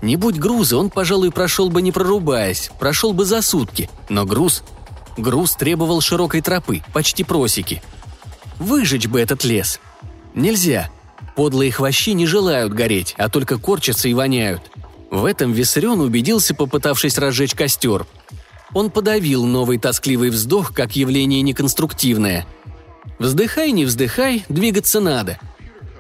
Не 0.03 0.17
будь 0.17 0.39
груза, 0.39 0.77
он, 0.77 0.91
пожалуй, 0.91 1.31
прошел 1.31 1.71
бы 1.71 1.81
не 1.81 1.93
прорубаясь, 1.93 2.71
прошел 2.79 3.15
бы 3.15 3.25
за 3.25 3.41
сутки, 3.41 3.89
но 4.11 4.27
груз... 4.27 4.63
Груз 5.17 5.57
требовал 5.57 6.01
широкой 6.01 6.43
тропы, 6.43 6.83
почти 6.93 7.25
просеки. 7.25 7.83
Выжечь 8.59 9.07
бы 9.07 9.21
этот 9.21 9.45
лес. 9.45 9.81
Нельзя. 10.35 10.91
Подлые 11.35 11.73
хвощи 11.73 12.11
не 12.11 12.27
желают 12.27 12.73
гореть, 12.73 13.15
а 13.19 13.29
только 13.29 13.59
корчатся 13.59 14.09
и 14.09 14.15
воняют. 14.15 14.63
В 15.11 15.25
этом 15.25 15.53
Виссарион 15.53 16.01
убедился, 16.01 16.55
попытавшись 16.55 17.19
разжечь 17.19 17.55
костер. 17.55 18.07
Он 18.75 18.91
подавил 18.91 19.45
новый 19.47 19.79
тоскливый 19.79 20.31
вздох, 20.31 20.73
как 20.75 20.97
явление 20.97 21.43
неконструктивное. 21.43 22.47
Вздыхай, 23.19 23.73
не 23.73 23.85
вздыхай, 23.85 24.45
двигаться 24.49 25.01
надо. 25.01 25.39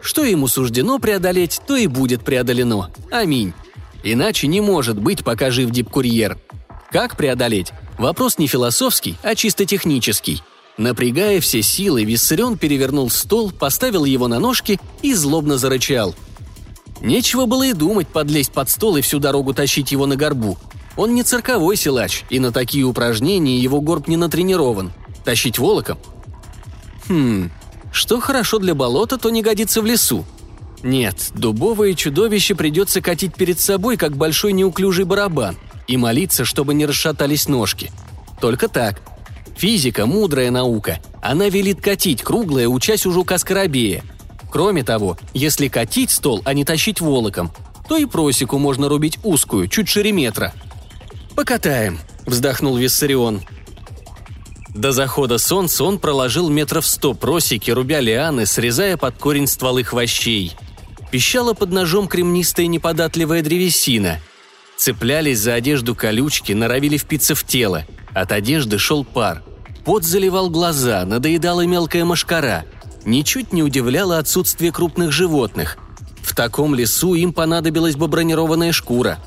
Что 0.02 0.24
ему 0.24 0.48
суждено 0.48 0.98
преодолеть, 0.98 1.60
то 1.66 1.76
и 1.76 1.86
будет 1.86 2.24
преодолено. 2.24 2.90
Аминь. 3.10 3.54
Иначе 4.02 4.46
не 4.46 4.60
может 4.60 4.98
быть, 5.00 5.24
пока 5.24 5.50
жив 5.50 5.70
дипкурьер. 5.70 6.38
Как 6.90 7.16
преодолеть? 7.16 7.72
Вопрос 7.98 8.38
не 8.38 8.46
философский, 8.46 9.16
а 9.22 9.34
чисто 9.34 9.64
технический– 9.64 10.42
Напрягая 10.78 11.40
все 11.40 11.62
силы, 11.62 12.04
Виссарион 12.04 12.58
перевернул 12.58 13.08
стол, 13.08 13.50
поставил 13.50 14.04
его 14.04 14.28
на 14.28 14.38
ножки 14.38 14.78
и 15.00 15.14
злобно 15.14 15.56
зарычал. 15.56 16.14
Нечего 17.00 17.46
было 17.46 17.62
и 17.62 17.72
думать 17.72 18.08
подлезть 18.08 18.52
под 18.52 18.68
стол 18.68 18.96
и 18.96 19.00
всю 19.00 19.18
дорогу 19.18 19.54
тащить 19.54 19.92
его 19.92 20.06
на 20.06 20.16
горбу. 20.16 20.58
Он 20.96 21.14
не 21.14 21.22
цирковой 21.22 21.76
силач, 21.76 22.24
и 22.30 22.40
на 22.40 22.52
такие 22.52 22.84
упражнения 22.84 23.58
его 23.58 23.80
горб 23.80 24.08
не 24.08 24.16
натренирован. 24.16 24.92
Тащить 25.24 25.58
волоком? 25.58 25.98
Хм, 27.08 27.50
что 27.90 28.20
хорошо 28.20 28.58
для 28.58 28.74
болота, 28.74 29.18
то 29.18 29.30
не 29.30 29.42
годится 29.42 29.80
в 29.80 29.86
лесу. 29.86 30.24
Нет, 30.82 31.30
дубовое 31.34 31.94
чудовище 31.94 32.54
придется 32.54 33.00
катить 33.00 33.34
перед 33.34 33.58
собой, 33.58 33.96
как 33.96 34.16
большой 34.16 34.52
неуклюжий 34.52 35.04
барабан, 35.04 35.56
и 35.86 35.96
молиться, 35.96 36.44
чтобы 36.44 36.74
не 36.74 36.86
расшатались 36.86 37.48
ножки. 37.48 37.90
Только 38.40 38.68
так– 38.68 39.02
Физика– 39.56 40.04
мудрая 40.06 40.50
наука. 40.50 41.00
Она 41.22 41.48
велит 41.48 41.80
катить 41.80 42.22
круглое, 42.22 42.68
учась 42.68 43.06
у 43.06 43.12
жука-скоробея. 43.12 44.04
Кроме 44.50 44.84
того, 44.84 45.16
если 45.32 45.68
катить 45.68 46.10
стол, 46.10 46.42
а 46.44 46.52
не 46.52 46.64
тащить 46.64 47.00
волоком, 47.00 47.50
то 47.88 47.96
и 47.96 48.04
просеку 48.04 48.58
можно 48.58 48.88
рубить 48.88 49.18
узкую, 49.22 49.68
чуть 49.68 49.88
шире 49.88 50.12
метра. 50.12 50.52
«Покатаем»,– 51.34 51.98
вздохнул 52.26 52.76
Виссарион. 52.76 53.42
До 54.68 54.92
захода 54.92 55.38
солнца 55.38 55.84
он 55.84 55.98
проложил 55.98 56.50
метров 56.50 56.86
сто 56.86 57.14
просеки, 57.14 57.70
рубя 57.70 58.00
лианы, 58.00 58.44
срезая 58.44 58.98
под 58.98 59.16
корень 59.16 59.46
стволы 59.46 59.84
хвощей. 59.84 60.54
Пищала 61.10 61.54
под 61.54 61.72
ножом 61.72 62.08
кремнистая 62.08 62.66
неподатливая 62.66 63.42
древесина. 63.42 64.20
Цеплялись 64.76 65.38
за 65.38 65.54
одежду 65.54 65.94
колючки, 65.94 66.52
норовили 66.52 66.96
впиться 66.96 67.34
в 67.34 67.44
тело– 67.44 67.84
от 68.16 68.32
одежды 68.32 68.78
шел 68.78 69.04
пар. 69.04 69.42
Пот 69.84 70.02
заливал 70.02 70.48
глаза, 70.48 71.04
надоедала 71.04 71.66
мелкая 71.66 72.06
мошкара. 72.06 72.64
Ничуть 73.04 73.52
не 73.52 73.62
удивляло 73.62 74.16
отсутствие 74.16 74.72
крупных 74.72 75.12
животных. 75.12 75.76
В 76.22 76.34
таком 76.34 76.74
лесу 76.74 77.14
им 77.14 77.34
понадобилась 77.34 77.94
бы 77.94 78.08
бронированная 78.08 78.72
шкура. 78.72 79.18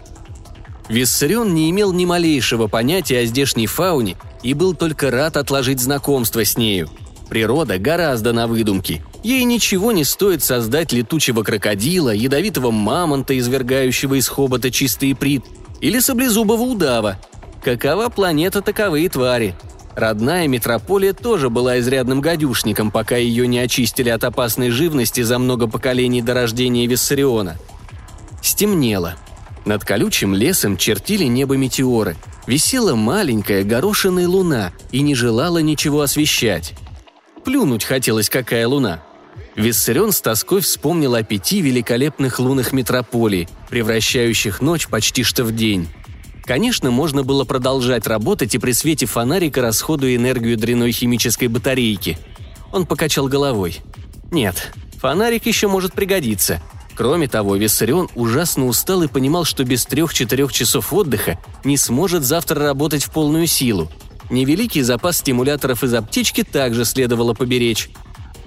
Виссарион 0.89 1.53
не 1.53 1.69
имел 1.69 1.93
ни 1.93 2.05
малейшего 2.05 2.65
понятия 2.65 3.19
о 3.19 3.25
здешней 3.25 3.67
фауне 3.67 4.17
и 4.41 4.55
был 4.55 4.73
только 4.73 5.11
рад 5.11 5.37
отложить 5.37 5.79
знакомство 5.79 6.43
с 6.43 6.57
нею. 6.57 6.89
Природа 7.29 7.77
гораздо 7.77 8.33
на 8.33 8.47
выдумки. 8.47 9.03
Ей 9.23 9.43
ничего 9.43 9.91
не 9.91 10.03
стоит 10.03 10.43
создать 10.43 10.91
летучего 10.91 11.43
крокодила, 11.43 12.09
ядовитого 12.13 12.71
мамонта, 12.71 13.37
извергающего 13.37 14.15
из 14.15 14.27
хобота 14.27 14.71
чистый 14.71 15.13
прит, 15.15 15.43
или 15.81 15.99
саблезубого 15.99 16.61
удава, 16.61 17.19
Какова 17.63 18.09
планета, 18.09 18.61
таковые 18.61 19.09
твари. 19.09 19.55
Родная 19.95 20.47
метрополия 20.47 21.13
тоже 21.13 21.49
была 21.49 21.79
изрядным 21.79 22.21
гадюшником, 22.21 22.89
пока 22.89 23.17
ее 23.17 23.47
не 23.47 23.59
очистили 23.59 24.09
от 24.09 24.23
опасной 24.23 24.69
живности 24.69 25.21
за 25.21 25.39
много 25.39 25.67
поколений 25.67 26.21
до 26.21 26.33
рождения 26.33 26.87
Виссариона. 26.87 27.57
Стемнело. 28.41 29.15
Над 29.65 29.83
колючим 29.83 30.33
лесом 30.33 30.77
чертили 30.77 31.25
небо 31.25 31.57
метеоры. 31.57 32.15
Висела 32.47 32.95
маленькая 32.95 33.63
горошиная 33.63 34.27
луна 34.27 34.71
и 34.91 35.01
не 35.01 35.15
желала 35.15 35.57
ничего 35.57 36.01
освещать. 36.01 36.73
Плюнуть 37.43 37.83
хотелось, 37.83 38.29
какая 38.29 38.67
луна. 38.67 39.03
Виссарион 39.55 40.11
с 40.11 40.21
тоской 40.21 40.61
вспомнил 40.61 41.15
о 41.15 41.23
пяти 41.23 41.61
великолепных 41.61 42.39
лунах 42.39 42.71
метрополии, 42.71 43.49
превращающих 43.69 44.61
ночь 44.61 44.87
почти 44.87 45.23
что 45.23 45.43
в 45.43 45.53
день. 45.53 45.89
Конечно, 46.45 46.91
можно 46.91 47.23
было 47.23 47.43
продолжать 47.43 48.07
работать 48.07 48.55
и 48.55 48.57
при 48.57 48.71
свете 48.71 49.05
фонарика 49.05 49.61
расходуя 49.61 50.15
энергию 50.15 50.57
дряной 50.57 50.91
химической 50.91 51.47
батарейки. 51.47 52.17
Он 52.71 52.85
покачал 52.85 53.27
головой. 53.27 53.81
Нет, 54.31 54.71
фонарик 54.99 55.45
еще 55.45 55.67
может 55.67 55.93
пригодиться. 55.93 56.61
Кроме 56.95 57.27
того, 57.27 57.55
Виссарион 57.55 58.09
ужасно 58.15 58.65
устал 58.65 59.03
и 59.03 59.07
понимал, 59.07 59.45
что 59.45 59.63
без 59.63 59.85
трех-четырех 59.85 60.51
часов 60.51 60.91
отдыха 60.91 61.39
не 61.63 61.77
сможет 61.77 62.23
завтра 62.23 62.61
работать 62.61 63.03
в 63.03 63.11
полную 63.11 63.47
силу. 63.47 63.89
Невеликий 64.29 64.81
запас 64.81 65.19
стимуляторов 65.19 65.83
из 65.83 65.93
аптечки 65.93 66.43
также 66.43 66.85
следовало 66.85 67.33
поберечь. 67.33 67.89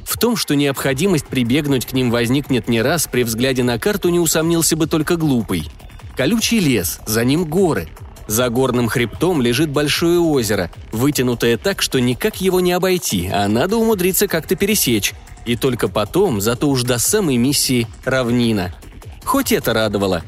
В 0.04 0.18
том, 0.18 0.36
что 0.36 0.54
необходимость 0.54 1.26
прибегнуть 1.26 1.86
к 1.86 1.92
ним 1.92 2.10
возникнет 2.10 2.68
не 2.68 2.82
раз, 2.82 3.06
при 3.06 3.22
взгляде 3.22 3.62
на 3.62 3.78
карту 3.78 4.08
не 4.08 4.18
усомнился 4.18 4.76
бы 4.76 4.86
только 4.86 5.16
глупый– 5.16 5.68
Колючий 6.16 6.58
лес, 6.58 7.00
за 7.06 7.24
ним 7.24 7.44
горы. 7.44 7.88
За 8.26 8.48
горным 8.48 8.88
хребтом 8.88 9.42
лежит 9.42 9.70
большое 9.70 10.20
озеро, 10.20 10.70
вытянутое 10.92 11.56
так, 11.56 11.82
что 11.82 12.00
никак 12.00 12.40
его 12.40 12.60
не 12.60 12.72
обойти, 12.72 13.28
а 13.32 13.48
надо 13.48 13.76
умудриться 13.76 14.28
как-то 14.28 14.54
пересечь. 14.54 15.14
И 15.44 15.56
только 15.56 15.88
потом, 15.88 16.40
зато 16.40 16.68
уж 16.68 16.82
до 16.84 16.98
самой 16.98 17.36
миссии, 17.36 17.88
равнина. 18.04 18.74
Хоть 19.24 19.52
это 19.52 19.72
радовало. 19.72 20.22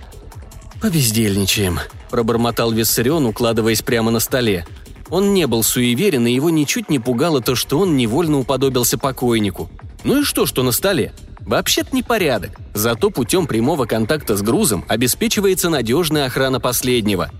«Побездельничаем»,– 0.80 1.78
пробормотал 2.10 2.72
Виссарион, 2.72 3.26
укладываясь 3.26 3.82
прямо 3.82 4.10
на 4.10 4.20
столе. 4.20 4.66
Он 5.10 5.34
не 5.34 5.46
был 5.46 5.62
суеверен, 5.62 6.26
и 6.26 6.32
его 6.32 6.50
ничуть 6.50 6.88
не 6.88 6.98
пугало 6.98 7.40
то, 7.40 7.54
что 7.54 7.78
он 7.78 7.96
невольно 7.96 8.38
уподобился 8.38 8.98
покойнику. 8.98 9.70
Ну 10.02 10.20
и 10.20 10.24
что, 10.24 10.46
что 10.46 10.62
на 10.62 10.72
столе? 10.72 11.12
Вообще-то 11.40 11.94
непорядок, 11.94 12.58
зато 12.72 13.10
путем 13.10 13.46
прямого 13.46 13.84
контакта 13.84 14.36
с 14.36 14.42
грузом 14.42 14.84
обеспечивается 14.88 15.68
надежная 15.68 16.26
охрана 16.26 16.58
последнего. 16.58 17.30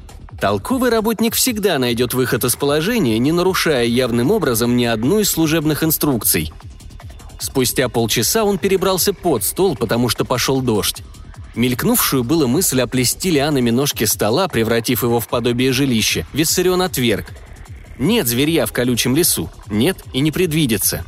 Толковый 0.41 0.91
работник 0.91 1.35
всегда 1.35 1.79
найдет 1.79 2.13
выход 2.13 2.45
из 2.45 2.55
положения, 2.55 3.19
не 3.19 3.33
нарушая 3.33 3.85
явным 3.85 4.31
образом 4.31 4.77
ни 4.77 4.85
одну 4.85 5.21
из 5.21 5.31
служебных 5.31 5.83
инструкций. 5.83 6.53
Спустя 7.39 7.89
полчаса 7.89 8.45
он 8.45 8.59
перебрался 8.59 9.15
под 9.15 9.43
стол, 9.43 9.77
потому 9.77 10.09
что 10.09 10.25
пошел 10.25 10.61
дождь. 10.61 11.03
Мелькнувшую 11.55 12.25
было 12.25 12.47
мысль 12.47 12.81
оплести 12.81 13.31
лианами 13.31 13.71
ножки 13.71 14.05
стола, 14.05 14.49
превратив 14.49 15.03
его 15.03 15.21
в 15.21 15.29
подобие 15.29 15.73
жилища, 15.73 16.27
Виссарион 16.33 16.83
отверг. 16.83 17.27
Нет 17.99 18.27
зверья 18.27 18.67
в 18.67 18.73
колючем 18.73 19.15
лесу, 19.15 19.51
нет 19.69 19.99
и 20.13 20.21
не 20.21 20.33
предвидится. 20.33 21.05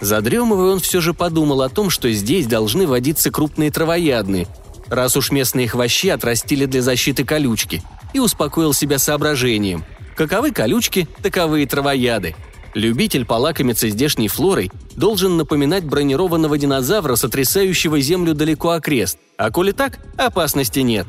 Задремывая, 0.00 0.72
он 0.72 0.80
все 0.80 1.00
же 1.00 1.14
подумал 1.14 1.62
о 1.62 1.68
том, 1.68 1.88
что 1.88 2.10
здесь 2.12 2.46
должны 2.46 2.86
водиться 2.86 3.30
крупные 3.30 3.70
травоядные, 3.70 4.46
раз 4.88 5.16
уж 5.16 5.30
местные 5.30 5.68
хвощи 5.68 6.08
отрастили 6.08 6.66
для 6.66 6.82
защиты 6.82 7.24
колючки, 7.24 7.82
и 8.12 8.18
успокоил 8.18 8.74
себя 8.74 8.98
соображением. 8.98 9.84
Каковы 10.16 10.52
колючки, 10.52 11.08
таковы 11.22 11.62
и 11.62 11.66
травояды. 11.66 12.36
Любитель 12.74 13.24
полакомиться 13.24 13.88
здешней 13.88 14.28
флорой 14.28 14.70
должен 14.96 15.36
напоминать 15.36 15.84
бронированного 15.84 16.58
динозавра, 16.58 17.14
сотрясающего 17.14 18.00
землю 18.00 18.34
далеко 18.34 18.70
окрест, 18.70 19.18
а 19.36 19.50
коли 19.50 19.72
так, 19.72 20.00
опасности 20.16 20.80
нет. 20.80 21.06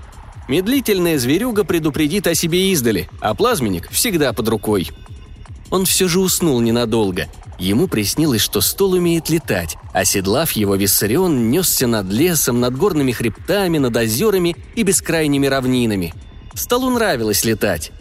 Медлительная 0.48 1.18
зверюга 1.18 1.64
предупредит 1.64 2.28
о 2.28 2.36
себе 2.36 2.72
издали, 2.72 3.10
а 3.20 3.34
плазменник 3.34 3.90
всегда 3.90 4.32
под 4.32 4.48
рукой. 4.48 4.92
Он 5.72 5.86
все 5.86 6.08
же 6.08 6.20
уснул 6.20 6.60
ненадолго. 6.62 7.28
Ему 7.58 7.88
приснилось, 7.88 8.42
что 8.42 8.62
стол 8.62 8.94
умеет 8.94 9.30
летать. 9.30 9.78
Оседлав 9.94 10.52
его, 10.52 10.76
Виссарион 10.76 11.50
несся 11.50 11.88
над 11.88 12.08
лесом, 12.08 12.60
над 12.60 12.78
горными 12.78 13.12
хребтами, 13.12 13.78
над 13.78 13.96
озерами 13.96 14.56
и 14.76 14.84
бескрайними 14.84 15.48
равнинами. 15.48 16.14
Столу 16.54 16.90
нравилось 16.92 17.44
летать. 17.44 17.92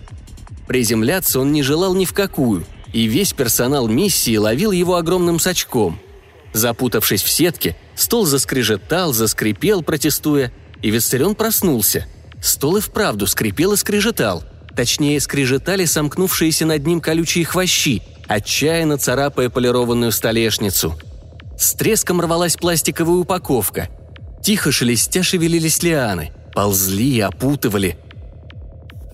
Приземляться 0.67 1.41
он 1.41 1.53
не 1.53 1.63
желал 1.63 1.95
ни 1.95 2.05
в 2.05 2.13
какую, 2.13 2.65
и 2.93 3.07
весь 3.07 3.33
персонал 3.33 3.87
миссии 3.89 4.37
ловил 4.37 4.73
его 4.73 4.97
огромным 4.97 5.39
сачком. 5.39 5.99
Запутавшись 6.53 7.23
в 7.23 7.31
сетке, 7.31 7.77
стол 7.95 8.27
заскрежетал, 8.27 9.13
заскрипел, 9.13 9.83
протестуя, 9.83 10.53
и 10.83 10.91
Виссарион 10.91 11.35
проснулся. 11.35 12.07
Стол 12.45 12.77
и 12.77 12.81
вправду 12.81 13.27
скрипел 13.27 13.73
и 13.73 13.77
скрежетал. 13.79 14.45
Точнее, 14.77 15.19
скрежетали 15.19 15.87
сомкнувшиеся 15.87 16.67
над 16.67 16.87
ним 16.87 17.01
колючие 17.01 17.47
хвощи, 17.47 18.03
отчаянно 18.29 18.99
царапая 18.99 19.49
полированную 19.49 20.13
столешницу. 20.13 20.95
С 21.59 21.73
треском 21.73 22.21
рвалась 22.21 22.57
пластиковая 22.57 23.17
упаковка. 23.17 23.89
Тихо 24.43 24.73
шелестя 24.73 25.23
шевелились 25.23 25.83
лианы, 25.83 26.33
ползли 26.53 27.17
и 27.17 27.21
опутывали. 27.21 27.97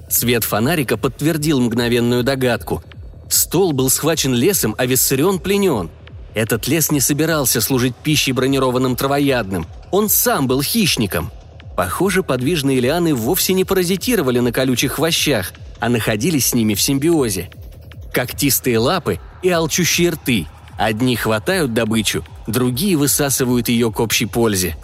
Свет 0.09 0.43
фонарика 0.43 0.97
подтвердил 0.97 1.61
мгновенную 1.61 2.25
догадку. 2.25 2.83
Стол 3.29 3.73
был 3.73 3.91
схвачен 3.91 4.35
лесом, 4.35 4.75
а 4.77 4.87
Виссарион 4.87 5.39
пленен. 5.39 5.89
Этот 6.35 6.67
лес 6.67 6.91
не 6.91 7.01
собирался 7.01 7.61
служить 7.61 7.95
пищей 7.95 8.33
бронированным 8.33 8.97
травоядным. 8.97 9.69
Он 9.93 10.09
сам 10.09 10.49
был 10.49 10.63
хищником. 10.63 11.31
Похоже, 11.81 12.23
подвижные 12.23 12.79
лианы 12.79 13.15
вовсе 13.15 13.55
не 13.55 13.65
паразитировали 13.65 14.39
на 14.41 14.53
колючих 14.53 14.93
хвощах, 14.93 15.55
а 15.79 15.89
находились 15.89 16.49
с 16.49 16.55
ними 16.55 16.75
в 16.75 16.83
симбиозе. 16.83 17.49
Когтистые 18.13 18.77
лапы 18.77 19.19
и 19.43 19.49
алчущие 19.49 20.11
рты. 20.11 20.47
Одни 20.77 21.17
хватают 21.17 21.73
добычу, 21.73 22.23
другие 22.47 22.99
высасывают 22.99 23.71
ее 23.71 23.91
к 23.91 23.99
общей 23.99 24.27
пользе. 24.27 24.77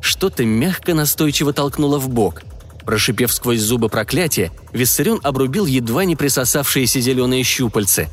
Что-то 0.00 0.44
мягко 0.44 0.94
настойчиво 0.94 1.52
толкнуло 1.52 2.00
в 2.00 2.08
бок. 2.08 2.42
Прошипев 2.84 3.32
сквозь 3.32 3.60
зубы 3.60 3.88
проклятия, 3.88 4.50
Виссарион 4.72 5.20
обрубил 5.22 5.66
едва 5.66 6.04
не 6.04 6.16
присосавшиеся 6.16 6.98
зеленые 6.98 7.44
щупальцы. 7.44 8.08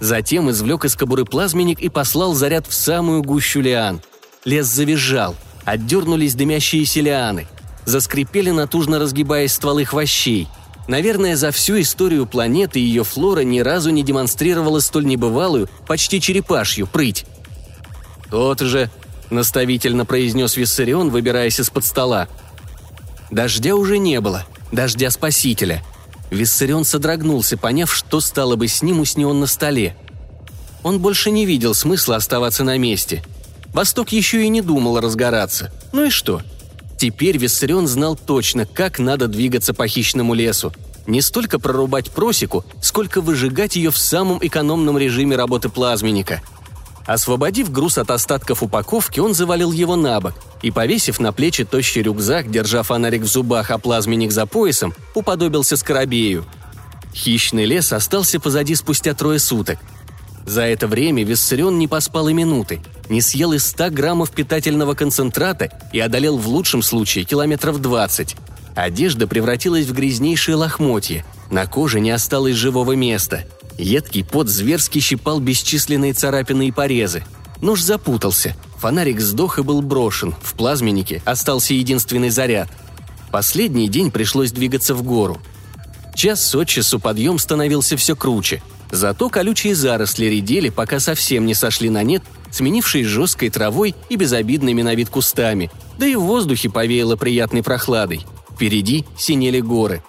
Затем 0.00 0.50
извлек 0.50 0.84
из 0.84 0.96
кобуры 0.96 1.24
плазменник 1.24 1.78
и 1.78 1.88
послал 1.88 2.34
заряд 2.34 2.66
в 2.66 2.74
самую 2.74 3.22
гущу 3.22 3.60
лиан. 3.60 4.00
Лес 4.44 4.66
завизжал, 4.66 5.36
отдернулись 5.64 6.34
дымящиеся 6.34 7.02
лианы. 7.02 7.46
Заскрипели 7.88 8.50
натужно 8.50 8.98
разгибаясь 8.98 9.54
стволы 9.54 9.86
хвощей. 9.86 10.46
Наверное, 10.88 11.36
за 11.36 11.50
всю 11.50 11.80
историю 11.80 12.26
планеты 12.26 12.80
ее 12.80 13.02
флора 13.02 13.40
ни 13.40 13.60
разу 13.60 13.88
не 13.88 14.02
демонстрировала 14.02 14.80
столь 14.80 15.06
небывалую, 15.06 15.70
почти 15.86 16.20
черепашью, 16.20 16.86
прыть. 16.86 17.24
«Тот 18.30 18.60
же»,— 18.60 18.90
наставительно 19.30 20.04
произнес 20.04 20.58
Виссарион, 20.58 21.08
выбираясь 21.08 21.60
из-под 21.60 21.82
стола. 21.82 22.28
Дождя 23.30 23.74
уже 23.74 23.96
не 23.96 24.20
было, 24.20 24.44
дождя 24.70 25.10
спасителя. 25.10 25.82
Виссарион 26.28 26.84
содрогнулся, 26.84 27.56
поняв, 27.56 27.90
что 27.90 28.20
стало 28.20 28.56
бы 28.56 28.68
с 28.68 28.82
ним, 28.82 29.00
усни 29.00 29.24
он 29.24 29.40
на 29.40 29.46
столе. 29.46 29.96
Он 30.82 30.98
больше 30.98 31.30
не 31.30 31.46
видел 31.46 31.72
смысла 31.72 32.16
оставаться 32.16 32.64
на 32.64 32.76
месте. 32.76 33.24
Восток 33.72 34.12
еще 34.12 34.44
и 34.44 34.50
не 34.50 34.60
думал 34.60 35.00
разгораться. 35.00 35.72
Ну 35.92 36.04
и 36.04 36.10
что? 36.10 36.42
Теперь 36.98 37.38
Виссарион 37.38 37.86
знал 37.86 38.16
точно, 38.16 38.66
как 38.66 38.98
надо 38.98 39.28
двигаться 39.28 39.72
по 39.72 39.86
хищному 39.86 40.34
лесу. 40.34 40.72
Не 41.06 41.22
столько 41.22 41.58
прорубать 41.58 42.10
просеку, 42.10 42.64
сколько 42.82 43.20
выжигать 43.20 43.76
ее 43.76 43.90
в 43.90 43.98
самом 43.98 44.38
экономном 44.44 44.98
режиме 44.98 45.36
работы 45.36 45.68
плазменника– 45.68 46.42
Освободив 47.08 47.72
груз 47.72 47.96
от 47.96 48.10
остатков 48.10 48.62
упаковки, 48.62 49.18
он 49.18 49.32
завалил 49.32 49.72
его 49.72 49.96
на 49.96 50.20
бок 50.20 50.34
и, 50.60 50.70
повесив 50.70 51.18
на 51.20 51.32
плечи 51.32 51.64
тощий 51.64 52.02
рюкзак, 52.02 52.50
держа 52.50 52.82
фонарик 52.82 53.22
в 53.22 53.26
зубах, 53.26 53.70
а 53.70 53.78
плазменник 53.78 54.30
за 54.30 54.44
поясом, 54.44 54.92
уподобился 55.14 55.78
скоробею. 55.78 56.44
Хищный 57.14 57.64
лес 57.64 57.94
остался 57.94 58.38
позади 58.38 58.74
спустя 58.74 59.14
трое 59.14 59.38
суток. 59.38 59.78
За 60.48 60.62
это 60.62 60.88
время 60.88 61.22
Виссарион 61.22 61.78
не 61.78 61.86
поспал 61.86 62.28
и 62.28 62.32
минуты, 62.32 62.80
не 63.08 63.20
съел 63.20 63.52
и 63.52 63.58
100 63.58 63.90
граммов 63.90 64.32
питательного 64.32 64.94
концентрата 64.94 65.70
и 65.92 66.00
одолел 66.00 66.38
в 66.38 66.48
лучшем 66.48 66.82
случае 66.82 67.24
километров 67.24 67.80
20. 67.80 68.34
Одежда 68.74 69.28
превратилась 69.28 69.86
в 69.86 69.94
грязнейшие 69.94 70.56
лохмотья, 70.56 71.24
на 71.50 71.66
коже 71.66 72.00
не 72.00 72.10
осталось 72.10 72.56
живого 72.56 72.96
места– 72.96 73.44
Едкий 73.78 74.24
пот 74.24 74.48
зверски 74.48 74.98
щипал 75.00 75.38
бесчисленные 75.38 76.12
царапины 76.12 76.66
и 76.66 76.72
порезы. 76.72 77.22
Нож 77.60 77.80
запутался. 77.80 78.56
Фонарик 78.78 79.20
сдох 79.20 79.58
и 79.58 79.62
был 79.62 79.82
брошен. 79.82 80.34
В 80.42 80.54
плазменнике 80.54 81.22
остался 81.24 81.74
единственный 81.74 82.30
заряд. 82.30 82.68
Последний 83.30 83.88
день 83.88 84.10
пришлось 84.10 84.50
двигаться 84.50 84.94
в 84.94 85.02
гору. 85.02 85.38
Час 86.14 86.54
от 86.54 86.66
часу 86.66 86.98
подъем 86.98 87.38
становился 87.38 87.96
все 87.96 88.16
круче. 88.16 88.62
Зато 88.90 89.28
колючие 89.28 89.74
заросли 89.74 90.26
редели, 90.26 90.70
пока 90.70 90.98
совсем 90.98 91.46
не 91.46 91.54
сошли 91.54 91.90
на 91.90 92.02
нет, 92.02 92.22
сменившись 92.50 93.06
жесткой 93.06 93.50
травой 93.50 93.94
и 94.08 94.16
безобидными 94.16 94.82
на 94.82 94.94
вид 94.94 95.10
кустами. 95.10 95.70
Да 95.98 96.06
и 96.06 96.14
в 96.14 96.22
воздухе 96.22 96.70
повеяло 96.70 97.16
приятной 97.16 97.62
прохладой. 97.62 98.24
Впереди 98.50 99.04
синели 99.16 99.60
горы. 99.60 100.02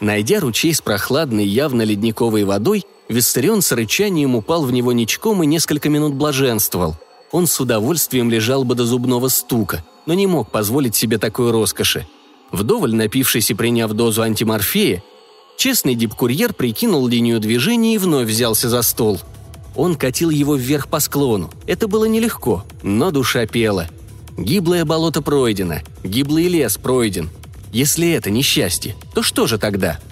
Найдя 0.00 0.40
ручей 0.40 0.74
с 0.74 0.80
прохладной, 0.80 1.46
явно 1.46 1.82
ледниковой 1.82 2.44
водой, 2.44 2.84
Виссарион 3.08 3.62
с 3.62 3.70
рычанием 3.72 4.34
упал 4.34 4.64
в 4.64 4.72
него 4.72 4.92
ничком 4.92 5.42
и 5.42 5.46
несколько 5.46 5.88
минут 5.88 6.14
блаженствовал. 6.14 6.96
Он 7.32 7.46
с 7.46 7.60
удовольствием 7.60 8.30
лежал 8.30 8.64
бы 8.64 8.74
до 8.74 8.84
зубного 8.84 9.28
стука, 9.28 9.84
но 10.06 10.14
не 10.14 10.26
мог 10.26 10.50
позволить 10.50 10.96
себе 10.96 11.18
такой 11.18 11.50
роскоши. 11.50 12.06
Вдоволь 12.50 12.94
напившись 12.94 13.50
и 13.50 13.54
приняв 13.54 13.92
дозу 13.92 14.22
антиморфея, 14.22 15.02
честный 15.56 15.94
дипкурьер 15.94 16.52
прикинул 16.52 17.06
линию 17.06 17.40
движения 17.40 17.94
и 17.94 17.98
вновь 17.98 18.28
взялся 18.28 18.68
за 18.68 18.82
стол. 18.82 19.20
Он 19.76 19.96
катил 19.96 20.30
его 20.30 20.56
вверх 20.56 20.88
по 20.88 21.00
склону. 21.00 21.50
Это 21.66 21.88
было 21.88 22.04
нелегко, 22.04 22.64
но 22.82 23.10
душа 23.10 23.46
пела. 23.46 23.88
Гиблое 24.36 24.84
болото 24.84 25.22
пройдено, 25.22 25.76
гиблый 26.02 26.48
лес 26.48 26.76
пройден. 26.76 27.30
Если 27.72 28.10
это 28.12 28.30
несчастье, 28.30 28.94
то 29.14 29.22
что 29.22 29.46
же 29.46 29.58
тогда– 29.58 29.98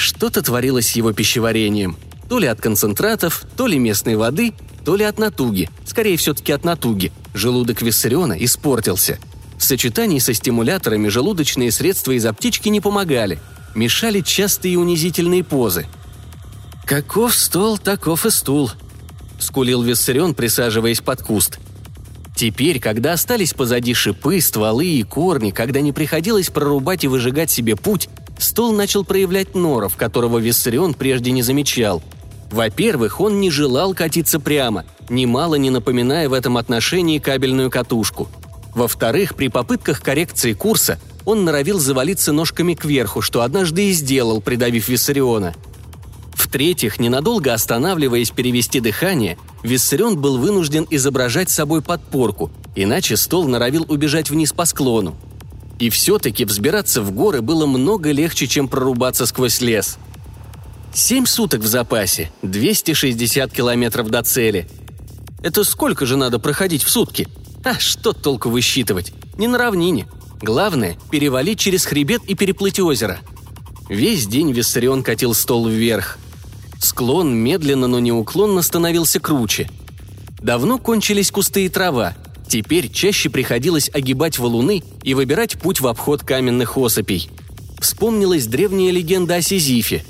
что-то 0.00 0.40
творилось 0.40 0.88
с 0.88 0.96
его 0.96 1.12
пищеварением. 1.12 1.94
То 2.30 2.38
ли 2.38 2.46
от 2.46 2.58
концентратов, 2.58 3.44
то 3.54 3.66
ли 3.66 3.78
местной 3.78 4.16
воды, 4.16 4.54
то 4.82 4.96
ли 4.96 5.04
от 5.04 5.18
натуги. 5.18 5.68
Скорее, 5.84 6.16
все-таки 6.16 6.52
от 6.52 6.64
натуги. 6.64 7.12
Желудок 7.34 7.82
Виссариона 7.82 8.32
испортился. 8.32 9.18
В 9.58 9.64
сочетании 9.64 10.18
со 10.18 10.32
стимуляторами 10.32 11.08
желудочные 11.08 11.70
средства 11.70 12.12
из 12.12 12.24
аптечки 12.24 12.70
не 12.70 12.80
помогали. 12.80 13.38
Мешали 13.74 14.20
частые 14.20 14.78
унизительные 14.78 15.44
позы. 15.44 15.86
«Каков 16.84 17.34
стол, 17.34 17.78
таков 17.78 18.26
и 18.26 18.30
стул»,— 18.30 18.70
скулил 19.38 19.82
Виссарион, 19.82 20.34
присаживаясь 20.34 21.00
под 21.00 21.22
куст. 21.22 21.58
Теперь, 22.34 22.80
когда 22.80 23.12
остались 23.12 23.52
позади 23.52 23.92
шипы, 23.92 24.40
стволы 24.40 24.86
и 24.86 25.02
корни, 25.02 25.50
когда 25.50 25.80
не 25.80 25.92
приходилось 25.92 26.48
прорубать 26.48 27.04
и 27.04 27.08
выжигать 27.08 27.50
себе 27.50 27.76
путь, 27.76 28.08
стол 28.38 28.72
начал 28.72 29.04
проявлять 29.04 29.54
норов, 29.54 29.96
которого 29.96 30.38
Виссарион 30.38 30.94
прежде 30.94 31.32
не 31.32 31.42
замечал. 31.42 32.02
Во-первых, 32.50 33.20
он 33.20 33.40
не 33.40 33.50
желал 33.50 33.94
катиться 33.94 34.40
прямо. 34.40 34.84
немало 35.08 35.56
не 35.56 35.70
напоминая 35.70 36.28
в 36.28 36.32
этом 36.32 36.56
отношении 36.56 37.18
кабельную 37.18 37.70
катушку. 37.70 38.28
Во-вторых, 38.74 39.34
при 39.34 39.48
попытках 39.48 40.00
коррекции 40.00 40.52
курса 40.52 40.98
он 41.24 41.44
норовил 41.44 41.78
завалиться 41.78 42.32
ножками 42.32 42.74
кверху, 42.74 43.20
что 43.20 43.42
однажды 43.42 43.90
и 43.90 43.92
сделал, 43.92 44.40
придавив 44.40 44.88
Виссариона. 44.88 45.54
В-третьих, 46.34 46.98
ненадолго 46.98 47.52
останавливаясь 47.52 48.30
перевести 48.30 48.80
дыхание, 48.80 49.38
Виссарион 49.62 50.20
был 50.20 50.38
вынужден 50.38 50.86
изображать 50.90 51.50
собой 51.50 51.82
подпорку, 51.82 52.50
иначе 52.74 53.16
стол 53.16 53.46
норовил 53.46 53.84
убежать 53.88 54.30
вниз 54.30 54.52
по 54.52 54.64
склону. 54.64 55.14
И 55.78 55.90
все-таки 55.90 56.44
взбираться 56.44 57.02
в 57.02 57.12
горы 57.12 57.40
было 57.40 57.66
много 57.66 58.10
легче, 58.10 58.46
чем 58.46 58.68
прорубаться 58.68 59.26
сквозь 59.26 59.60
лес. 59.60 59.98
Семь 60.92 61.24
суток 61.24 61.60
в 61.60 61.66
запасе, 61.66 62.30
260 62.42 63.52
километров 63.52 64.10
до 64.10 64.22
цели. 64.22 64.68
Это 65.42 65.64
сколько 65.64 66.04
же 66.04 66.16
надо 66.16 66.38
проходить 66.38 66.82
в 66.82 66.90
сутки? 66.90 67.28
А 67.62 67.78
что 67.78 68.12
толку 68.12 68.48
высчитывать? 68.48 69.12
Не 69.36 69.46
на 69.46 69.58
равнине. 69.58 70.06
Главное– 70.40 70.96
перевалить 71.10 71.58
через 71.58 71.84
хребет 71.84 72.22
и 72.26 72.34
переплыть 72.34 72.80
озеро. 72.80 73.18
Весь 73.88 74.26
день 74.26 74.52
Виссарион 74.52 75.02
катил 75.02 75.34
стол 75.34 75.68
вверх. 75.68 76.18
Склон 76.80 77.34
медленно, 77.34 77.86
но 77.86 77.98
неуклонно 77.98 78.62
становился 78.62 79.20
круче. 79.20 79.68
Давно 80.40 80.78
кончились 80.78 81.30
кусты 81.30 81.66
и 81.66 81.68
трава. 81.68 82.14
Теперь 82.48 82.90
чаще 82.90 83.28
приходилось 83.28 83.90
огибать 83.92 84.38
валуны 84.38 84.82
и 85.02 85.12
выбирать 85.14 85.58
путь 85.60 85.80
в 85.80 85.86
обход 85.86 86.22
каменных 86.22 86.78
осыпей. 86.78 87.30
Вспомнилась 87.78 88.46
древняя 88.46 88.90
легенда 88.90 89.36
о 89.36 89.42
Сизифе. 89.42 90.04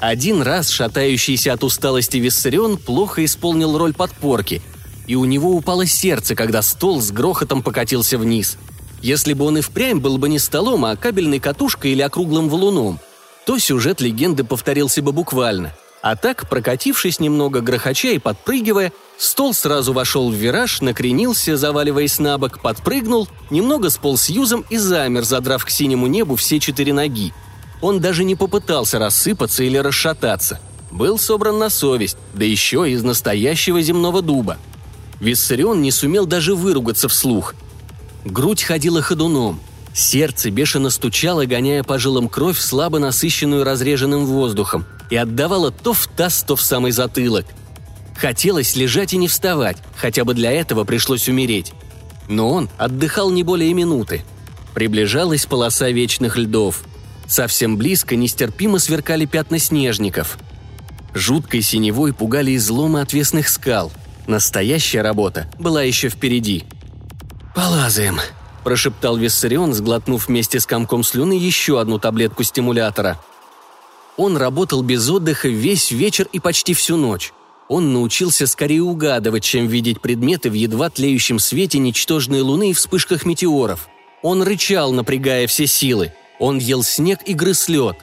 Один 0.00 0.42
раз 0.42 0.68
шатающийся 0.70 1.52
от 1.52 1.64
усталости 1.64 2.18
Виссарион 2.18 2.76
плохо 2.76 3.24
исполнил 3.24 3.78
роль 3.78 3.94
подпорки, 3.94 4.60
и 5.06 5.14
у 5.14 5.24
него 5.24 5.50
упало 5.50 5.86
сердце, 5.86 6.34
когда 6.34 6.62
стол 6.62 7.00
с 7.00 7.10
грохотом 7.10 7.62
покатился 7.62 8.18
вниз– 8.18 8.56
если 9.02 9.34
бы 9.34 9.44
он 9.44 9.58
и 9.58 9.60
впрямь 9.60 10.00
был 10.00 10.18
бы 10.18 10.28
не 10.28 10.38
столом, 10.38 10.84
а 10.84 10.96
кабельной 10.96 11.38
катушкой 11.38 11.92
или 11.92 12.02
округлым 12.02 12.48
валуном, 12.48 12.98
то 13.44 13.58
сюжет 13.58 14.00
легенды 14.00 14.42
повторился 14.42 15.02
бы 15.02 15.12
буквально. 15.12 15.72
А 16.02 16.14
так, 16.16 16.48
прокатившись 16.48 17.20
немного 17.20 17.60
грохоча 17.60 18.08
и 18.08 18.18
подпрыгивая, 18.18 18.92
стол 19.18 19.54
сразу 19.54 19.92
вошел 19.92 20.30
в 20.30 20.34
вираж, 20.34 20.80
накренился, 20.80 21.56
заваливаясь 21.56 22.18
на 22.18 22.38
бок, 22.38 22.60
подпрыгнул, 22.60 23.28
немного 23.50 23.90
сполз 23.90 24.28
юзом 24.28 24.64
и 24.70 24.76
замер, 24.76 25.24
задрав 25.24 25.64
к 25.64 25.70
синему 25.70 26.06
небу 26.06 26.36
все 26.36 26.60
четыре 26.60 26.92
ноги. 26.92 27.32
Он 27.80 28.00
даже 28.00 28.24
не 28.24 28.34
попытался 28.34 28.98
рассыпаться 28.98 29.62
или 29.62 29.76
расшататься. 29.76 30.60
Был 30.90 31.18
собран 31.18 31.58
на 31.58 31.70
совесть, 31.70 32.16
да 32.34 32.44
еще 32.44 32.90
из 32.90 33.02
настоящего 33.02 33.82
земного 33.82 34.22
дуба. 34.22 34.58
Виссарион 35.20 35.82
не 35.82 35.90
сумел 35.90 36.26
даже 36.26 36.54
выругаться 36.54 37.08
вслух– 37.08 37.54
Грудь 38.26 38.64
ходила 38.64 39.02
ходуном. 39.02 39.60
Сердце 39.94 40.50
бешено 40.50 40.90
стучало, 40.90 41.46
гоняя 41.46 41.84
по 41.84 41.98
жилам 41.98 42.28
кровь, 42.28 42.58
слабо 42.58 42.98
насыщенную 42.98 43.64
разреженным 43.64 44.26
воздухом, 44.26 44.84
и 45.10 45.16
отдавало 45.16 45.70
то 45.70 45.92
в 45.92 46.08
таз, 46.08 46.42
то 46.42 46.56
в 46.56 46.60
самый 46.60 46.90
затылок. 46.90 47.46
Хотелось 48.16 48.74
лежать 48.74 49.14
и 49.14 49.16
не 49.16 49.28
вставать, 49.28 49.78
хотя 49.96 50.24
бы 50.24 50.34
для 50.34 50.50
этого 50.50 50.84
пришлось 50.84 51.28
умереть. 51.28 51.72
Но 52.28 52.50
он 52.50 52.68
отдыхал 52.78 53.30
не 53.30 53.44
более 53.44 53.72
минуты. 53.74 54.24
Приближалась 54.74 55.46
полоса 55.46 55.88
вечных 55.90 56.36
льдов. 56.36 56.82
Совсем 57.28 57.76
близко 57.76 58.16
нестерпимо 58.16 58.80
сверкали 58.80 59.24
пятна 59.24 59.60
снежников. 59.60 60.36
Жуткой 61.14 61.62
синевой 61.62 62.12
пугали 62.12 62.56
изломы 62.56 63.00
отвесных 63.00 63.48
скал. 63.48 63.92
Настоящая 64.26 65.02
работа 65.02 65.48
была 65.58 65.82
еще 65.82 66.08
впереди– 66.08 66.64
«Полазаем»,– 67.56 68.20
прошептал 68.64 69.16
Виссарион, 69.16 69.72
сглотнув 69.72 70.28
вместе 70.28 70.60
с 70.60 70.66
комком 70.66 71.02
слюны 71.02 71.32
еще 71.32 71.80
одну 71.80 71.98
таблетку 71.98 72.42
стимулятора. 72.42 73.18
Он 74.18 74.36
работал 74.36 74.82
без 74.82 75.08
отдыха 75.08 75.48
весь 75.48 75.90
вечер 75.90 76.28
и 76.34 76.38
почти 76.38 76.74
всю 76.74 76.98
ночь. 76.98 77.32
Он 77.68 77.94
научился 77.94 78.46
скорее 78.46 78.82
угадывать, 78.82 79.42
чем 79.42 79.68
видеть 79.68 80.02
предметы 80.02 80.50
в 80.50 80.52
едва 80.52 80.90
тлеющем 80.90 81.38
свете 81.38 81.78
ничтожной 81.78 82.42
луны 82.42 82.70
и 82.70 82.74
вспышках 82.74 83.24
метеоров. 83.24 83.88
Он 84.20 84.42
рычал, 84.42 84.92
напрягая 84.92 85.46
все 85.46 85.66
силы. 85.66 86.12
Он 86.38 86.58
ел 86.58 86.82
снег 86.82 87.20
и 87.24 87.32
грыз 87.32 87.68
лед. 87.68 87.96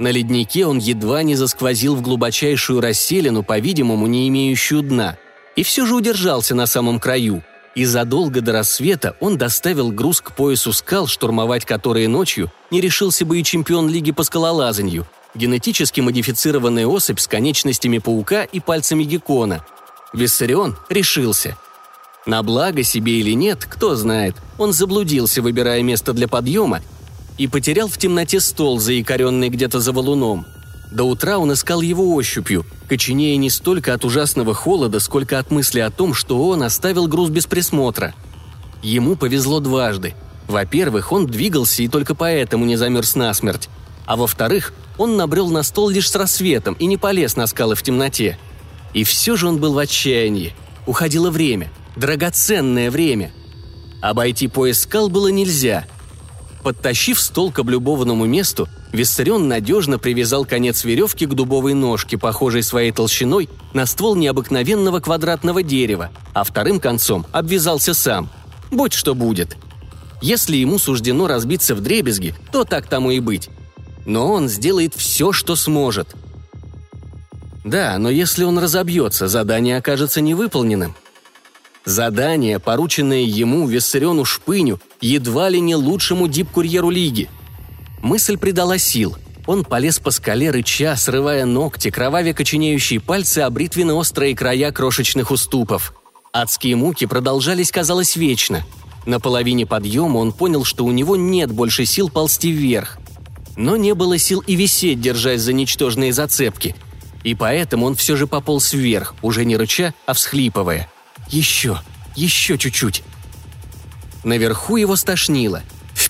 На 0.00 0.10
леднике 0.10 0.66
он 0.66 0.78
едва 0.78 1.22
не 1.22 1.36
засквозил 1.36 1.94
в 1.94 2.02
глубочайшую 2.02 2.80
расселину, 2.80 3.44
по-видимому, 3.44 4.08
не 4.08 4.26
имеющую 4.26 4.82
дна. 4.82 5.18
И 5.58 5.64
все 5.64 5.86
же 5.86 5.96
удержался 5.96 6.54
на 6.54 6.66
самом 6.66 7.00
краю– 7.00 7.42
и 7.74 7.84
задолго 7.84 8.40
до 8.40 8.52
рассвета 8.52 9.16
он 9.20 9.36
доставил 9.38 9.90
груз 9.92 10.20
к 10.20 10.32
поясу 10.34 10.72
скал, 10.72 11.06
штурмовать 11.06 11.64
которые 11.64 12.08
ночью 12.08 12.50
не 12.70 12.80
решился 12.80 13.24
бы 13.24 13.38
и 13.38 13.44
чемпион 13.44 13.88
лиги 13.88 14.12
по 14.12 14.22
скалолазанию, 14.24 15.06
генетически 15.34 16.00
модифицированная 16.00 16.86
особь 16.86 17.20
с 17.20 17.26
конечностями 17.26 17.98
паука 17.98 18.44
и 18.44 18.58
пальцами 18.60 19.04
геккона. 19.04 19.64
Виссарион 20.12 20.76
решился. 20.88 21.56
На 22.24 22.42
благо 22.42 22.82
себе 22.84 23.20
или 23.20 23.32
нет, 23.32 23.64
кто 23.64 23.94
знает, 23.96 24.34
он 24.58 24.72
заблудился, 24.72 25.42
выбирая 25.42 25.82
место 25.82 26.12
для 26.12 26.26
подъема, 26.26 26.82
и 27.36 27.46
потерял 27.46 27.88
в 27.88 27.98
темноте 27.98 28.40
стол, 28.40 28.78
заикаренный 28.80 29.48
где-то 29.50 29.80
за 29.80 29.92
валуном– 29.92 30.46
до 30.90 31.04
утра 31.04 31.38
он 31.38 31.52
искал 31.52 31.80
его 31.80 32.14
ощупью, 32.14 32.64
коченея 32.88 33.36
не 33.36 33.50
столько 33.50 33.94
от 33.94 34.04
ужасного 34.04 34.54
холода, 34.54 35.00
сколько 35.00 35.38
от 35.38 35.50
мысли 35.50 35.80
о 35.80 35.90
том, 35.90 36.14
что 36.14 36.48
он 36.48 36.62
оставил 36.62 37.06
груз 37.06 37.30
без 37.30 37.46
присмотра. 37.46 38.14
Ему 38.82 39.16
повезло 39.16 39.60
дважды. 39.60 40.14
Во-первых, 40.46 41.12
он 41.12 41.26
двигался 41.26 41.82
и 41.82 41.88
только 41.88 42.14
поэтому 42.14 42.64
не 42.64 42.76
замерз 42.76 43.16
насмерть. 43.16 43.68
А 44.06 44.16
во-вторых, 44.16 44.72
он 44.96 45.16
набрел 45.16 45.50
на 45.50 45.62
стол 45.62 45.90
лишь 45.90 46.10
с 46.10 46.14
рассветом 46.14 46.74
и 46.74 46.86
не 46.86 46.96
полез 46.96 47.36
на 47.36 47.46
скалы 47.46 47.74
в 47.74 47.82
темноте. 47.82 48.38
И 48.94 49.04
все 49.04 49.36
же 49.36 49.48
он 49.48 49.58
был 49.58 49.74
в 49.74 49.78
отчаянии. 49.78 50.54
Уходило 50.86 51.30
время. 51.30 51.70
Драгоценное 51.96 52.90
время. 52.90 53.32
Обойти 54.00 54.48
пояс 54.48 54.80
скал 54.80 55.10
было 55.10 55.28
нельзя– 55.28 55.86
Подтащив 56.62 57.20
стол 57.20 57.52
к 57.52 57.60
облюбованному 57.60 58.26
месту, 58.26 58.68
Виссарион 58.92 59.48
надежно 59.48 59.98
привязал 59.98 60.44
конец 60.44 60.84
веревки 60.84 61.26
к 61.26 61.34
дубовой 61.34 61.74
ножке, 61.74 62.16
похожей 62.16 62.62
своей 62.62 62.90
толщиной 62.90 63.48
на 63.74 63.86
ствол 63.86 64.16
необыкновенного 64.16 65.00
квадратного 65.00 65.62
дерева, 65.62 66.10
а 66.32 66.44
вторым 66.44 66.80
концом 66.80 67.26
обвязался 67.32 67.92
сам. 67.94 68.30
Будь 68.70 68.94
что 68.94 69.14
будет. 69.14 69.56
Если 70.22 70.56
ему 70.56 70.78
суждено 70.78 71.26
разбиться 71.26 71.74
в 71.74 71.80
дребезги, 71.80 72.34
то 72.50 72.64
так 72.64 72.86
тому 72.86 73.10
и 73.10 73.20
быть. 73.20 73.50
Но 74.06 74.32
он 74.32 74.48
сделает 74.48 74.94
все, 74.94 75.32
что 75.32 75.54
сможет. 75.54 76.14
Да, 77.64 77.98
но 77.98 78.08
если 78.08 78.44
он 78.44 78.58
разобьется, 78.58 79.28
задание 79.28 79.76
окажется 79.76 80.20
невыполненным– 80.20 80.94
Задание, 81.88 82.58
порученное 82.58 83.22
ему, 83.22 83.66
Виссариону 83.66 84.26
Шпыню, 84.26 84.78
едва 85.00 85.48
ли 85.48 85.58
не 85.58 85.74
лучшему 85.74 86.28
дип-курьеру 86.28 86.90
лиги. 86.90 87.30
Мысль 88.02 88.36
придала 88.36 88.78
сил. 88.78 89.16
Он 89.46 89.64
полез 89.64 89.98
по 89.98 90.10
скале 90.10 90.50
рыча, 90.50 90.94
срывая 90.96 91.44
ногти, 91.46 91.90
кровавя 91.90 92.34
коченеющие 92.34 93.00
пальцы 93.00 93.38
о 93.38 93.50
бритвенно-острые 93.50 94.36
края 94.36 94.72
крошечных 94.72 95.30
уступов. 95.30 95.94
Адские 96.32 96.76
муки 96.76 97.06
продолжались, 97.06 97.70
казалось, 97.70 98.16
вечно. 98.16 98.64
На 99.06 99.20
половине 99.20 99.64
подъема 99.64 100.18
он 100.18 100.32
понял, 100.32 100.64
что 100.64 100.84
у 100.84 100.90
него 100.90 101.16
нет 101.16 101.50
больше 101.50 101.86
сил 101.86 102.10
ползти 102.10 102.50
вверх. 102.50 102.98
Но 103.56 103.76
не 103.76 103.94
было 103.94 104.18
сил 104.18 104.40
и 104.46 104.54
висеть, 104.54 105.00
держась 105.00 105.40
за 105.40 105.52
ничтожные 105.52 106.12
зацепки. 106.12 106.76
И 107.24 107.34
поэтому 107.34 107.86
он 107.86 107.96
все 107.96 108.16
же 108.16 108.26
пополз 108.26 108.74
вверх, 108.74 109.14
уже 109.22 109.44
не 109.44 109.56
рыча, 109.56 109.94
а 110.06 110.12
всхлипывая– 110.12 110.90
еще, 111.28 111.80
еще 112.16 112.56
чуть-чуть. 112.56 113.02
Наверху 114.24 114.76
его 114.76 114.96
стошнило. 114.96 115.62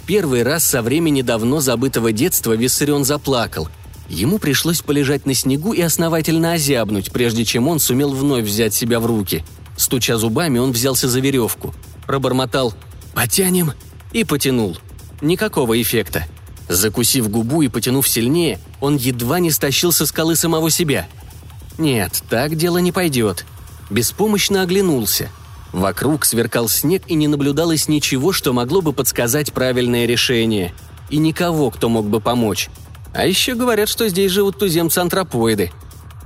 Первый 0.08 0.42
раз 0.42 0.64
со 0.64 0.80
времени 0.80 1.20
давно 1.20 1.60
забытого 1.60 2.12
детства 2.12 2.56
Виссарион 2.56 3.04
заплакал. 3.04 3.68
Ему 4.08 4.38
пришлось 4.38 4.80
полежать 4.80 5.26
на 5.26 5.34
снегу 5.34 5.74
и 5.74 5.82
основательно 5.82 6.54
озябнуть, 6.54 7.12
прежде 7.12 7.44
чем 7.44 7.68
он 7.68 7.78
сумел 7.78 8.14
вновь 8.14 8.46
взять 8.46 8.72
себя 8.72 9.00
в 9.00 9.06
руки. 9.06 9.44
Стуча 9.76 10.16
зубами, 10.16 10.58
он 10.58 10.72
взялся 10.72 11.10
за 11.10 11.20
веревку. 11.20 11.74
Пробормотал 12.06 12.72
«Потянем» 13.12 13.74
и 14.12 14.24
потянул. 14.24 14.78
Никакого 15.20 15.78
эффекта. 15.78 16.24
Закусив 16.70 17.28
губу 17.28 17.60
и 17.60 17.68
потянув 17.68 18.08
сильнее, 18.08 18.60
он 18.80 18.96
едва 18.96 19.40
не 19.40 19.50
стащил 19.50 19.92
со 19.92 20.06
скалы 20.06 20.36
самого 20.36 20.70
себя. 20.70 21.06
Нет, 21.76 22.22
так 22.30 22.56
дело 22.56 22.78
не 22.78 22.92
пойдет 22.92 23.44
беспомощно 23.90 24.62
оглянулся. 24.62 25.30
Вокруг 25.72 26.24
сверкал 26.24 26.68
снег 26.68 27.02
и 27.06 27.14
не 27.14 27.28
наблюдалось 27.28 27.88
ничего, 27.88 28.32
что 28.32 28.52
могло 28.52 28.80
бы 28.80 28.92
подсказать 28.92 29.52
правильное 29.52 30.06
решение. 30.06 30.74
И 31.10 31.18
никого, 31.18 31.70
кто 31.70 31.88
мог 31.88 32.06
бы 32.06 32.20
помочь. 32.20 32.68
А 33.14 33.26
еще 33.26 33.54
говорят, 33.54 33.88
что 33.88 34.08
здесь 34.08 34.32
живут 34.32 34.58
туземцы-антропоиды. 34.58 35.72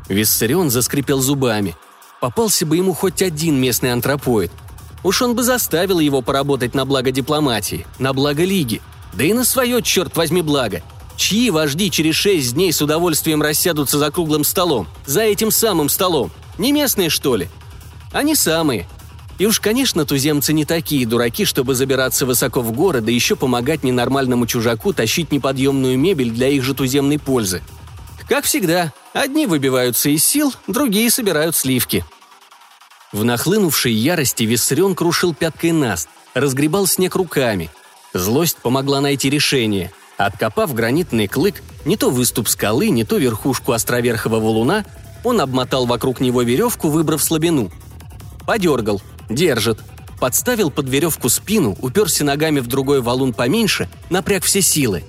Виссарион 0.09 0.71
заскрипел 0.71 1.21
зубами. 1.21 1.77
Попался 2.21 2.67
бы 2.67 2.77
ему 2.77 2.93
хоть 2.93 3.23
один 3.23 3.61
местный 3.61 3.93
антропоид. 3.93 4.53
Уж 5.03 5.23
он 5.23 5.35
бы 5.35 5.43
заставил 5.43 5.99
его 5.99 6.23
поработать 6.23 6.75
на 6.75 6.85
благо 6.85 7.11
дипломатии, 7.11 7.87
на 7.99 8.13
благо 8.13 8.45
Лиги. 8.45 8.81
Да 9.15 9.25
и 9.25 9.33
на 9.33 9.45
свое, 9.45 9.83
черт 9.83 10.17
возьми, 10.17 10.43
благо. 10.43 10.83
Чьи 11.17 11.51
вожди 11.51 11.91
через 11.91 12.15
шесть 12.15 12.55
дней 12.55 12.73
с 12.73 12.81
удовольствием 12.81 13.43
рассядутся 13.43 13.99
за 13.99 14.11
круглым 14.11 14.45
столом? 14.45 14.87
За 15.07 15.23
этим 15.23 15.51
самым 15.51 15.89
столом? 15.89 16.31
Не 16.59 16.73
местные, 16.73 17.11
что 17.11 17.37
ли? 17.37 17.49
Они 18.13 18.35
самые. 18.35 18.89
И 19.43 19.45
уж, 19.45 19.59
конечно, 19.59 20.05
туземцы 20.05 20.53
не 20.53 20.65
такие 20.65 21.05
дураки, 21.05 21.45
чтобы 21.45 21.75
забираться 21.75 22.27
высоко 22.27 22.61
в 22.61 22.71
горы, 22.71 23.01
да 23.01 23.11
еще 23.11 23.35
помогать 23.35 23.83
ненормальному 23.83 24.47
чужаку 24.47 24.93
тащить 24.93 25.33
неподъемную 25.33 25.99
мебель 25.99 26.31
для 26.31 26.47
их 26.47 26.63
же 26.63 26.75
туземной 26.75 27.19
пользы. 27.19 27.61
Как 28.29 28.45
всегда, 28.45 28.93
одни 29.13 29.49
выбиваются 29.49 30.11
из 30.11 30.25
сил, 30.25 30.55
другие 30.69 31.11
собирают 31.11 31.57
сливки. 31.57 32.05
В 33.11 33.25
нахлынувшей 33.25 33.93
ярости 33.93 34.45
Виссарион 34.45 34.95
крушил 34.95 35.35
пяткой 35.35 35.73
наст, 35.73 36.09
разгребал 36.35 36.87
снег 36.87 37.17
руками. 37.17 37.69
Злость 38.15 38.59
помогла 38.59 39.01
найти 39.01 39.29
решение. 39.29 39.91
Откопав 40.19 40.73
гранитный 40.73 41.27
клык, 41.27 41.65
не 41.85 41.97
то 41.97 42.11
выступ 42.11 42.47
скалы, 42.47 42.91
не 42.91 43.03
то 43.03 43.17
верхушку 43.17 43.73
островерхого 43.73 44.39
валуна, 44.39 44.85
он 45.25 45.41
обмотал 45.41 45.87
вокруг 45.87 46.21
него 46.21 46.43
веревку, 46.43 46.91
выбрав 46.91 47.21
слабину. 47.21 47.73
Подергал, 48.47 49.03
Держит. 49.29 49.79
Подставил 50.21 50.71
под 50.71 50.89
веревку 50.89 51.29
спину, 51.29 51.77
уперся 51.81 52.25
ногами 52.25 52.61
в 52.61 52.67
другой 52.67 53.01
валун 53.01 53.33
поменьше, 53.33 53.89
напряг 54.09 54.45
все 54.45 54.63
силы. 54.63 55.05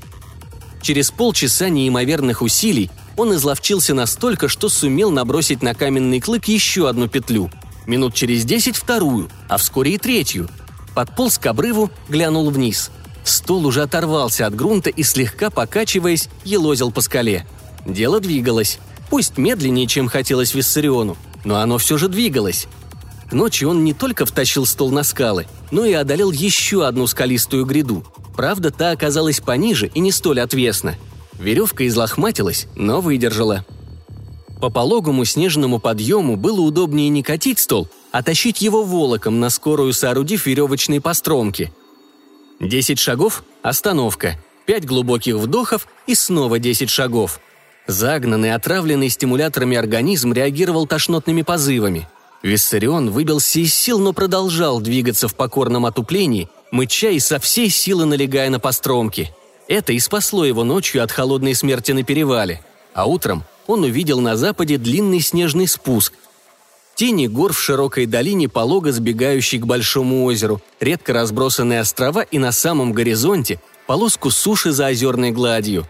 Через 0.81 1.11
полчаса 1.11 1.69
неимоверных 1.69 2.41
усилий 2.41 2.89
он 3.15 3.33
изловчился 3.35 3.93
настолько, 3.93 4.47
что 4.47 4.69
сумел 4.69 5.11
набросить 5.11 5.61
на 5.61 5.73
каменный 5.73 6.19
клык 6.19 6.45
еще 6.45 6.89
одну 6.89 7.07
петлю. 7.07 7.51
Минут 7.85 8.13
через 8.13 8.43
десять 8.43 8.75
вторую, 8.75 9.29
а 9.47 9.57
вскоре 9.57 9.95
и 9.95 9.97
третью. 9.97 10.49
Подполз 10.95 11.37
к 11.37 11.45
обрыву, 11.45 11.91
глянул 12.09 12.49
вниз. 12.49 12.91
Стол 13.23 13.65
уже 13.65 13.81
оторвался 13.81 14.45
от 14.45 14.55
грунта 14.55 14.89
и, 14.89 15.03
слегка 15.03 15.49
покачиваясь, 15.49 16.29
елозил 16.43 16.91
по 16.91 17.01
скале. 17.01 17.45
Дело 17.85 18.19
двигалось. 18.19 18.79
Пусть 19.09 19.37
медленнее, 19.37 19.87
чем 19.87 20.07
хотелось 20.07 20.53
Виссариону, 20.53 21.17
но 21.43 21.57
оно 21.59 21.77
все 21.77 21.97
же 21.97 22.07
двигалось. 22.07 22.67
Ночи 23.33 23.65
он 23.65 23.83
не 23.83 23.93
только 23.93 24.25
втащил 24.25 24.65
стол 24.65 24.91
на 24.91 25.01
скалы, 25.03 25.47
но 25.71 25.85
и 25.85 25.93
одолел 25.93 26.31
еще 26.31 26.85
одну 26.85 27.07
скалистую 27.07 27.65
гряду. 27.65 28.03
Правда, 28.35 28.69
та 28.69 28.91
оказалась 28.91 29.39
пониже 29.39 29.87
и 29.87 29.99
не 29.99 30.11
столь 30.11 30.39
отвесна. 30.39 30.95
Веревка 31.39 31.87
излохматилась, 31.87 32.67
но 32.75 33.01
выдержала. 33.01 33.65
По 34.61 34.69
пологому 34.69 35.25
снежному 35.25 35.79
подъему 35.79 36.37
было 36.37 36.61
удобнее 36.61 37.09
не 37.09 37.23
катить 37.23 37.57
стол, 37.57 37.89
а 38.11 38.21
тащить 38.21 38.61
его 38.61 38.83
волоком, 38.83 39.39
на 39.39 39.49
скорую 39.49 39.93
соорудив 39.93 40.45
веревочные 40.45 41.01
постромки. 41.01 41.73
Десять 42.59 42.99
шагов– 42.99 43.43
остановка, 43.63 44.39
пять 44.67 44.85
глубоких 44.85 45.35
вдохов 45.35 45.87
и 46.05 46.13
снова 46.13 46.59
десять 46.59 46.91
шагов. 46.91 47.39
Загнанный, 47.87 48.53
отравленный 48.53 49.09
стимуляторами 49.09 49.75
организм 49.75 50.33
реагировал 50.33 50.85
тошнотными 50.85 51.41
позывами– 51.41 52.07
Виссарион 52.43 53.09
выбился 53.09 53.59
из 53.59 53.73
сил, 53.73 53.99
но 53.99 54.11
продолжал 54.11 54.81
двигаться 54.81 55.29
в 55.29 55.35
покорном 55.35 55.85
отуплении, 55.85 56.49
мыча 56.71 57.09
и 57.09 57.19
со 57.19 57.39
всей 57.39 57.69
силы 57.69 58.05
налегая 58.05 58.49
на 58.49 58.59
постромки. 58.59 59.33
Это 59.69 59.93
и 59.93 59.99
спасло 59.99 60.43
его 60.43 60.65
ночью 60.65 61.01
от 61.01 61.11
холодной 61.11 61.55
смерти 61.55 61.93
на 61.93 62.03
перевале. 62.03 62.61
А 62.93 63.05
утром 63.05 63.45
он 63.65 63.83
увидел 63.83 64.19
на 64.19 64.35
западе 64.35 64.77
длинный 64.77 65.21
снежный 65.21 65.69
спуск. 65.69 66.13
Тени 66.95 67.27
гор 67.27 67.53
в 67.53 67.61
широкой 67.61 68.05
долине, 68.05 68.49
полого 68.49 68.91
сбегающей 68.91 69.57
к 69.57 69.65
большому 69.65 70.25
озеру, 70.25 70.61
редко 70.81 71.13
разбросанные 71.13 71.79
острова 71.79 72.21
и 72.21 72.37
на 72.39 72.51
самом 72.51 72.91
горизонте 72.91 73.61
полоску 73.87 74.29
суши 74.31 74.71
за 74.71 74.87
озерной 74.87 75.31
гладью. 75.31 75.87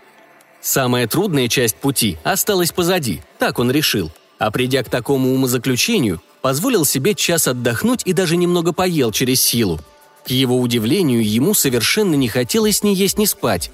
Самая 0.62 1.08
трудная 1.08 1.50
часть 1.50 1.76
пути 1.76 2.18
осталась 2.24 2.72
позади, 2.72 3.22
так 3.40 3.58
он 3.58 3.72
решил. 3.72 4.12
А 4.38 4.52
придя 4.52 4.84
к 4.84 4.90
такому 4.90 5.34
умозаключению, 5.34 6.22
позволил 6.44 6.84
себе 6.84 7.16
час 7.16 7.48
отдохнуть 7.48 8.02
и 8.04 8.12
даже 8.12 8.36
немного 8.36 8.74
поел 8.74 9.14
через 9.14 9.42
силу. 9.42 9.80
К 10.26 10.30
его 10.30 10.60
удивлению, 10.60 11.26
ему 11.26 11.54
совершенно 11.54 12.16
не 12.16 12.28
хотелось 12.28 12.84
ни 12.84 12.90
есть, 12.90 13.18
ни 13.18 13.26
спать. 13.26 13.72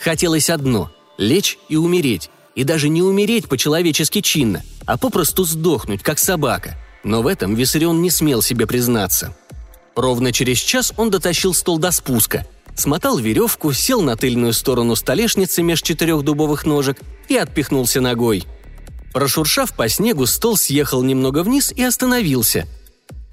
Хотелось 0.00 0.48
одно– 0.48 0.90
лечь 1.18 1.58
и 1.68 1.76
умереть. 1.76 2.30
И 2.54 2.64
даже 2.64 2.88
не 2.88 3.02
умереть 3.02 3.46
по-человечески 3.46 4.22
чинно, 4.22 4.62
а 4.86 4.96
попросту 4.96 5.44
сдохнуть, 5.44 6.02
как 6.02 6.18
собака. 6.18 6.76
Но 7.04 7.20
в 7.20 7.26
этом 7.26 7.54
Виссарион 7.54 8.00
не 8.00 8.10
смел 8.10 8.40
себе 8.40 8.66
признаться. 8.66 9.36
Ровно 9.94 10.32
через 10.32 10.58
час 10.58 10.94
он 10.96 11.10
дотащил 11.10 11.52
стол 11.52 11.78
до 11.78 11.90
спуска, 11.90 12.46
смотал 12.74 13.18
веревку, 13.18 13.72
сел 13.72 14.00
на 14.00 14.16
тыльную 14.16 14.54
сторону 14.54 14.96
столешницы 14.96 15.62
меж 15.62 15.82
четырех 15.82 16.22
дубовых 16.22 16.64
ножек 16.64 17.00
и 17.28 17.36
отпихнулся 17.36 18.00
ногой– 18.00 18.44
Прошуршав 19.12 19.72
по 19.72 19.88
снегу, 19.88 20.26
стол 20.26 20.56
съехал 20.56 21.02
немного 21.02 21.42
вниз 21.42 21.72
и 21.72 21.82
остановился. 21.82 22.66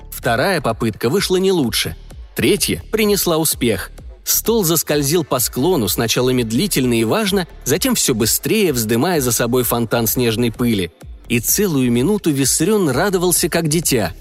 Вторая 0.10 0.62
попытка 0.62 1.10
вышла 1.10 1.38
не 1.38 1.52
лучше. 1.52 1.96
Третья 2.36 2.82
принесла 2.92 3.38
успех. 3.38 3.92
Стол 4.24 4.64
заскользил 4.64 5.24
по 5.24 5.40
склону, 5.40 5.88
сначала 5.88 6.32
медлительно 6.32 7.00
и 7.00 7.04
важно, 7.04 7.48
затем 7.64 7.94
все 7.94 8.16
быстрее, 8.16 8.74
вздымая 8.74 9.22
за 9.22 9.32
собой 9.32 9.64
фонтан 9.64 10.08
снежной 10.08 10.52
пыли. 10.52 10.92
И 11.28 11.40
целую 11.40 11.92
минуту 11.92 12.32
Виссарион 12.32 12.90
радовался, 12.90 13.50
как 13.50 13.68
дитя. 13.68 14.14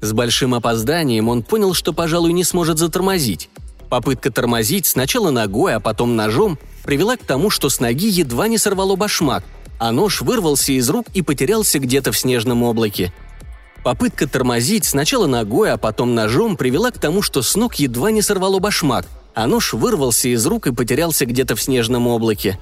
С 0.00 0.12
большим 0.12 0.54
опозданием 0.54 1.28
он 1.28 1.42
понял, 1.42 1.74
что, 1.74 1.92
пожалуй, 1.92 2.32
не 2.32 2.42
сможет 2.42 2.78
затормозить. 2.78 3.50
Попытка 3.88 4.32
тормозить 4.32 4.86
сначала 4.86 5.30
ногой, 5.30 5.74
а 5.74 5.80
потом 5.80 6.16
ножом 6.16 6.58
привела 6.84 7.16
к 7.16 7.24
тому, 7.24 7.50
что 7.50 7.68
с 7.68 7.80
ноги 7.80 8.08
едва 8.08 8.48
не 8.48 8.58
сорвало 8.58 8.96
башмак– 8.96 9.44
а 9.80 9.92
нож 9.92 10.20
вырвался 10.20 10.72
из 10.72 10.88
рук 10.90 11.06
и 11.14 11.22
потерялся 11.22 11.78
где-то 11.78 12.12
в 12.12 12.18
снежном 12.18 12.62
облаке. 12.62 13.12
Попытка 13.82 14.28
тормозить 14.28 14.84
сначала 14.84 15.26
ногой, 15.26 15.72
а 15.72 15.78
потом 15.78 16.14
ножом 16.14 16.58
привела 16.58 16.90
к 16.90 16.98
тому, 16.98 17.22
что 17.22 17.40
с 17.40 17.56
ног 17.56 17.76
едва 17.76 18.10
не 18.10 18.20
сорвало 18.20 18.58
башмак, 18.58 19.06
а 19.34 19.46
нож 19.46 19.72
вырвался 19.72 20.28
из 20.28 20.46
рук 20.46 20.66
и 20.66 20.72
потерялся 20.72 21.24
где-то 21.24 21.56
в 21.56 21.62
снежном 21.62 22.06
облаке. 22.06 22.60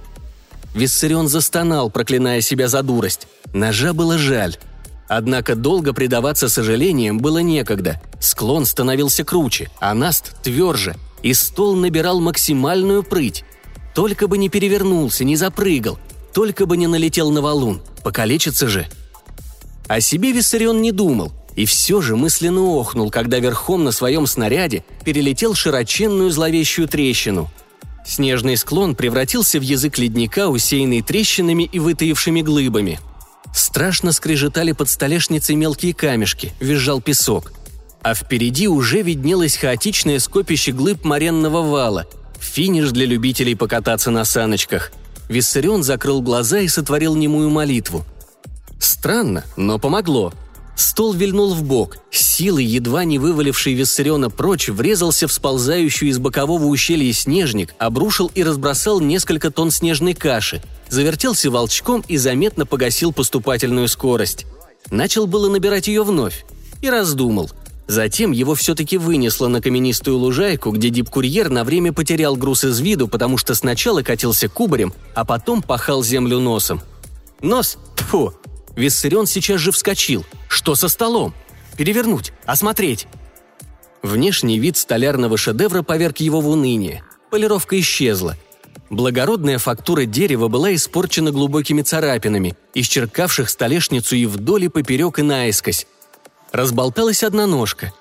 Виссарион 0.77 1.27
застонал, 1.27 1.91
проклиная 1.91 2.41
себя 2.41 2.69
за 2.69 2.85
дурость. 2.85 3.27
Ножа 3.53 3.93
было 3.93 4.17
жаль. 4.17 4.57
Однако 5.09 5.57
долго 5.57 5.93
предаваться 5.93 6.49
сожалениям 6.49 7.19
было 7.19 7.39
некогда. 7.39 8.01
Склон 8.21 8.65
становился 8.65 9.25
круче, 9.25 9.71
а 9.81 9.93
наст 9.93 10.41
тверже, 10.45 10.95
и 11.23 11.35
стол 11.35 11.75
набирал 11.75 12.21
максимальную 12.21 13.03
прыть. 13.03 13.45
Только 13.93 14.29
бы 14.29 14.39
не 14.39 14.49
перевернулся, 14.49 15.25
не 15.25 15.35
запрыгал, 15.35 15.99
только 16.39 16.67
бы 16.67 16.77
не 16.77 16.87
налетел 16.87 17.33
на 17.33 17.43
валун, 17.43 17.83
покалечится 18.05 18.69
же. 18.69 18.87
О 19.89 20.01
себе 20.01 20.31
Виссарион 20.31 20.81
не 20.81 20.93
думал, 20.93 21.33
и 21.57 21.65
все 21.67 22.01
же 22.01 22.15
мысленно 22.15 22.61
охнул, 22.61 23.11
когда 23.11 23.41
верхом 23.41 23.83
на 23.83 23.91
своем 23.91 24.25
снаряде 24.29 24.85
перелетел 25.05 25.57
широченную 25.57 26.31
зловещую 26.31 26.87
трещину. 26.87 27.51
Снежный 28.07 28.57
склон 28.57 28.95
превратился 28.95 29.59
в 29.59 29.63
язык 29.63 29.99
ледника, 29.99 30.47
усеянный 30.47 31.03
трещинами 31.03 31.65
и 31.65 31.81
вытаившими 31.81 32.43
глыбами. 32.43 33.01
Страшно 33.53 34.13
скрежетали 34.13 34.71
под 34.71 34.89
столешницей 34.89 35.57
мелкие 35.57 35.93
камешки, 35.93 36.53
визжал 36.61 37.01
песок. 37.01 37.53
А 38.01 38.15
впереди 38.15 38.69
уже 38.69 39.03
виднелось 39.03 39.57
хаотичное 39.57 40.21
скопище 40.21 40.71
глыб 40.71 41.05
моренного 41.05 41.69
вала, 41.69 42.07
финиш 42.39 42.91
для 42.91 43.07
любителей 43.07 43.57
покататься 43.57 44.13
на 44.13 44.25
саночках– 44.25 44.93
Виссарион 45.29 45.83
закрыл 45.83 46.23
глаза 46.23 46.61
и 46.61 46.69
сотворил 46.69 47.15
немую 47.15 47.51
молитву. 47.51 48.05
Странно, 48.79 49.45
но 49.57 49.79
помогло. 49.79 50.33
Стол 50.77 51.13
вильнул 51.13 51.55
в 51.55 51.65
бок, 51.65 51.99
силой, 52.11 52.65
едва 52.65 53.05
не 53.05 53.19
вываливший 53.19 53.75
Виссариона 53.75 54.31
прочь, 54.31 54.69
врезался 54.69 55.27
в 55.27 55.33
сползающую 55.33 56.09
из 56.09 56.19
бокового 56.19 56.67
ущелья 56.67 57.13
снежник, 57.13 57.75
обрушил 57.79 58.31
и 58.35 58.45
разбросал 58.45 59.01
несколько 59.01 59.51
тонн 59.51 59.73
снежной 59.73 60.15
каши, 60.15 60.63
завертелся 60.89 61.51
волчком 61.51 62.05
и 62.07 62.17
заметно 62.17 62.65
погасил 62.65 63.13
поступательную 63.13 63.89
скорость. 63.89 64.47
Начал 64.91 65.27
было 65.27 65.51
набирать 65.51 65.89
ее 65.89 66.05
вновь. 66.05 66.45
И 66.81 66.89
раздумал– 66.89 67.51
Затем 67.89 68.33
его 68.33 68.55
все-таки 68.55 68.99
вынесло 68.99 69.49
на 69.49 69.63
каменистую 69.63 70.19
лужайку, 70.19 70.71
где 70.73 70.91
дип-курьер 70.91 71.49
на 71.49 71.65
время 71.65 71.95
потерял 71.95 72.37
груз 72.37 72.65
из 72.65 72.79
виду, 72.81 73.09
потому 73.09 73.39
что 73.39 73.55
сначала 73.55 74.03
катился 74.03 74.51
кубарем, 74.51 74.93
а 75.15 75.25
потом 75.25 75.63
пахал 75.63 76.05
землю 76.05 76.39
носом. 76.39 76.83
Нос? 77.41 77.79
Тьфу! 77.97 78.35
Виссарион 78.77 79.27
сейчас 79.27 79.61
же 79.61 79.73
вскочил. 79.73 80.27
Что 80.49 80.75
со 80.75 80.89
столом? 80.89 81.33
Перевернуть, 81.79 82.33
осмотреть. 82.45 83.07
Внешний 84.03 84.59
вид 84.59 84.77
столярного 84.77 85.39
шедевра 85.39 85.83
поверг 85.83 86.19
его 86.19 86.43
в 86.43 86.49
уныние. 86.49 87.03
Полировка 87.31 87.81
исчезла. 87.81 88.37
Благородная 88.91 89.57
фактура 89.57 90.05
дерева 90.05 90.49
была 90.49 90.75
испорчена 90.75 91.31
глубокими 91.31 91.81
царапинами, 91.81 92.55
исчеркавших 92.75 93.49
столешницу 93.49 94.15
и 94.15 94.27
вдоль 94.27 94.65
и 94.65 94.69
поперек 94.69 95.19
и 95.19 95.23
наискось. 95.23 95.87
Разболталась 96.53 97.23
одна 97.23 97.47
ножка. 97.47 97.93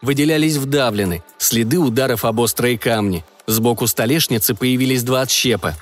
Выделялись 0.00 0.56
вдавлены, 0.56 1.22
следы 1.38 1.78
ударов 1.78 2.24
об 2.24 2.40
острые 2.40 2.78
камни. 2.78 3.24
Сбоку 3.46 3.86
столешницы 3.86 4.54
появились 4.54 5.02
два 5.02 5.22
отщепа. 5.22 5.74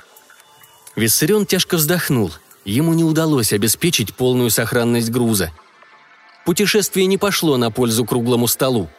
Виссарион 0.95 1.45
тяжко 1.45 1.77
вздохнул. 1.77 2.31
Ему 2.65 2.93
не 2.93 3.03
удалось 3.03 3.53
обеспечить 3.53 4.13
полную 4.13 4.49
сохранность 4.49 5.09
груза. 5.09 5.51
Путешествие 6.45 7.05
не 7.05 7.17
пошло 7.17 7.57
на 7.57 7.71
пользу 7.71 8.05
круглому 8.05 8.47
столу. 8.47 8.89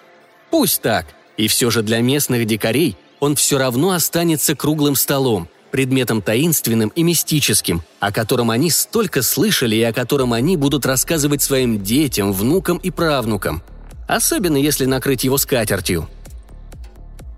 Пусть 0.50 0.80
так, 0.80 1.06
и 1.36 1.48
все 1.48 1.70
же 1.70 1.82
для 1.82 2.00
местных 2.00 2.46
дикарей 2.46 2.96
он 3.18 3.36
все 3.36 3.58
равно 3.58 3.90
останется 3.90 4.56
круглым 4.56 4.94
столом, 4.94 5.48
предметом 5.70 6.22
таинственным 6.22 6.88
и 6.90 7.02
мистическим, 7.02 7.82
о 8.00 8.12
котором 8.12 8.50
они 8.50 8.70
столько 8.70 9.22
слышали 9.22 9.76
и 9.76 9.82
о 9.82 9.92
котором 9.92 10.32
они 10.32 10.56
будут 10.56 10.86
рассказывать 10.86 11.42
своим 11.42 11.82
детям, 11.82 12.32
внукам 12.32 12.78
и 12.78 12.90
правнукам. 12.90 13.62
Особенно 14.06 14.56
если 14.56 14.84
накрыть 14.84 15.24
его 15.24 15.38
скатертью. 15.38 16.08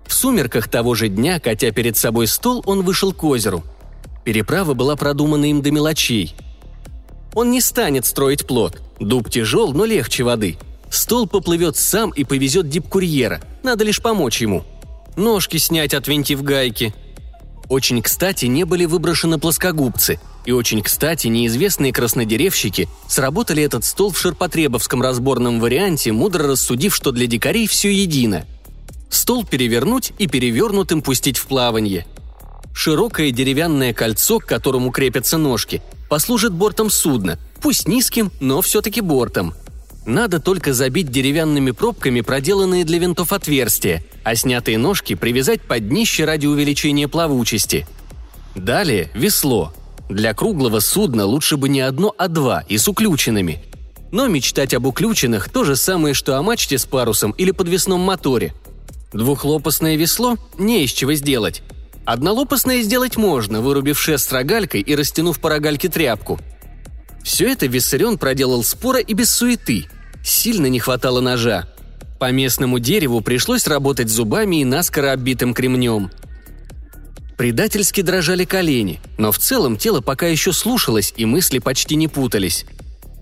В 0.07 0.13
сумерках 0.13 0.67
того 0.67 0.95
же 0.95 1.09
дня, 1.09 1.39
катя 1.39 1.71
перед 1.71 1.97
собой 1.97 2.27
стол, 2.27 2.63
он 2.65 2.81
вышел 2.83 3.13
к 3.13 3.23
озеру. 3.23 3.63
Переправа 4.23 4.73
была 4.73 4.95
продумана 4.95 5.45
им 5.45 5.61
до 5.61 5.71
мелочей. 5.71 6.35
Он 7.33 7.51
не 7.51 7.61
станет 7.61 8.05
строить 8.05 8.47
плот. 8.47 8.81
Дуб 8.99 9.29
тяжел, 9.29 9.73
но 9.73 9.85
легче 9.85 10.23
воды. 10.23 10.57
Стол 10.89 11.27
поплывет 11.27 11.77
сам 11.77 12.11
и 12.11 12.23
повезет 12.23 12.69
дипкурьера. 12.69 13.41
Надо 13.63 13.83
лишь 13.83 14.01
помочь 14.01 14.41
ему 14.41 14.63
ножки 15.15 15.57
снять, 15.57 15.93
отвинтив 15.93 16.43
гайки. 16.43 16.93
Очень 17.73 18.03
кстати 18.03 18.45
не 18.45 18.65
были 18.65 18.85
выброшены 18.85 19.39
плоскогубцы, 19.39 20.19
и 20.45 20.51
очень 20.51 20.83
кстати 20.83 21.25
неизвестные 21.25 21.91
краснодеревщики 21.91 22.87
сработали 23.07 23.63
этот 23.63 23.83
стол 23.83 24.11
в 24.11 24.19
ширпотребовском 24.19 25.01
разборном 25.01 25.59
варианте, 25.59 26.11
мудро 26.11 26.49
рассудив, 26.49 26.95
что 26.95 27.11
для 27.11 27.25
дикарей 27.25 27.65
все 27.65 27.91
едино. 27.91 28.45
Стол 29.09 29.43
перевернуть 29.43 30.11
и 30.19 30.27
перевернутым 30.27 31.01
пустить 31.01 31.39
в 31.39 31.47
плаванье. 31.47 32.05
Широкое 32.75 33.31
деревянное 33.31 33.91
кольцо, 33.91 34.37
к 34.37 34.45
которому 34.45 34.91
крепятся 34.91 35.39
ножки, 35.39 35.81
послужит 36.11 36.53
бортом 36.53 36.91
судна, 36.91 37.39
пусть 37.59 37.87
низким, 37.87 38.31
но 38.39 38.61
все-таки 38.61 39.01
бортом– 39.01 39.55
надо 40.05 40.39
только 40.39 40.73
забить 40.73 41.09
деревянными 41.09 41.71
пробками 41.71 42.21
проделанные 42.21 42.83
для 42.83 42.99
винтов 42.99 43.31
отверстия, 43.31 44.03
а 44.23 44.35
снятые 44.35 44.77
ножки 44.77 45.15
привязать 45.15 45.61
под 45.61 45.87
днище 45.87 46.25
ради 46.25 46.45
увеличения 46.45 47.07
плавучести. 47.07 47.87
Далее 48.55 49.09
весло. 49.13 49.73
Для 50.09 50.33
круглого 50.33 50.79
судна 50.79 51.25
лучше 51.25 51.57
бы 51.57 51.69
не 51.69 51.81
одно, 51.81 52.13
а 52.17 52.27
два 52.27 52.63
и 52.67 52.77
с 52.77 52.87
уключенными. 52.87 53.63
Но 54.11 54.27
мечтать 54.27 54.73
об 54.73 54.85
уключенных– 54.85 55.49
то 55.51 55.63
же 55.63 55.75
самое, 55.75 56.13
что 56.13 56.37
о 56.37 56.43
мачте 56.43 56.77
с 56.77 56.85
парусом 56.85 57.31
или 57.31 57.51
подвесном 57.51 58.01
моторе. 58.01 58.53
Двухлопастное 59.13 59.95
весло– 59.95 60.37
не 60.57 60.83
из 60.83 60.91
чего 60.91 61.13
сделать. 61.13 61.63
Однолопастное 62.05 62.81
сделать 62.81 63.15
можно, 63.15 63.61
вырубив 63.61 63.99
шест 63.99 64.31
рогалькой 64.33 64.81
и 64.81 64.93
растянув 64.95 65.39
по 65.39 65.49
рогальке 65.49 65.87
тряпку– 65.87 66.39
все 67.23 67.51
это 67.51 67.65
Виссарион 67.65 68.17
проделал 68.17 68.63
споро 68.63 68.99
и 68.99 69.13
без 69.13 69.29
суеты. 69.31 69.87
Сильно 70.23 70.67
не 70.67 70.79
хватало 70.79 71.21
ножа. 71.21 71.67
По 72.19 72.31
местному 72.31 72.79
дереву 72.79 73.21
пришлось 73.21 73.67
работать 73.67 74.09
зубами 74.09 74.61
и 74.61 74.65
наскоро 74.65 75.11
оббитым 75.11 75.53
кремнем. 75.53 76.11
Предательски 77.37 78.01
дрожали 78.01 78.45
колени, 78.45 79.01
но 79.17 79.31
в 79.31 79.39
целом 79.39 79.77
тело 79.77 80.01
пока 80.01 80.27
еще 80.27 80.53
слушалось 80.53 81.13
и 81.17 81.25
мысли 81.25 81.59
почти 81.59 81.95
не 81.95 82.07
путались. 82.07 82.65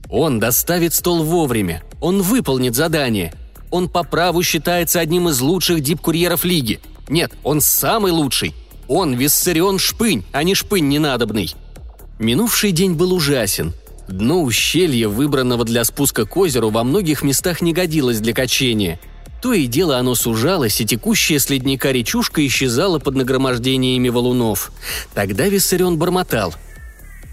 Он 0.10 0.40
доставит 0.40 0.94
стол 0.94 1.24
вовремя, 1.24 1.82
он 2.02 2.22
выполнит 2.22 2.76
задание. 2.76 3.34
Он 3.72 3.88
по 3.88 4.04
праву 4.04 4.44
считается 4.44 5.00
одним 5.00 5.30
из 5.30 5.40
лучших 5.40 5.82
дип-курьеров 5.82 6.44
Лиги. 6.44 6.82
Нет, 7.08 7.32
он 7.44 7.62
самый 7.62 8.12
лучший. 8.12 8.54
Он 8.90 9.14
Виссарион 9.14 9.80
Шпынь, 9.80 10.26
а 10.34 10.44
не 10.44 10.54
Шпынь 10.54 10.90
ненадобный. 10.90 11.56
Минувший 12.20 12.74
день 12.74 12.94
был 12.94 13.14
ужасен. 13.14 13.74
Дно 14.12 14.44
ущелья, 14.44 15.08
выбранного 15.08 15.64
для 15.64 15.84
спуска 15.86 16.26
к 16.26 16.36
озеру, 16.36 16.70
во 16.70 16.84
многих 16.84 17.24
местах 17.24 17.62
не 17.62 17.74
годилось 17.74 18.20
для 18.20 18.34
качения. 18.34 19.00
То 19.42 19.54
и 19.54 19.66
дело 19.66 19.98
оно 19.98 20.16
сужалось, 20.16 20.82
и 20.82 20.86
текущая 20.86 21.40
с 21.40 21.50
ледника 21.50 21.92
речушка 21.92 22.46
исчезала 22.46 23.00
под 23.00 23.16
нагромождениями 23.16 24.10
валунов. 24.10 24.72
Тогда 25.14 25.48
Виссарион 25.48 25.98
бормотал. 25.98 26.54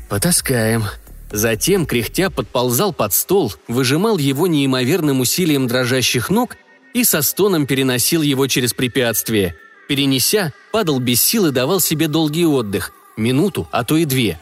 «Потаскаем», 0.08 0.84
Затем, 1.30 1.84
кряхтя, 1.84 2.30
подползал 2.30 2.94
под 2.94 3.12
стол, 3.12 3.52
выжимал 3.68 4.16
его 4.16 4.46
неимоверным 4.46 5.20
усилием 5.20 5.66
дрожащих 5.66 6.30
ног 6.30 6.56
и 6.94 7.04
со 7.04 7.20
стоном 7.20 7.66
переносил 7.66 8.22
его 8.22 8.46
через 8.46 8.72
препятствие. 8.72 9.54
Перенеся, 9.88 10.54
падал 10.72 11.00
без 11.00 11.20
сил 11.20 11.46
и 11.46 11.50
давал 11.50 11.80
себе 11.80 12.08
долгий 12.08 12.46
отдых, 12.46 12.92
минуту, 13.18 13.68
а 13.72 13.84
то 13.84 13.98
и 13.98 14.06
две. 14.06 14.40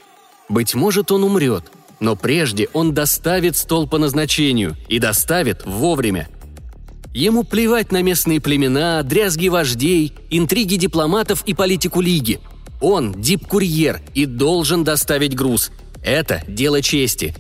Быть 0.49 0.77
может, 0.77 1.11
он 1.11 1.25
умрет, 1.25 1.65
но 2.01 2.17
прежде 2.17 2.69
он 2.73 2.93
доставит 2.95 3.57
стол 3.57 3.87
по 3.87 3.99
назначению 3.99 4.77
и 4.89 4.99
доставит 4.99 5.65
вовремя. 5.65 6.29
Ему 7.15 7.45
плевать 7.45 7.93
на 7.93 8.03
местные 8.03 8.41
племена, 8.41 9.03
дрязги 9.03 9.49
вождей, 9.49 10.13
интриги 10.29 10.77
дипломатов 10.77 11.43
и 11.47 11.55
политику 11.55 12.01
лиги. 12.01 12.41
Он 12.81 13.15
дип-курьер 13.15 14.03
и 14.15 14.27
должен 14.27 14.85
доставить 14.85 15.35
груз. 15.35 15.71
Это 16.05 16.43
дело 16.47 16.83
чести. 16.83 17.35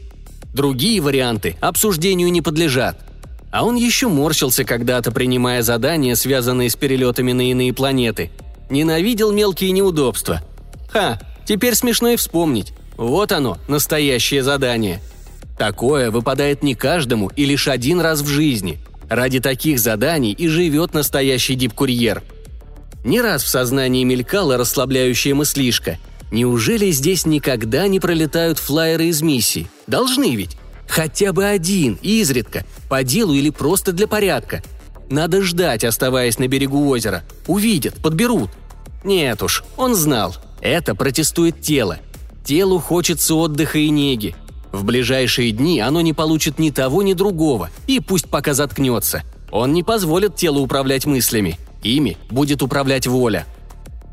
Другие 0.54 1.02
варианты 1.02 1.56
обсуждению 1.60 2.32
не 2.32 2.40
подлежат. 2.40 2.98
А 3.52 3.64
он 3.64 3.76
еще 3.76 4.08
морщился 4.08 4.64
когда-то, 4.64 5.12
принимая 5.12 5.62
задания, 5.62 6.14
связанные 6.14 6.70
с 6.70 6.76
перелетами 6.76 7.32
на 7.32 7.50
иные 7.50 7.74
планеты. 7.74 8.30
Ненавидел 8.70 9.30
мелкие 9.30 9.72
неудобства. 9.72 10.42
Ха, 10.90 11.20
теперь 11.44 11.74
смешно 11.74 12.08
и 12.08 12.16
вспомнить. 12.16 12.72
Вот 12.96 13.32
оно, 13.32 13.58
настоящее 13.68 14.42
задание. 14.42 15.00
Такое 15.58 16.10
выпадает 16.10 16.62
не 16.62 16.74
каждому 16.74 17.28
и 17.28 17.44
лишь 17.44 17.68
один 17.68 18.00
раз 18.00 18.20
в 18.20 18.26
жизни. 18.26 18.78
Ради 19.08 19.40
таких 19.40 19.78
заданий 19.78 20.32
и 20.32 20.48
живет 20.48 20.94
настоящий 20.94 21.54
дипкурьер. 21.54 22.22
Не 23.04 23.20
раз 23.20 23.44
в 23.44 23.48
сознании 23.48 24.04
мелькала 24.04 24.56
расслабляющая 24.56 25.34
мыслишка. 25.34 25.98
Неужели 26.32 26.90
здесь 26.90 27.24
никогда 27.24 27.86
не 27.86 28.00
пролетают 28.00 28.58
флайеры 28.58 29.06
из 29.06 29.22
миссий? 29.22 29.68
Должны 29.86 30.34
ведь. 30.34 30.56
Хотя 30.88 31.32
бы 31.32 31.44
один, 31.44 31.98
изредка, 32.02 32.64
по 32.88 33.02
делу 33.04 33.32
или 33.32 33.50
просто 33.50 33.92
для 33.92 34.06
порядка. 34.08 34.62
Надо 35.08 35.42
ждать, 35.42 35.84
оставаясь 35.84 36.38
на 36.38 36.48
берегу 36.48 36.88
озера. 36.88 37.22
Увидят, 37.46 37.94
подберут. 37.94 38.50
Нет 39.04 39.42
уж, 39.42 39.62
он 39.76 39.94
знал. 39.94 40.34
Это 40.60 40.96
протестует 40.96 41.60
тело. 41.60 41.98
Телу 42.46 42.78
хочется 42.78 43.34
отдыха 43.34 43.78
и 43.78 43.90
неги. 43.90 44.36
В 44.70 44.84
ближайшие 44.84 45.50
дни 45.50 45.80
оно 45.80 46.00
не 46.00 46.12
получит 46.12 46.60
ни 46.60 46.70
того, 46.70 47.02
ни 47.02 47.12
другого, 47.12 47.70
и 47.88 47.98
пусть 47.98 48.28
пока 48.28 48.54
заткнется. 48.54 49.24
Он 49.50 49.72
не 49.72 49.82
позволит 49.82 50.36
телу 50.36 50.60
управлять 50.60 51.06
мыслями. 51.06 51.58
Ими 51.82 52.16
будет 52.30 52.62
управлять 52.62 53.08
воля. 53.08 53.46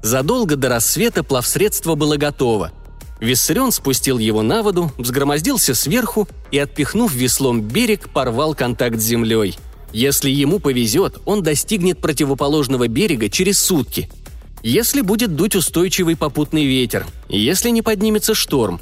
Задолго 0.02 0.56
до 0.56 0.70
рассвета 0.70 1.24
плавсредство 1.24 1.94
было 1.94 2.18
готово. 2.18 2.72
Виссарион 3.20 3.72
спустил 3.72 4.18
его 4.18 4.42
на 4.42 4.64
воду, 4.64 4.92
взгромоздился 4.98 5.76
сверху 5.76 6.28
и, 6.50 6.58
отпихнув 6.58 7.14
веслом 7.14 7.62
берег, 7.62 8.10
порвал 8.10 8.56
контакт 8.56 9.00
с 9.00 9.04
землей. 9.04 9.58
Если 9.92 10.32
ему 10.32 10.58
повезет, 10.58 11.20
он 11.26 11.44
достигнет 11.44 12.00
противоположного 12.00 12.88
берега 12.88 13.30
через 13.30 13.60
сутки– 13.60 14.10
если 14.64 15.02
будет 15.02 15.36
дуть 15.36 15.56
устойчивый 15.56 16.16
попутный 16.16 16.66
ветер, 16.66 17.06
если 17.28 17.70
не 17.70 17.82
поднимется 17.82 18.34
шторм. 18.34 18.80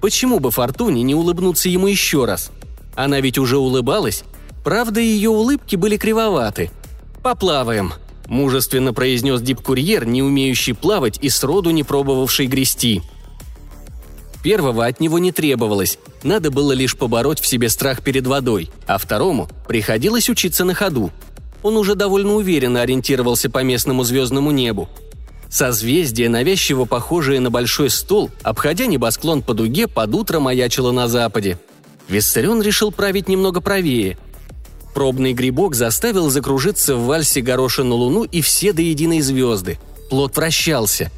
Почему 0.00 0.38
бы 0.38 0.50
Фортуне 0.50 1.02
не 1.02 1.14
улыбнуться 1.14 1.68
ему 1.68 1.88
еще 1.88 2.24
раз? 2.24 2.50
Она 2.94 3.20
ведь 3.20 3.36
уже 3.36 3.58
улыбалась. 3.58 4.24
Правда, 4.64 5.00
ее 5.00 5.30
улыбки 5.30 5.76
были 5.76 5.96
кривоваты. 5.96 6.70
«Поплаваем»,– 7.22 7.92
мужественно 8.26 8.92
произнес 8.92 9.40
дипкурьер, 9.42 10.06
не 10.06 10.22
умеющий 10.22 10.74
плавать 10.74 11.18
и 11.20 11.28
сроду 11.28 11.70
не 11.70 11.82
пробовавший 11.82 12.46
грести. 12.46 13.02
Первого 14.42 14.86
от 14.86 14.98
него 14.98 15.20
не 15.20 15.30
требовалось, 15.30 15.98
надо 16.24 16.50
было 16.50 16.72
лишь 16.72 16.96
побороть 16.96 17.40
в 17.40 17.46
себе 17.46 17.68
страх 17.68 18.02
перед 18.02 18.26
водой, 18.26 18.70
а 18.86 18.98
второму 18.98 19.48
приходилось 19.68 20.28
учиться 20.28 20.64
на 20.64 20.74
ходу– 20.74 21.10
он 21.62 21.76
уже 21.76 21.94
довольно 21.94 22.34
уверенно 22.34 22.82
ориентировался 22.82 23.50
по 23.50 23.62
местному 23.62 24.04
звездному 24.04 24.50
небу. 24.50 24.88
Созвездие, 25.50 26.28
навязчиво 26.28 26.86
похожее 26.86 27.38
на 27.40 27.50
большой 27.50 27.90
стол, 27.90 28.30
обходя 28.42 28.86
небосклон 28.86 29.42
по 29.42 29.52
дуге, 29.52 29.86
под 29.86 30.14
утро 30.14 30.40
маячило 30.40 30.92
на 30.92 31.08
западе. 31.08 31.58
Виссарион 32.08 32.62
решил 32.62 32.90
править 32.90 33.28
немного 33.28 33.60
правее. 33.60 34.16
Пробный 34.94 35.32
грибок 35.32 35.74
заставил 35.74 36.30
закружиться 36.30 36.96
в 36.96 37.04
вальсе 37.04 37.40
горошину 37.40 37.96
луну 37.96 38.24
и 38.24 38.40
все 38.40 38.72
до 38.72 38.82
единой 38.82 39.20
звезды. 39.20 39.78
Плод 40.10 40.36
вращался. 40.36 41.10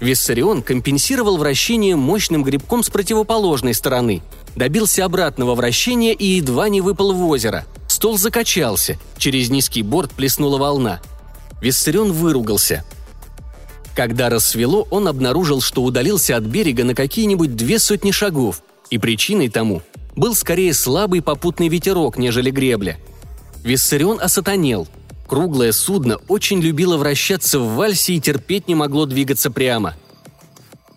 Виссарион 0.00 0.62
компенсировал 0.62 1.38
вращение 1.38 1.96
мощным 1.96 2.44
грибком 2.44 2.84
с 2.84 2.90
противоположной 2.90 3.74
стороны, 3.74 4.22
добился 4.54 5.04
обратного 5.04 5.54
вращения 5.54 6.12
и 6.12 6.24
едва 6.24 6.68
не 6.68 6.80
выпал 6.80 7.12
в 7.12 7.26
озеро. 7.26 7.64
Стол 7.98 8.16
закачался, 8.16 8.96
через 9.16 9.50
низкий 9.50 9.82
борт 9.82 10.12
плеснула 10.12 10.56
волна. 10.56 11.00
Виссарион 11.60 12.12
выругался. 12.12 12.84
Когда 13.96 14.30
рассвело, 14.30 14.86
он 14.92 15.08
обнаружил, 15.08 15.60
что 15.60 15.82
удалился 15.82 16.36
от 16.36 16.44
берега 16.44 16.84
на 16.84 16.94
какие-нибудь 16.94 17.56
две 17.56 17.80
сотни 17.80 18.12
шагов, 18.12 18.62
и 18.90 18.98
причиной 18.98 19.48
тому 19.48 19.82
был 20.14 20.36
скорее 20.36 20.74
слабый 20.74 21.22
попутный 21.22 21.66
ветерок, 21.66 22.18
нежели 22.18 22.52
гребля. 22.52 22.98
Виссарион 23.64 24.20
осатанел– 24.20 24.86
Круглое 25.26 25.72
судно 25.72 26.18
очень 26.28 26.60
любило 26.60 26.98
вращаться 26.98 27.58
в 27.58 27.74
вальсе 27.74 28.14
и 28.14 28.20
терпеть 28.20 28.68
не 28.68 28.76
могло 28.76 29.06
двигаться 29.06 29.50
прямо. 29.50 29.96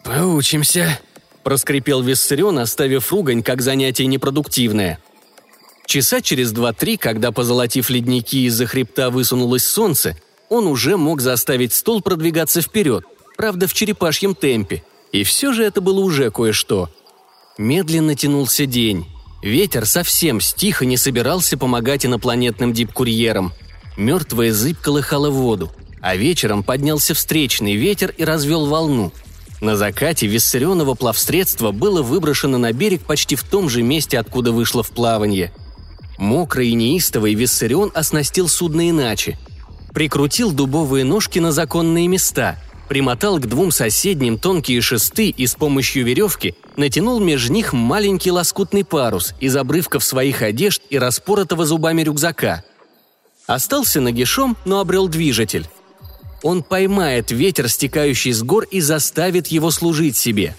«Поучимся»,– 0.04 1.00
проскрипел 1.44 2.02
Виссарион, 2.02 2.60
оставив 2.60 3.12
ругань 3.12 3.42
как 3.42 3.62
занятие 3.64 4.06
непродуктивное. 4.06 5.00
Часа 5.86 6.22
через 6.22 6.52
два-три, 6.52 6.98
когда, 6.98 7.32
позолотив 7.32 7.90
ледники, 7.90 8.46
из-за 8.46 8.66
хребта 8.66 9.10
высунулось 9.10 9.66
солнце, 9.66 10.18
он 10.50 10.68
уже 10.68 10.98
мог 10.98 11.22
заставить 11.22 11.74
стол 11.74 12.02
продвигаться 12.02 12.62
вперед, 12.62 13.06
правда, 13.38 13.68
в 13.68 13.74
черепашьем 13.74 14.36
темпе. 14.36 14.84
И 15.12 15.24
все 15.24 15.54
же 15.54 15.64
это 15.64 15.82
было 15.82 16.00
уже 16.00 16.32
кое-что. 16.32 16.90
Медленно 17.58 18.16
тянулся 18.16 18.66
день. 18.66 19.06
Ветер 19.42 19.86
совсем 19.86 20.40
стих 20.40 20.82
и 20.82 20.86
не 20.86 20.98
собирался 20.98 21.58
помогать 21.58 22.06
инопланетным 22.06 22.74
дипкурьерам– 22.74 23.54
Мертвая 23.98 24.54
зыбь 24.54 24.80
колыхала 24.80 25.30
воду, 25.30 25.72
а 26.02 26.16
вечером 26.16 26.64
поднялся 26.64 27.14
встречный 27.14 27.76
ветер 27.76 28.14
и 28.18 28.24
развел 28.24 28.66
волну. 28.66 29.12
На 29.60 29.76
закате 29.76 30.26
Виссарионово 30.28 30.96
плавсредство 30.96 31.72
было 31.72 32.02
выброшено 32.02 32.58
на 32.58 32.74
берег 32.74 33.02
почти 33.02 33.36
в 33.36 33.44
том 33.44 33.70
же 33.70 33.84
месте, 33.84 34.18
откуда 34.18 34.52
вышло 34.52 34.82
в 34.82 34.90
плавание. 34.90 35.52
Мокрый 36.22 36.70
и 36.70 36.74
неистовый 36.74 37.34
Виссарион 37.34 37.92
оснастил 37.94 38.48
судно 38.48 38.90
иначе. 38.90 39.38
Прикрутил 39.94 40.54
дубовые 40.54 41.04
ножки 41.04 41.40
на 41.40 41.52
законные 41.52 42.08
места, 42.08 42.58
примотал 42.88 43.40
к 43.40 43.48
двум 43.48 43.72
соседним 43.72 44.38
тонкие 44.38 44.80
шесты 44.80 45.28
и 45.30 45.46
с 45.46 45.56
помощью 45.56 46.06
веревки 46.06 46.56
натянул 46.78 47.20
между 47.20 47.52
них 47.52 47.74
маленький 47.74 48.32
лоскутный 48.32 48.86
парус 48.86 49.34
из 49.42 49.58
обрывков 49.58 50.04
своих 50.06 50.42
одежд 50.42 50.82
и 50.90 50.98
распоротого 50.98 51.66
зубами 51.66 52.04
рюкзака– 52.04 52.64
Остался 53.48 54.00
нагишом, 54.00 54.56
но 54.64 54.80
обрел 54.80 55.10
движитель. 55.10 55.68
Он 56.42 56.64
поймает 56.64 57.32
ветер, 57.32 57.68
стекающий 57.68 58.32
с 58.32 58.44
гор, 58.44 58.64
и 58.64 58.80
заставит 58.80 59.48
его 59.48 59.72
служить 59.72 60.16
себе. 60.16 60.56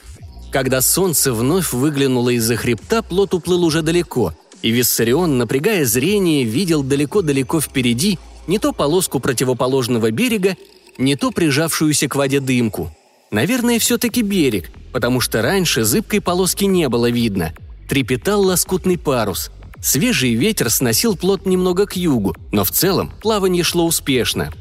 Когда 0.52 0.82
солнце 0.82 1.32
вновь 1.32 1.72
выглянуло 1.72 2.28
из-за 2.30 2.56
хребта, 2.56 3.02
плот 3.02 3.32
уплыл 3.32 3.64
уже 3.64 3.80
далеко, 3.80 4.34
и 4.62 4.70
Виссарион, 4.70 5.38
напрягая 5.38 5.84
зрение, 5.84 6.44
видел 6.44 6.82
далеко-далеко 6.82 7.60
впереди 7.60 8.18
не 8.46 8.58
то 8.58 8.72
полоску 8.72 9.20
противоположного 9.20 10.10
берега, 10.10 10.56
не 10.98 11.16
то 11.16 11.30
прижавшуюся 11.30 12.08
к 12.08 12.16
воде 12.16 12.40
дымку. 12.40 12.94
Наверное, 13.30 13.78
все-таки 13.78 14.22
берег, 14.22 14.70
потому 14.92 15.20
что 15.20 15.42
раньше 15.42 15.84
зыбкой 15.84 16.20
полоски 16.20 16.64
не 16.64 16.88
было 16.88 17.10
видно. 17.10 17.54
Трепетал 17.88 18.42
лоскутный 18.42 18.98
парус– 18.98 19.50
Свежий 19.82 20.34
ветер 20.34 20.70
сносил 20.70 21.16
плот 21.16 21.44
немного 21.44 21.86
к 21.86 21.96
югу, 21.96 22.36
но 22.52 22.62
в 22.62 22.70
целом 22.70 23.12
плавание 23.20 23.64
шло 23.64 23.84
успешно. 23.84 24.52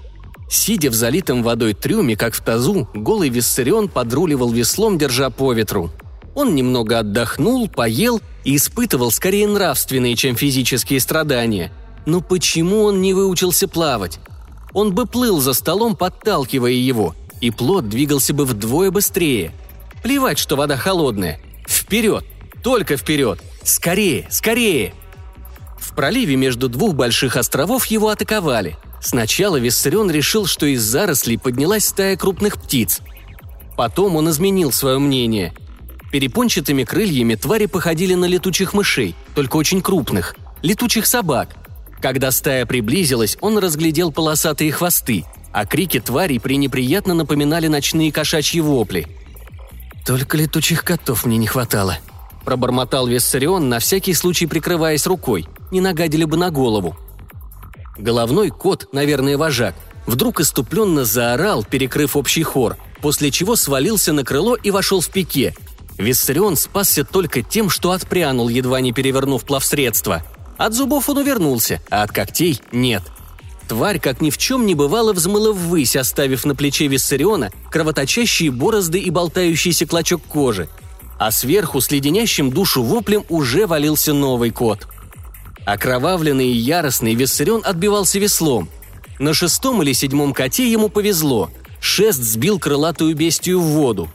Сидя 0.49 0.89
в 0.89 0.95
залитом 0.95 1.43
водой 1.43 1.75
трюме, 1.75 2.17
как 2.17 2.33
в 2.33 2.43
тазу, 2.43 2.89
голый 2.95 3.29
Виссарион 3.29 3.87
подруливал 3.87 4.49
веслом, 4.51 4.97
держа 4.97 5.29
по 5.29 5.53
ветру. 5.53 5.91
Он 6.35 6.55
немного 6.55 6.99
отдохнул, 6.99 7.67
поел 7.67 8.21
и 8.43 8.55
испытывал 8.55 9.11
скорее 9.11 9.47
нравственные, 9.47 10.15
чем 10.15 10.35
физические 10.35 10.99
страдания. 10.99 11.71
Но 12.05 12.21
почему 12.21 12.83
он 12.83 13.01
не 13.01 13.13
выучился 13.13 13.67
плавать? 13.67 14.19
Он 14.73 14.93
бы 14.93 15.05
плыл 15.05 15.41
за 15.41 15.53
столом, 15.53 15.95
подталкивая 15.95 16.71
его, 16.71 17.15
и 17.41 17.51
плот 17.51 17.89
двигался 17.89 18.33
бы 18.33 18.45
вдвое 18.45 18.91
быстрее. 18.91 19.51
Плевать, 20.01 20.39
что 20.39 20.55
вода 20.55 20.77
холодная. 20.77 21.39
Вперед! 21.67 22.25
Только 22.63 22.97
вперед! 22.97 23.39
Скорее! 23.63 24.27
Скорее! 24.29 24.93
В 25.77 25.93
проливе 25.93 26.35
между 26.35 26.69
двух 26.69 26.93
больших 26.93 27.35
островов 27.35 27.85
его 27.87 28.09
атаковали. 28.09 28.77
Сначала 29.01 29.57
Виссарион 29.57 30.09
решил, 30.11 30.45
что 30.45 30.65
из 30.67 30.81
зарослей 30.81 31.37
поднялась 31.37 31.85
стая 31.85 32.15
крупных 32.15 32.61
птиц. 32.61 33.01
Потом 33.75 34.15
он 34.15 34.29
изменил 34.29 34.71
свое 34.71 34.99
мнение. 34.99 35.53
Перепончатыми 36.11 36.83
крыльями 36.83 37.35
твари 37.35 37.67
походили 37.67 38.13
на 38.15 38.25
летучих 38.25 38.73
мышей, 38.73 39.15
только 39.33 39.55
очень 39.57 39.81
крупных, 39.81 40.35
летучих 40.61 41.05
собак. 41.05 41.55
Когда 42.01 42.31
стая 42.31 42.65
приблизилась, 42.65 43.37
он 43.41 43.57
разглядел 43.57 44.11
полосатые 44.11 44.71
хвосты, 44.71 45.23
а 45.53 45.65
крики 45.65 45.99
тварей 45.99 46.39
пренеприятно 46.39 47.13
напоминали 47.13 47.67
ночные 47.67 48.11
кошачьи 48.11 48.59
вопли. 48.59 49.07
«Только 50.05 50.35
летучих 50.37 50.83
котов 50.83 51.25
мне 51.25 51.37
не 51.37 51.47
хватало»,– 51.47 51.97
пробормотал 52.45 53.07
Виссарион, 53.07 53.69
на 53.69 53.79
всякий 53.79 54.13
случай 54.13 54.47
прикрываясь 54.47 55.05
рукой– 55.05 55.47
не 55.71 55.81
нагадили 55.81 56.25
бы 56.25 56.37
на 56.37 56.51
голову. 56.51 56.95
Головной 57.97 58.49
кот, 58.49 58.89
наверное, 58.91 59.37
вожак, 59.37 59.73
вдруг 60.05 60.39
иступленно 60.41 61.05
заорал, 61.05 61.63
перекрыв 61.63 62.15
общий 62.15 62.43
хор, 62.43 62.77
после 63.01 63.31
чего 63.31 63.55
свалился 63.55 64.13
на 64.13 64.23
крыло 64.23 64.55
и 64.55 64.69
вошел 64.69 65.01
в 65.01 65.09
пике. 65.09 65.55
Виссарион 66.01 66.55
спасся 66.55 67.03
только 67.03 67.41
тем, 67.41 67.69
что 67.69 67.91
отпрянул, 67.91 68.49
едва 68.49 68.81
не 68.81 68.91
перевернув 68.93 69.43
плавсредство. 69.43 70.23
От 70.57 70.73
зубов 70.73 71.09
он 71.09 71.17
увернулся, 71.17 71.81
а 71.89 72.03
от 72.03 72.11
когтей– 72.11 72.59
нет. 72.71 73.03
Тварь, 73.67 73.99
как 73.99 74.21
ни 74.21 74.29
в 74.29 74.37
чем 74.37 74.65
не 74.65 74.75
бывало, 74.75 75.13
взмыла 75.13 75.53
ввысь, 75.53 75.95
оставив 75.95 76.45
на 76.45 76.55
плече 76.55 76.87
Виссариона 76.87 77.51
кровоточащие 77.69 78.51
борозды 78.51 78.99
и 78.99 79.09
болтающийся 79.09 79.85
клочок 79.85 80.21
кожи. 80.23 80.67
А 81.17 81.31
сверху 81.31 81.79
с 81.79 81.91
леденящим 81.91 82.51
душу 82.51 82.83
воплем 82.83 83.23
уже 83.29 83.67
валился 83.67 84.13
новый 84.13 84.51
кот– 84.51 84.87
Окровавленный 85.65 86.47
и 86.47 86.57
яростный 86.57 87.13
Виссарион 87.13 87.61
отбивался 87.63 88.19
веслом. 88.19 88.69
На 89.19 89.33
шестом 89.33 89.81
или 89.83 89.93
седьмом 89.93 90.33
коте 90.33 90.71
ему 90.71 90.89
повезло. 90.89 91.49
Шест 91.79 92.21
сбил 92.21 92.59
крылатую 92.59 93.15
бестию 93.15 93.59
в 93.59 93.65
воду. 93.65 94.09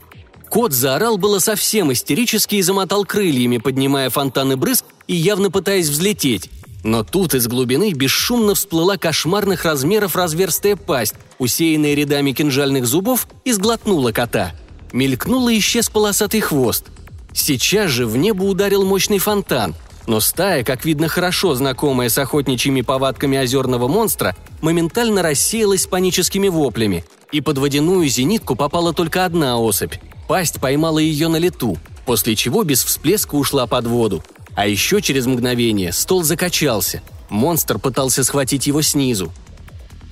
Кот 0.49 0.71
заорал 0.71 1.17
было 1.17 1.39
совсем 1.39 1.91
истерически 1.91 2.55
и 2.55 2.61
замотал 2.61 3.05
крыльями, 3.05 3.57
поднимая 3.57 4.09
фонтаны 4.09 4.55
брызг 4.55 4.85
и 5.07 5.15
явно 5.15 5.51
пытаясь 5.51 5.89
взлететь. 5.89 6.49
Но 6.83 7.03
тут 7.03 7.33
из 7.33 7.47
глубины 7.47 7.91
бесшумно 7.91 8.55
всплыла 8.55 8.97
кошмарных 8.97 9.65
размеров 9.65 10.15
разверстая 10.15 10.75
пасть, 10.75 11.15
усеянная 11.37 11.95
рядами 11.95 12.31
кинжальных 12.31 12.85
зубов, 12.85 13.27
и 13.43 13.51
сглотнула 13.51 14.11
кота. 14.11 14.53
Мелькнул 14.93 15.49
и 15.49 15.57
исчез 15.57 15.89
полосатый 15.89 16.41
хвост. 16.41 16.85
Сейчас 17.33 17.91
же 17.91 18.05
в 18.05 18.15
небо 18.15 18.43
ударил 18.43 18.85
мощный 18.85 19.19
фонтан– 19.19 19.75
но 20.07 20.21
стая, 20.21 20.63
как 20.63 20.85
видно 20.85 21.09
хорошо 21.09 21.53
знакомая 21.53 22.07
с 22.07 22.17
охотничьими 22.17 22.81
повадками 22.81 23.37
озерного 23.37 23.89
монстра, 23.89 24.35
моментально 24.61 25.21
рассеялась 25.21 25.85
паническими 25.85 26.47
воплями, 26.47 27.03
и 27.33 27.41
под 27.41 27.57
водяную 27.57 28.07
зенитку 28.07 28.55
попала 28.55 28.93
только 28.93 29.25
одна 29.25 29.59
особь. 29.59 29.95
Пасть 30.27 30.59
поймала 30.59 30.99
ее 30.99 31.27
на 31.27 31.37
лету, 31.37 31.77
после 32.05 32.35
чего 32.35 32.63
без 32.63 32.83
всплеска 32.83 33.35
ушла 33.35 33.65
под 33.67 33.87
воду. 33.87 34.23
А 34.55 34.67
еще 34.67 35.01
через 35.01 35.25
мгновение 35.25 35.91
стол 35.93 36.23
закачался. 36.23 37.01
Монстр 37.29 37.79
пытался 37.79 38.23
схватить 38.23 38.67
его 38.67 38.81
снизу. 38.81 39.31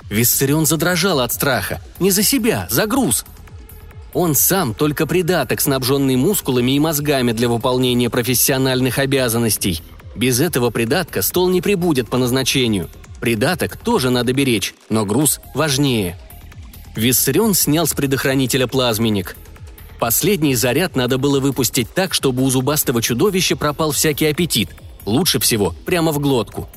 Виссарион 0.10 0.66
задрожал 0.66 1.20
от 1.20 1.34
страха. 1.34 1.82
Не 2.00 2.12
за 2.12 2.24
себя, 2.24 2.68
за 2.70 2.86
груз. 2.86 3.26
Он 4.14 4.36
сам 4.36 4.74
только 4.74 5.08
придаток, 5.08 5.60
снабженный 5.60 6.16
мускулами 6.16 6.72
и 6.74 6.80
мозгами 6.80 7.32
для 7.32 7.50
выполнения 7.50 8.10
профессиональных 8.10 9.00
обязанностей. 9.00 9.82
Без 10.16 10.40
этого 10.40 10.70
придатка 10.70 11.22
стол 11.22 11.50
не 11.50 11.62
прибудет 11.62 12.10
по 12.10 12.18
назначению. 12.18 12.90
Придаток 13.20 13.76
тоже 13.76 14.10
надо 14.10 14.32
беречь, 14.32 14.74
но 14.90 15.06
груз 15.06 15.42
важнее. 15.54 16.18
Виссарион 16.96 17.54
снял 17.54 17.88
с 17.88 17.94
предохранителя 17.94 18.68
плазменник. 18.68 19.36
Последний 20.00 20.56
заряд 20.56 20.96
надо 20.96 21.18
было 21.18 21.40
выпустить 21.40 21.94
так, 21.94 22.14
чтобы 22.14 22.44
у 22.44 22.50
зубастого 22.50 23.02
чудовища 23.02 23.56
пропал 23.56 23.92
всякий 23.92 24.26
аппетит. 24.26 24.70
Лучше 25.06 25.40
всего 25.40 25.74
прямо 25.86 26.12
в 26.12 26.20
глотку. 26.20 26.68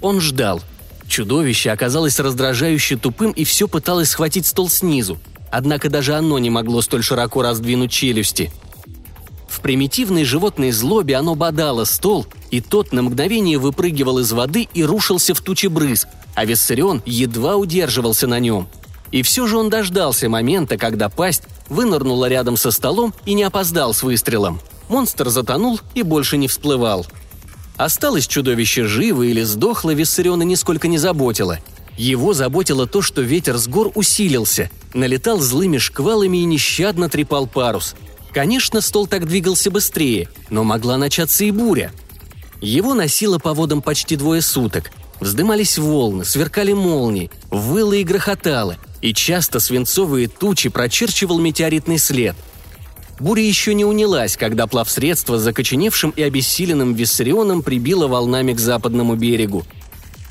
Он 0.00 0.20
ждал. 0.20 0.62
Чудовище 1.08 1.70
оказалось 1.70 2.20
раздражающе 2.20 2.96
тупым 2.96 3.32
и 3.32 3.44
все 3.44 3.66
пыталось 3.66 4.10
схватить 4.10 4.46
стол 4.46 4.68
снизу. 4.68 5.18
Однако 5.50 5.90
даже 5.90 6.14
оно 6.14 6.38
не 6.38 6.50
могло 6.50 6.80
столь 6.80 7.02
широко 7.02 7.42
раздвинуть 7.42 7.90
челюсти. 7.90 8.52
В 9.48 9.60
примитивной 9.60 10.24
животной 10.24 10.70
злобе 10.70 11.16
оно 11.16 11.34
бодало 11.34 11.84
стол, 11.84 12.26
и 12.52 12.60
тот 12.60 12.92
на 12.92 13.02
мгновение 13.02 13.58
выпрыгивал 13.58 14.20
из 14.20 14.30
воды 14.30 14.68
и 14.72 14.84
рушился 14.84 15.34
в 15.34 15.40
тучи 15.40 15.66
брызг, 15.66 16.06
а 16.36 16.44
Виссарион 16.44 17.02
едва 17.04 17.56
удерживался 17.56 18.28
на 18.28 18.38
нем. 18.38 18.68
И 19.10 19.22
все 19.22 19.48
же 19.48 19.58
он 19.58 19.68
дождался 19.68 20.28
момента, 20.28 20.78
когда 20.78 21.08
пасть 21.08 21.42
вынырнула 21.70 22.28
рядом 22.28 22.58
со 22.58 22.70
столом 22.70 23.14
и 23.24 23.32
не 23.32 23.44
опоздал 23.44 23.94
с 23.94 24.02
выстрелом. 24.02 24.60
Монстр 24.90 25.30
затонул 25.30 25.80
и 25.94 26.02
больше 26.02 26.36
не 26.36 26.48
всплывал. 26.48 27.06
Осталось 27.78 28.26
чудовище 28.26 28.84
живо 28.84 29.22
или 29.22 29.42
сдохло, 29.42 29.94
Виссариона 29.94 30.42
нисколько 30.42 30.88
не 30.88 30.98
заботило. 30.98 31.58
Его 31.96 32.34
заботило 32.34 32.86
то, 32.86 33.00
что 33.00 33.22
ветер 33.22 33.56
с 33.56 33.68
гор 33.68 33.92
усилился, 33.94 34.70
налетал 34.92 35.38
злыми 35.38 35.78
шквалами 35.78 36.38
и 36.38 36.44
нещадно 36.44 37.08
трепал 37.08 37.46
парус. 37.46 37.94
Конечно, 38.32 38.80
стол 38.80 39.06
так 39.06 39.26
двигался 39.26 39.70
быстрее, 39.70 40.28
но 40.50 40.64
могла 40.64 40.96
начаться 40.96 41.44
и 41.44 41.50
буря. 41.50 41.92
Его 42.60 42.94
носило 42.94 43.38
по 43.38 43.54
водам 43.54 43.80
почти 43.80 44.16
двое 44.16 44.42
суток. 44.42 44.90
Вздымались 45.20 45.78
волны, 45.78 46.24
сверкали 46.24 46.72
молнии, 46.72 47.30
выло 47.50 47.92
и 47.92 48.04
грохотало, 48.04 48.76
и 49.00 49.14
часто 49.14 49.60
свинцовые 49.60 50.28
тучи 50.28 50.68
прочерчивал 50.68 51.38
метеоритный 51.38 51.98
след. 51.98 52.36
Буря 53.18 53.42
еще 53.42 53.74
не 53.74 53.84
унялась, 53.84 54.36
когда 54.36 54.66
плавсредство 54.66 55.38
с 55.38 55.42
закоченевшим 55.42 56.10
и 56.10 56.22
обессиленным 56.22 56.94
Виссарионом 56.94 57.62
прибило 57.62 58.08
волнами 58.08 58.54
к 58.54 58.58
западному 58.58 59.14
берегу. 59.14 59.64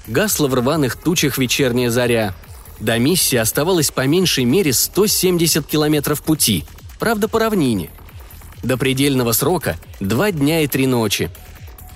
Гасла 0.07 0.47
в 0.47 0.55
рваных 0.55 0.95
тучах 0.95 1.38
вечерняя 1.38 1.91
заря. 1.91 2.34
До 2.80 2.97
миссии 2.97 3.36
оставалось 3.36 3.91
по 3.91 4.07
меньшей 4.07 4.45
мере 4.45 4.74
170 4.74 5.67
километров 5.67 6.24
пути, 6.24 6.65
правда 6.97 7.28
по 7.28 7.39
равнине. 7.39 7.91
До 8.63 8.78
предельного 8.78 9.34
срока– 9.34 9.78
два 9.99 10.32
дня 10.32 10.61
и 10.61 10.67
три 10.67 10.88
ночи. 10.88 11.30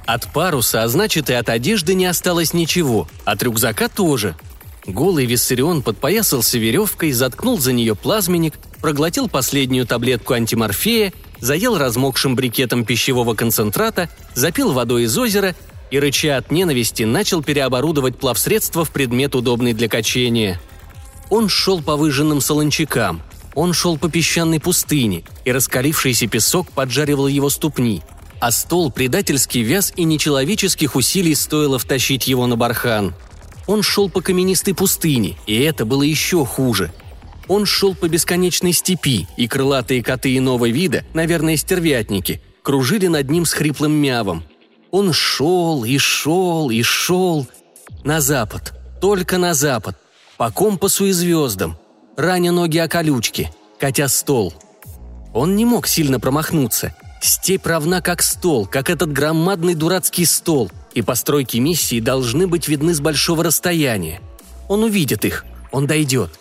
От 0.06 0.32
паруса, 0.32 0.84
а 0.84 0.88
значит 0.90 1.30
и 1.30 1.34
от 1.34 1.50
одежды 1.50 1.96
не 1.96 2.06
осталось 2.06 2.54
ничего, 2.54 3.08
от 3.26 3.42
рюкзака 3.42 3.90
тоже– 3.90 4.36
Голый 4.86 5.26
Виссарион 5.26 5.82
подпоясался 5.82 6.58
веревкой, 6.58 7.14
заткнул 7.14 7.58
за 7.58 7.72
нее 7.72 7.96
плазменник, 7.96 8.56
проглотил 8.82 9.30
последнюю 9.30 9.88
таблетку 9.88 10.34
антиморфея, 10.34 11.14
заел 11.40 11.78
размокшим 11.78 12.36
брикетом 12.36 12.84
пищевого 12.84 13.34
концентрата, 13.34 14.10
запил 14.34 14.74
водой 14.74 15.04
из 15.04 15.18
озера 15.18 15.56
и, 15.90 16.00
рыча 16.00 16.36
от 16.36 16.52
ненависти, 16.52 17.04
начал 17.04 17.42
переоборудовать 17.42 18.18
плавсредство 18.18 18.84
в 18.84 18.92
предмет, 18.92 19.36
удобный 19.36 19.74
для 19.74 19.88
качения. 19.88 20.60
Он 21.30 21.48
шел 21.48 21.82
по 21.82 21.96
выжженным 21.96 22.42
солончакам, 22.42 23.22
он 23.56 23.72
шел 23.72 23.98
по 23.98 24.10
песчаной 24.10 24.60
пустыне, 24.60 25.24
и 25.46 25.52
раскалившийся 25.54 26.28
песок 26.28 26.70
поджаривал 26.72 27.28
его 27.28 27.50
ступни, 27.50 28.02
а 28.42 28.52
стол 28.52 28.92
предательски 28.92 29.60
вяз 29.60 29.94
и 29.96 30.04
нечеловеческих 30.04 30.98
усилий 30.98 31.36
стоило 31.36 31.80
втащить 31.80 32.28
его 32.28 32.48
на 32.48 32.58
бархан– 32.58 33.16
он 33.68 33.82
шел 33.82 34.10
по 34.10 34.22
каменистой 34.22 34.74
пустыне, 34.74 35.38
и 35.48 35.60
это 35.62 35.86
было 35.86 36.04
еще 36.04 36.46
хуже. 36.46 36.92
Он 37.48 37.66
шел 37.66 37.96
по 37.96 38.08
бесконечной 38.08 38.74
степи, 38.74 39.28
и 39.38 39.48
крылатые 39.48 40.04
коты 40.04 40.38
иного 40.38 40.70
вида, 40.70 41.04
наверное, 41.14 41.58
стервятники, 41.58 42.42
кружили 42.62 43.08
над 43.08 43.30
ним 43.30 43.46
с 43.46 43.54
хриплым 43.54 43.94
мявом. 43.94 44.44
Он 44.92 45.12
шел 45.12 45.84
и 45.84 45.98
шел 45.98 46.70
и 46.70 46.82
шел. 46.84 47.48
На 48.04 48.22
запад, 48.22 48.74
только 49.02 49.38
на 49.38 49.54
запад, 49.54 49.98
по 50.38 50.52
компасу 50.52 51.06
и 51.06 51.12
звездам, 51.12 51.78
раня 52.18 52.52
ноги 52.52 52.78
о 52.78 52.88
колючки, 52.88 53.50
катя 53.80 54.08
стол. 54.08 54.54
Он 55.34 55.56
не 55.56 55.66
мог 55.66 55.88
сильно 55.88 56.20
промахнуться. 56.20 56.96
Степь 57.22 57.66
равна 57.66 58.02
как 58.02 58.22
стол, 58.22 58.66
как 58.68 58.90
этот 58.90 59.12
громадный 59.12 59.76
дурацкий 59.76 60.26
стол– 60.26 60.70
и 60.94 61.02
постройки 61.02 61.58
миссии 61.58 62.00
должны 62.00 62.48
быть 62.48 62.68
видны 62.68 62.94
с 62.94 63.00
большого 63.00 63.44
расстояния. 63.44 64.22
Он 64.68 64.84
увидит 64.84 65.26
их, 65.26 65.46
он 65.72 65.88
дойдет. 65.88 66.32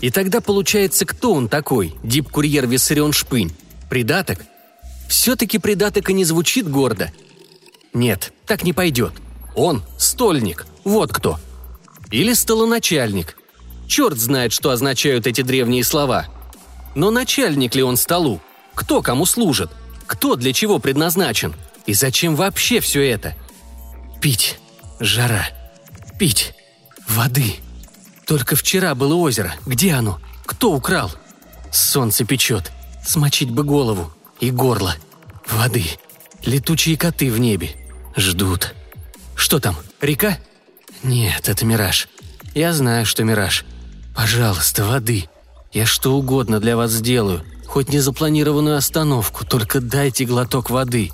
И 0.00 0.10
тогда 0.10 0.40
получается, 0.40 1.06
кто 1.06 1.32
он 1.32 1.48
такой, 1.48 1.94
дип-курьер 2.02 2.66
Виссарион 2.66 3.12
Шпынь? 3.12 3.52
Придаток? 3.88 4.40
Все-таки 5.08 5.58
придаток 5.58 6.10
и 6.10 6.12
не 6.12 6.24
звучит 6.24 6.68
гордо. 6.68 7.12
Нет, 7.92 8.32
так 8.46 8.64
не 8.64 8.72
пойдет. 8.72 9.12
Он– 9.54 9.82
стольник, 9.98 10.66
вот 10.82 11.12
кто. 11.12 11.38
Или 12.10 12.32
столоначальник. 12.32 13.38
Черт 13.86 14.18
знает, 14.18 14.52
что 14.52 14.70
означают 14.70 15.26
эти 15.26 15.42
древние 15.42 15.84
слова. 15.84 16.26
Но 16.94 17.10
начальник 17.10 17.74
ли 17.74 17.82
он 17.82 17.96
столу? 17.96 18.40
Кто 18.74 19.02
кому 19.02 19.26
служит? 19.26 19.70
Кто 20.06 20.36
для 20.36 20.52
чего 20.52 20.78
предназначен? 20.78 21.54
И 21.86 21.94
зачем 21.94 22.34
вообще 22.34 22.80
все 22.80 23.08
это– 23.08 23.34
Пить. 24.24 24.58
Жара. 25.00 25.46
Пить. 26.18 26.54
Воды. 27.06 27.56
Только 28.26 28.56
вчера 28.56 28.94
было 28.94 29.16
озеро. 29.16 29.54
Где 29.66 29.92
оно? 29.92 30.18
Кто 30.46 30.72
украл? 30.72 31.12
Солнце 31.70 32.24
печет. 32.24 32.72
Смочить 33.06 33.50
бы 33.50 33.64
голову. 33.64 34.10
И 34.40 34.50
горло. 34.50 34.96
Воды. 35.46 35.84
Летучие 36.42 36.96
коты 36.96 37.30
в 37.30 37.38
небе. 37.38 37.76
Ждут. 38.16 38.74
Что 39.34 39.60
там? 39.60 39.76
Река? 40.00 40.38
Нет, 41.02 41.50
это 41.50 41.66
мираж. 41.66 42.08
Я 42.54 42.72
знаю, 42.72 43.04
что 43.04 43.24
мираж. 43.24 43.66
Пожалуйста, 44.16 44.86
воды. 44.86 45.28
Я 45.70 45.84
что 45.84 46.16
угодно 46.16 46.60
для 46.60 46.78
вас 46.78 46.92
сделаю. 46.92 47.44
Хоть 47.66 47.90
незапланированную 47.90 48.78
остановку, 48.78 49.44
только 49.44 49.82
дайте 49.82 50.24
глоток 50.24 50.70
воды. 50.70 51.12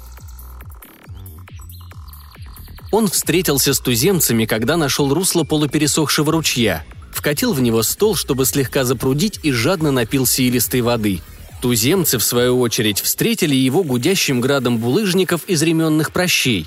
Он 2.91 3.07
встретился 3.09 3.73
с 3.73 3.81
туземцами, 3.81 4.47
когда 4.47 4.77
нашел 4.77 5.13
русло 5.15 5.45
полупересохшего 5.45 6.33
ручья, 6.33 6.85
вкатил 7.13 7.53
в 7.53 7.61
него 7.61 7.83
стол, 7.83 8.17
чтобы 8.17 8.45
слегка 8.45 8.85
запрудить 8.85 9.39
и 9.43 9.53
жадно 9.53 9.93
напился 9.93 10.43
илистой 10.43 10.81
воды. 10.81 11.21
Туземцы, 11.63 12.19
в 12.19 12.25
свою 12.25 12.59
очередь, 12.59 13.01
встретили 13.01 13.55
его 13.55 13.85
гудящим 13.85 14.41
градом 14.41 14.79
булыжников 14.79 15.45
из 15.47 15.63
ременных 15.63 16.13
прощей. 16.13 16.67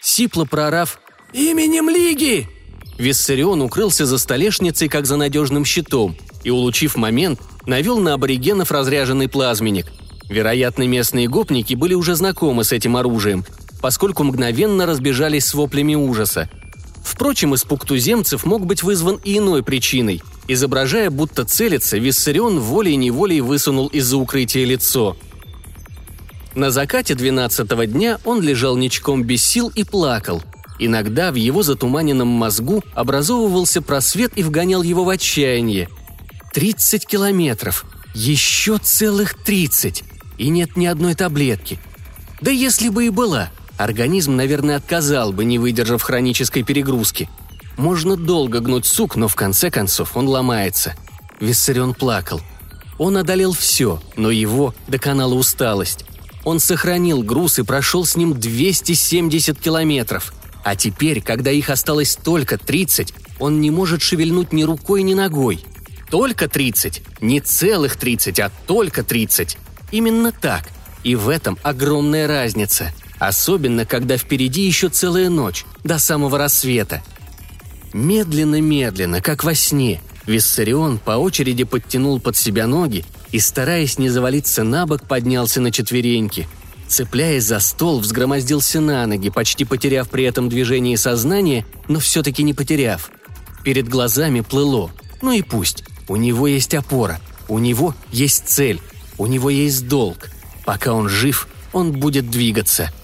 Сипло 0.00 0.44
прорав 0.44 0.98
«Именем 1.32 1.88
Лиги!» 1.88 2.48
Виссарион 2.98 3.60
укрылся 3.62 4.06
за 4.06 4.18
столешницей, 4.18 4.88
как 4.88 5.06
за 5.06 5.16
надежным 5.16 5.64
щитом, 5.64 6.16
и, 6.42 6.50
улучив 6.50 6.96
момент, 6.96 7.40
навел 7.66 7.98
на 7.98 8.14
аборигенов 8.14 8.70
разряженный 8.70 9.28
плазменник. 9.28 9.86
Вероятно, 10.28 10.84
местные 10.84 11.28
гопники 11.28 11.74
были 11.74 11.94
уже 11.94 12.14
знакомы 12.14 12.64
с 12.64 12.72
этим 12.72 12.96
оружием 12.96 13.44
поскольку 13.84 14.24
мгновенно 14.24 14.86
разбежались 14.86 15.44
с 15.44 15.52
воплями 15.52 15.94
ужаса. 15.94 16.48
Впрочем, 17.02 17.54
испуг 17.54 17.84
туземцев 17.84 18.46
мог 18.46 18.64
быть 18.64 18.82
вызван 18.82 19.20
и 19.22 19.36
иной 19.36 19.62
причиной. 19.62 20.22
Изображая, 20.48 21.10
будто 21.10 21.44
целится, 21.44 21.98
Виссарион 21.98 22.60
волей-неволей 22.60 23.42
высунул 23.42 23.88
из-за 23.88 24.16
укрытия 24.16 24.64
лицо. 24.64 25.18
На 26.54 26.70
закате 26.70 27.14
двенадцатого 27.14 27.84
дня 27.84 28.20
он 28.24 28.40
лежал 28.40 28.78
ничком 28.78 29.22
без 29.22 29.44
сил 29.44 29.70
и 29.74 29.84
плакал. 29.84 30.42
Иногда 30.78 31.30
в 31.30 31.34
его 31.34 31.62
затуманенном 31.62 32.28
мозгу 32.28 32.82
образовывался 32.94 33.82
просвет 33.82 34.32
и 34.34 34.42
вгонял 34.42 34.82
его 34.82 35.04
в 35.04 35.10
отчаяние. 35.10 35.90
Тридцать 36.54 37.06
километров. 37.06 37.84
Еще 38.14 38.78
целых 38.78 39.34
тридцать. 39.44 40.04
И 40.38 40.48
нет 40.48 40.74
ни 40.74 40.86
одной 40.86 41.14
таблетки. 41.14 41.78
Да 42.40 42.50
если 42.50 42.88
бы 42.88 43.04
и 43.04 43.10
была– 43.10 43.50
Организм, 43.76 44.36
наверное, 44.36 44.76
отказал 44.76 45.32
бы, 45.32 45.44
не 45.44 45.58
выдержав 45.58 46.02
хронической 46.02 46.62
перегрузки. 46.62 47.28
Можно 47.76 48.16
долго 48.16 48.60
гнуть 48.60 48.86
сук, 48.86 49.16
но 49.16 49.26
в 49.26 49.34
конце 49.34 49.70
концов 49.70 50.16
он 50.16 50.28
ломается. 50.28 50.94
Виссарион 51.40 51.94
плакал. 51.94 52.40
Он 52.98 53.16
одолел 53.16 53.52
все, 53.52 54.00
но 54.16 54.30
его 54.30 54.74
доконала 54.86 55.34
усталость. 55.34 56.04
Он 56.44 56.60
сохранил 56.60 57.22
груз 57.22 57.58
и 57.58 57.64
прошел 57.64 58.04
с 58.04 58.16
ним 58.16 58.38
270 58.38 59.58
километров. 59.58 60.32
А 60.62 60.76
теперь, 60.76 61.20
когда 61.20 61.50
их 61.50 61.68
осталось 61.68 62.16
только 62.16 62.58
30, 62.58 63.12
он 63.40 63.60
не 63.60 63.70
может 63.72 64.02
шевельнуть 64.02 64.52
ни 64.52 64.62
рукой, 64.62 65.02
ни 65.02 65.14
ногой. 65.14 65.64
Только 66.10 66.48
30. 66.48 67.02
Не 67.20 67.40
целых 67.40 67.96
30, 67.96 68.38
а 68.38 68.52
только 68.68 69.02
30. 69.02 69.58
Именно 69.90 70.30
так. 70.30 70.68
И 71.02 71.16
в 71.16 71.28
этом 71.28 71.58
огромная 71.64 72.28
разница– 72.28 72.92
Особенно, 73.18 73.86
когда 73.86 74.16
впереди 74.16 74.62
еще 74.62 74.88
целая 74.88 75.30
ночь, 75.30 75.64
до 75.84 75.98
самого 75.98 76.38
рассвета. 76.38 77.02
Медленно-медленно, 77.92 79.20
как 79.20 79.44
во 79.44 79.54
сне, 79.54 80.00
Виссарион 80.26 80.98
по 80.98 81.12
очереди 81.12 81.64
подтянул 81.64 82.18
под 82.18 82.36
себя 82.36 82.66
ноги 82.66 83.04
и, 83.30 83.38
стараясь 83.38 83.98
не 83.98 84.08
завалиться 84.08 84.64
на 84.64 84.86
бок, 84.86 85.06
поднялся 85.06 85.60
на 85.60 85.70
четвереньки. 85.70 86.48
Цепляясь 86.88 87.44
за 87.44 87.60
стол, 87.60 88.00
взгромоздился 88.00 88.80
на 88.80 89.06
ноги, 89.06 89.30
почти 89.30 89.64
потеряв 89.64 90.08
при 90.08 90.24
этом 90.24 90.48
движение 90.48 90.96
сознания, 90.96 91.64
но 91.88 92.00
все-таки 92.00 92.42
не 92.42 92.52
потеряв. 92.52 93.10
Перед 93.62 93.88
глазами 93.88 94.40
плыло. 94.40 94.90
Ну 95.22 95.32
и 95.32 95.42
пусть. 95.42 95.84
У 96.08 96.16
него 96.16 96.46
есть 96.46 96.74
опора. 96.74 97.20
У 97.48 97.58
него 97.58 97.94
есть 98.12 98.48
цель. 98.48 98.80
У 99.18 99.26
него 99.26 99.50
есть 99.50 99.88
долг. 99.88 100.30
Пока 100.64 100.92
он 100.92 101.08
жив, 101.08 101.48
он 101.72 101.92
будет 101.92 102.30
двигаться– 102.30 102.92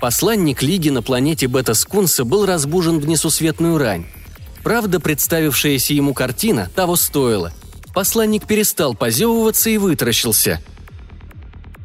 Посланник 0.00 0.62
Лиги 0.62 0.90
на 0.90 1.02
планете 1.02 1.48
Бета-Скунса 1.48 2.24
был 2.24 2.46
разбужен 2.46 2.98
в 3.00 3.06
несусветную 3.06 3.78
рань. 3.78 4.06
Правда, 4.62 5.00
представившаяся 5.00 5.94
ему 5.94 6.12
картина 6.12 6.70
того 6.74 6.96
стоила. 6.96 7.52
посланник 7.94 8.46
перестал 8.46 8.94
позевываться 8.94 9.70
и 9.70 9.78
вытаращился. 9.78 10.60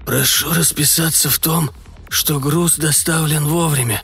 «Прошу 0.06 0.52
расписаться 0.54 1.30
в 1.30 1.40
том, 1.40 1.72
что 2.10 2.40
груз 2.40 2.76
доставлен 2.78 3.46
вовремя», 3.46 4.02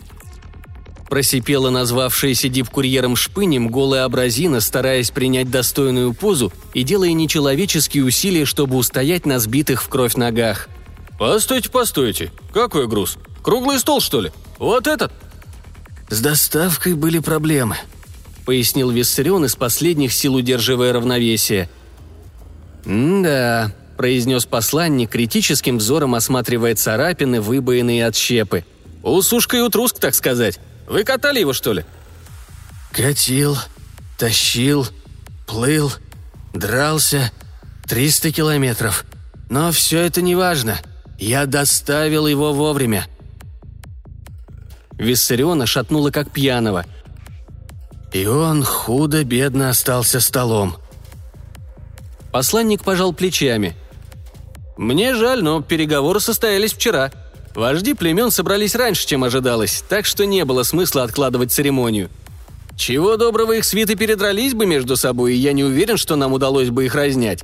Просипела 1.09 1.69
назвавшаяся 1.69 2.49
дип-курьером 2.49 3.15
шпынем 3.15 3.69
голая 3.69 4.03
абразина, 4.03 4.59
стараясь 4.59 5.09
принять 5.09 5.49
достойную 5.49 6.13
позу 6.13 6.51
и 6.73 6.83
делая 6.83 7.13
нечеловеческие 7.13 8.03
усилия, 8.03 8.45
чтобы 8.45 8.75
устоять 8.75 9.25
на 9.25 9.39
сбитых 9.39 9.81
в 9.81 9.87
кровь 9.87 10.15
ногах. 10.15 10.67
«Постойте, 11.17 11.69
постойте. 11.69 12.31
Какой 12.53 12.87
груз? 12.87 13.17
Круглый 13.47 13.79
стол, 13.79 14.01
что 14.01 14.19
ли? 14.19 14.33
Вот 14.57 14.87
этот?» 14.87 15.13
«С 16.09 16.19
доставкой 16.19 16.95
были 16.95 17.19
проблемы»,— 17.19 17.77
пояснил 18.45 18.89
Виссарион 18.89 19.45
из 19.45 19.55
последних 19.55 20.11
сил 20.11 20.35
удерживая 20.35 20.91
равновесие. 20.91 21.69
«Да»,— 22.83 23.71
произнес 23.97 24.45
посланник, 24.45 25.11
критическим 25.11 25.77
взором 25.77 26.13
осматривая 26.15 26.75
царапины, 26.75 27.39
выбоины 27.39 27.99
и 27.99 28.01
отщепы. 28.01 28.65
«Усушка 29.01 29.55
и 29.55 29.61
утруск, 29.61 29.97
так 29.97 30.13
сказать. 30.13 30.59
Вы 30.85 31.05
катали 31.05 31.39
его, 31.39 31.53
что 31.53 31.71
ли?» 31.71 31.85
«Катил, 32.91 33.57
тащил, 34.17 34.89
плыл, 35.45 35.93
дрался. 36.53 37.31
Триста 37.87 38.29
километров. 38.33 39.05
Но 39.49 39.71
все 39.71 39.99
это 39.99 40.21
не 40.21 40.35
важно. 40.35 40.77
Я 41.17 41.45
доставил 41.45 42.27
его 42.27 42.51
вовремя». 42.51 43.07
Виссариона 44.97 45.65
шатнула 45.65 46.11
как 46.11 46.31
пьяного. 46.31 46.85
И 48.13 48.25
он 48.25 48.63
худо-бедно 48.63 49.69
остался 49.69 50.19
столом. 50.19 50.77
Посланник 52.31 52.83
пожал 52.83 53.13
плечами. 53.13 53.75
«Мне 54.77 55.15
жаль, 55.15 55.43
но 55.43 55.61
переговоры 55.61 56.19
состоялись 56.19 56.73
вчера», 56.73 57.11
Вожди 57.57 57.95
племен 57.95 58.29
собрались 58.29 58.75
раньше, 58.75 59.07
чем 59.07 59.23
ожидалось, 59.23 59.83
так 59.89 60.05
что 60.05 60.27
не 60.27 60.45
было 60.45 60.61
смысла 60.61 61.01
откладывать 61.01 61.51
церемонию. 61.51 62.11
Чего 62.75 63.17
доброго 63.17 63.53
их 63.53 63.65
свиты 63.65 63.95
передрались 63.95 64.53
бы 64.53 64.67
между 64.67 64.95
собой, 64.95 65.33
и 65.33 65.37
я 65.37 65.53
не 65.53 65.63
уверен, 65.63 65.97
что 65.97 66.15
нам 66.15 66.33
удалось 66.33 66.69
бы 66.69 66.85
их 66.85 66.93
разнять. 66.93 67.41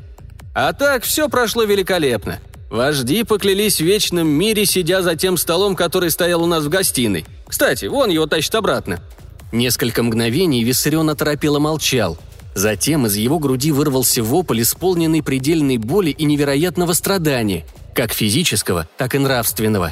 А 0.54 0.72
так 0.74 1.02
все 1.02 1.30
прошло 1.30 1.64
великолепно. 1.64 2.40
Вожди 2.74 3.24
поклялись 3.24 3.78
в 3.78 3.84
вечном 3.84 4.28
мире, 4.28 4.66
сидя 4.66 5.04
за 5.04 5.16
тем 5.16 5.38
столом, 5.38 5.76
который 5.76 6.10
стоял 6.10 6.42
у 6.42 6.48
нас 6.48 6.64
в 6.64 6.70
гостиной. 6.70 7.24
Кстати, 7.48 7.86
вон 7.86 8.10
его 8.10 8.26
тащит 8.26 8.56
обратно. 8.56 9.00
Несколько 9.52 10.02
мгновений 10.02 10.64
Виссарион 10.64 11.12
оторопело 11.12 11.60
молчал. 11.60 12.18
Затем 12.56 13.06
из 13.06 13.16
его 13.16 13.38
груди 13.38 13.72
вырвался 13.72 14.24
вопль, 14.24 14.64
исполненный 14.64 15.22
предельной 15.22 15.78
боли 15.78 16.10
и 16.10 16.26
невероятного 16.26 16.94
страдания– 16.94 17.68
как 17.94 18.12
физического, 18.12 18.88
так 18.98 19.14
и 19.14 19.20
нравственного. 19.20 19.92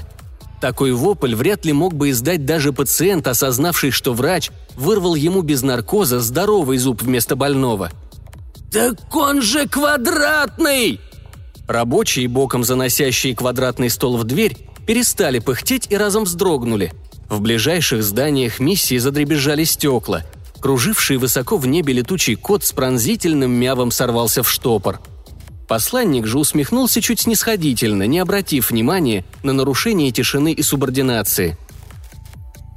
Такой 0.60 0.92
вопль 0.92 1.36
вряд 1.36 1.66
ли 1.66 1.74
мог 1.74 1.94
бы 1.94 2.10
издать 2.10 2.46
даже 2.46 2.74
пациент, 2.74 3.28
осознавший, 3.28 3.92
что 3.92 4.14
врач 4.14 4.50
вырвал 4.76 5.14
ему 5.14 5.44
без 5.44 5.62
наркоза 5.62 6.20
здоровый 6.20 6.80
зуб 6.80 7.04
вместо 7.04 7.36
больного. 7.36 7.92
«Так 8.72 9.16
он 9.16 9.44
же 9.44 9.68
квадратный!» 9.68 11.00
Рабочие, 11.72 12.28
боком 12.28 12.64
заносящие 12.64 13.36
квадратный 13.36 13.90
стол 13.90 14.18
в 14.18 14.24
дверь, 14.24 14.58
перестали 14.86 15.40
пыхтеть 15.40 15.88
и 15.90 15.96
разом 15.96 16.26
вздрогнули. 16.26 16.92
В 17.30 17.40
ближайших 17.40 18.04
зданиях 18.04 18.60
миссии 18.60 18.98
задребезжали 18.98 19.64
стекла. 19.64 20.24
Круживший 20.60 21.18
высоко 21.18 21.58
в 21.58 21.66
небе 21.66 21.94
летучий 21.94 22.36
кот 22.36 22.64
с 22.64 22.72
пронзительным 22.72 23.52
мявом 23.52 23.92
сорвался 23.92 24.44
в 24.44 24.50
штопор– 24.50 25.00
Посланник 25.72 26.28
же 26.28 26.38
усмехнулся 26.38 27.02
чуть 27.02 27.22
снисходительно, 27.22 28.06
не 28.06 28.20
обратив 28.20 28.72
внимания 28.72 29.24
на 29.42 29.54
нарушение 29.54 30.12
тишины 30.12 30.52
и 30.52 30.62
субординации. 30.62 31.56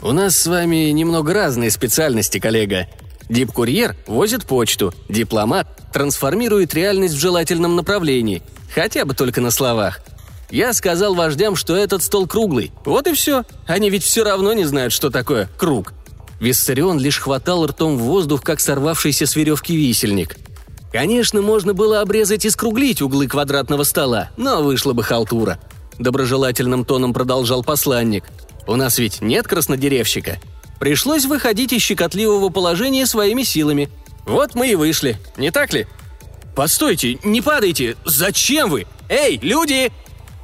«У 0.00 0.12
нас 0.12 0.36
с 0.36 0.46
вами 0.46 0.90
немного 0.90 1.34
разные 1.34 1.72
специальности, 1.72 2.38
коллега. 2.38 2.86
Дипкурьер 3.28 3.96
возит 4.06 4.44
почту, 4.44 4.92
дипломат 5.08 5.66
трансформирует 5.92 6.74
реальность 6.74 7.14
в 7.14 7.20
желательном 7.20 7.76
направлении, 7.76 8.42
хотя 8.74 9.04
бы 9.04 9.14
только 9.14 9.40
на 9.40 9.52
словах. 9.52 10.00
Я 10.50 10.72
сказал 10.72 11.14
вождям, 11.14 11.56
что 11.56 11.76
этот 11.76 12.02
стол 12.02 12.26
круглый. 12.26 12.72
Вот 12.84 13.06
и 13.06 13.14
все. 13.14 13.44
Они 13.66 13.90
ведь 13.90 14.02
все 14.04 14.24
равно 14.24 14.52
не 14.52 14.64
знают, 14.64 14.92
что 14.92 15.10
такое 15.10 15.48
круг. 15.56 15.92
Виссарион 16.40 16.98
лишь 16.98 17.18
хватал 17.18 17.66
ртом 17.66 17.96
в 17.96 18.02
воздух, 18.02 18.42
как 18.42 18.60
сорвавшийся 18.60 19.26
с 19.26 19.36
веревки 19.36 19.76
висельник. 19.76 20.36
Конечно, 20.92 21.42
можно 21.42 21.74
было 21.74 22.00
обрезать 22.00 22.44
и 22.44 22.50
скруглить 22.50 23.02
углы 23.02 23.26
квадратного 23.26 23.84
стола, 23.84 24.30
но 24.36 24.62
вышла 24.62 24.92
бы 24.92 25.02
халтура. 25.02 25.58
Доброжелательным 25.98 26.84
тоном 26.84 27.12
продолжал 27.12 27.64
посланник. 27.64 28.24
«У 28.66 28.76
нас 28.76 28.98
ведь 28.98 29.20
нет 29.20 29.46
краснодеревщика. 29.46 30.38
Пришлось 30.84 31.24
выходить 31.24 31.72
из 31.72 31.80
щекотливого 31.80 32.50
положения 32.50 33.06
своими 33.06 33.42
силами. 33.42 33.88
Вот 34.26 34.54
мы 34.54 34.68
и 34.68 34.74
вышли, 34.74 35.16
не 35.38 35.50
так 35.50 35.72
ли?» 35.72 35.86
«Постойте, 36.54 37.18
не 37.24 37.40
падайте! 37.40 37.96
Зачем 38.04 38.68
вы? 38.68 38.86
Эй, 39.08 39.38
люди!» 39.40 39.90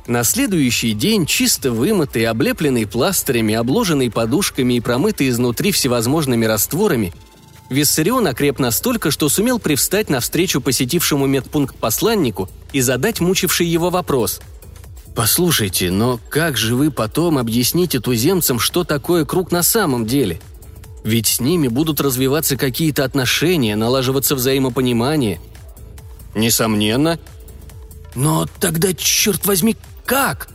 На 0.06 0.24
следующий 0.24 0.94
день, 0.94 1.26
чисто 1.26 1.72
вымытый, 1.72 2.24
облепленный 2.24 2.86
пластырями, 2.86 3.54
обложенный 3.54 4.10
подушками 4.10 4.72
и 4.72 4.80
промытый 4.80 5.28
изнутри 5.28 5.72
всевозможными 5.72 6.46
растворами, 6.46 7.12
Виссарион 7.68 8.26
окреп 8.26 8.58
настолько, 8.58 9.10
что 9.10 9.28
сумел 9.28 9.58
привстать 9.58 10.08
навстречу 10.08 10.62
посетившему 10.62 11.26
медпункт 11.26 11.76
посланнику 11.76 12.48
и 12.72 12.80
задать 12.80 13.20
мучивший 13.20 13.66
его 13.66 13.90
вопрос. 13.90 14.40
«Послушайте, 15.14 15.90
но 15.90 16.20
как 16.28 16.56
же 16.56 16.76
вы 16.76 16.90
потом 16.90 17.38
объясните 17.38 18.00
туземцам, 18.00 18.58
что 18.58 18.84
такое 18.84 19.24
круг 19.24 19.50
на 19.50 19.62
самом 19.62 20.06
деле? 20.06 20.40
Ведь 21.04 21.26
с 21.26 21.40
ними 21.40 21.68
будут 21.68 22.00
развиваться 22.00 22.56
какие-то 22.56 23.04
отношения, 23.04 23.76
налаживаться 23.76 24.34
взаимопонимание». 24.34 25.40
«Несомненно». 26.34 27.18
«Но 28.14 28.46
тогда, 28.60 28.92
черт 28.94 29.46
возьми, 29.46 29.76
как?» 30.04 30.48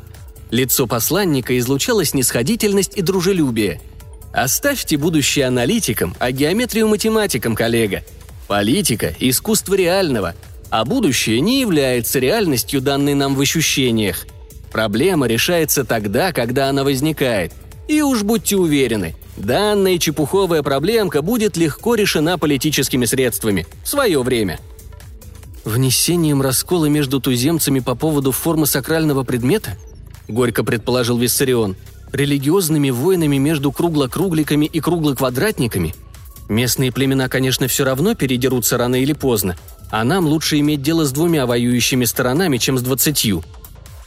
Лицо 0.51 0.87
посланника 0.87 1.57
излучало 1.57 2.05
снисходительность 2.05 2.93
и 2.95 3.01
дружелюбие– 3.01 3.81
Оставьте 4.35 4.97
будущее 4.97 5.45
аналитикам, 5.45 6.13
а 6.19 6.29
геометрию 6.29 6.89
математикам, 6.89 7.55
коллега. 7.55 8.03
Политика– 8.49 9.15
искусство 9.19 9.75
реального, 9.75 10.35
а 10.69 10.83
будущее 10.83 11.39
не 11.39 11.61
является 11.61 12.19
реальностью, 12.19 12.81
данной 12.81 13.13
нам 13.13 13.33
в 13.35 13.39
ощущениях. 13.39 14.27
Проблема 14.75 15.25
решается 15.27 15.85
тогда, 15.85 16.33
когда 16.33 16.67
она 16.67 16.83
возникает. 16.83 17.53
И 17.87 18.01
уж 18.01 18.23
будьте 18.23 18.57
уверены, 18.57 19.15
данная 19.37 19.97
чепуховая 19.97 20.63
проблемка 20.63 21.21
будет 21.21 21.55
легко 21.55 21.95
решена 21.95 22.37
политическими 22.37 23.05
средствами 23.05 23.65
в 23.85 23.87
свое 23.87 24.21
время. 24.21 24.59
Внесением 25.63 26.41
раскола 26.41 26.87
между 26.87 27.21
туземцами 27.21 27.79
по 27.79 27.95
поводу 27.95 28.33
формы 28.33 28.65
сакрального 28.65 29.23
предмета? 29.23 29.77
Горько 30.27 30.65
предположил 30.65 31.17
Виссарион– 31.17 31.77
религиозными 32.11 32.89
войнами 32.89 33.37
между 33.37 33.71
круглокругликами 33.71 34.65
и 34.65 34.81
круглоквадратниками? 34.81 35.95
Местные 36.49 36.91
племена, 36.91 37.29
конечно, 37.29 37.69
все 37.69 37.85
равно 37.85 38.13
передерутся 38.13 38.77
рано 38.77 38.95
или 38.95 39.13
поздно, 39.13 39.55
а 39.89 40.03
нам 40.03 40.25
лучше 40.25 40.59
иметь 40.59 40.81
дело 40.81 41.05
с 41.05 41.13
двумя 41.13 41.45
воюющими 41.45 42.03
сторонами, 42.03 42.57
чем 42.57 42.77
с 42.77 42.81
двадцатью. 42.81 43.41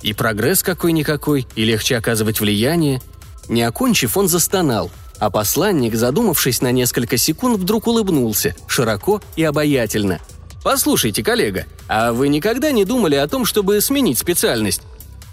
И 0.03 0.13
прогресс 0.13 0.63
какой-никакой, 0.63 1.47
и 1.57 1.65
легче 1.65 1.97
оказывать 1.97 2.41
влияние. 2.41 3.03
Не 3.49 3.63
окончив, 3.63 4.17
он 4.17 4.29
застонал, 4.29 4.91
а 5.19 5.31
посланник, 5.31 5.95
задумавшись 5.95 6.61
на 6.61 6.71
несколько 6.71 7.17
секунд, 7.17 7.59
вдруг 7.59 7.87
улыбнулся, 7.87 8.55
широко 8.67 9.21
и 9.37 9.43
обаятельно. 9.43 10.21
«Послушайте, 10.63 11.23
коллега, 11.23 11.67
а 11.89 12.13
вы 12.13 12.29
никогда 12.29 12.73
не 12.73 12.85
думали 12.85 13.15
о 13.15 13.29
том, 13.29 13.45
чтобы 13.45 13.81
сменить 13.81 14.19
специальность? 14.19 14.83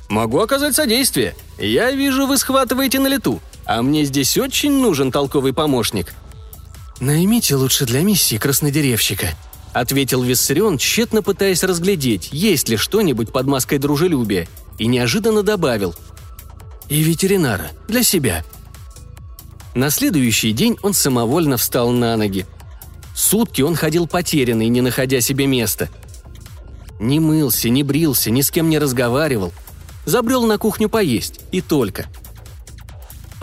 Могу 0.07 0.39
оказать 0.39 0.75
содействие. 0.75 1.35
Я 1.57 1.91
вижу, 1.91 2.27
вы 2.27 2.37
схватываете 2.37 2.99
на 2.99 3.07
лету, 3.07 3.41
а 3.65 3.81
мне 3.81 4.05
здесь 4.05 4.37
очень 4.37 4.71
нужен 4.71 5.11
толковый 5.11 5.53
помощник». 5.53 6.13
«Наймите 6.99 7.55
лучше 7.55 7.85
для 7.85 8.01
миссии 8.01 8.37
краснодеревщика»,— 8.37 9.27
ответил 9.79 10.23
Виссарион, 10.23 10.77
тщетно 10.77 11.21
пытаясь 11.21 11.63
разглядеть, 11.63 12.29
есть 12.31 12.69
ли 12.69 12.77
что-нибудь 12.77 13.31
под 13.31 13.45
маской 13.45 13.77
дружелюбия, 13.77 14.47
и 14.77 14.87
неожиданно 14.87 15.43
добавил. 15.43 15.93
«И 16.89 17.01
ветеринара. 17.01 17.71
Для 17.87 18.03
себя». 18.03 18.43
На 19.73 19.89
следующий 19.89 20.51
день 20.51 20.77
он 20.81 20.93
самовольно 20.93 21.57
встал 21.57 21.91
на 21.91 22.15
ноги. 22.15 22.45
Сутки 23.15 23.61
он 23.61 23.75
ходил 23.75 24.07
потерянный, 24.07 24.69
не 24.69 24.81
находя 24.81 25.21
себе 25.21 25.47
места. 25.47 25.89
Не 26.99 27.19
мылся, 27.19 27.69
не 27.69 27.83
брился, 27.83 28.31
ни 28.31 28.41
с 28.41 28.51
кем 28.51 28.69
не 28.69 28.79
разговаривал— 28.79 29.53
Забрел 30.05 30.45
на 30.45 30.57
кухню 30.57 30.87
поесть, 30.87 31.41
и 31.51 31.61
только. 31.61 32.05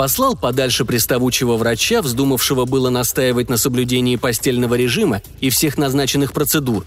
Послал 0.02 0.34
подальше 0.34 0.84
приставучего 0.84 1.56
врача, 1.56 2.02
вздумавшего 2.02 2.64
было 2.64 2.90
настаивать 2.90 3.48
на 3.48 3.56
соблюдении 3.56 4.16
постельного 4.16 4.74
режима 4.74 5.22
и 5.38 5.48
всех 5.48 5.78
назначенных 5.78 6.32
процедур. 6.32 6.84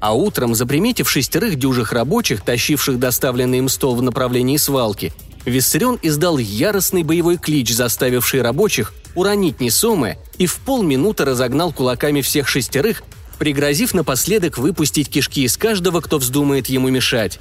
А 0.00 0.14
утром, 0.14 0.54
заприметив 0.54 1.08
шестерых 1.08 1.58
дюжих 1.58 1.94
рабочих, 1.94 2.42
тащивших 2.42 2.98
доставленный 2.98 3.56
им 3.56 3.70
стол 3.70 3.96
в 3.96 4.02
направлении 4.02 4.58
свалки, 4.58 5.14
Виссарион 5.46 5.98
издал 6.02 6.36
яростный 6.36 7.04
боевой 7.04 7.38
клич, 7.38 7.72
заставивший 7.72 8.42
рабочих 8.42 8.92
уронить 9.14 9.60
несомое, 9.60 10.18
и 10.36 10.44
в 10.44 10.58
полминуты 10.58 11.24
разогнал 11.24 11.72
кулаками 11.72 12.20
всех 12.20 12.48
шестерых, 12.48 13.02
пригрозив 13.38 13.94
напоследок 13.94 14.58
выпустить 14.58 15.08
кишки 15.08 15.44
из 15.44 15.56
каждого, 15.56 16.02
кто 16.02 16.18
вздумает 16.18 16.66
ему 16.66 16.90
мешать. 16.90 17.40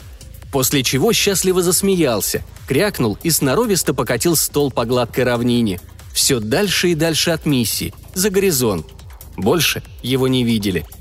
После 0.51 0.83
чего 0.83 1.13
счастливо 1.13 1.61
засмеялся, 1.61 2.43
крякнул 2.67 3.17
и 3.23 3.29
сноровисто 3.29 3.93
покатил 3.93 4.35
стол 4.35 4.71
по 4.71 4.85
гладкой 4.85 5.23
равнине. 5.23 5.79
Все 6.13 6.39
дальше 6.39 6.89
и 6.89 6.95
дальше 6.95 7.31
от 7.31 7.45
миссии, 7.45 7.93
за 8.13 8.29
горизонт. 8.29 8.87
Больше 9.35 9.83
его 10.01 10.27
не 10.27 10.43
видели– 10.43 10.85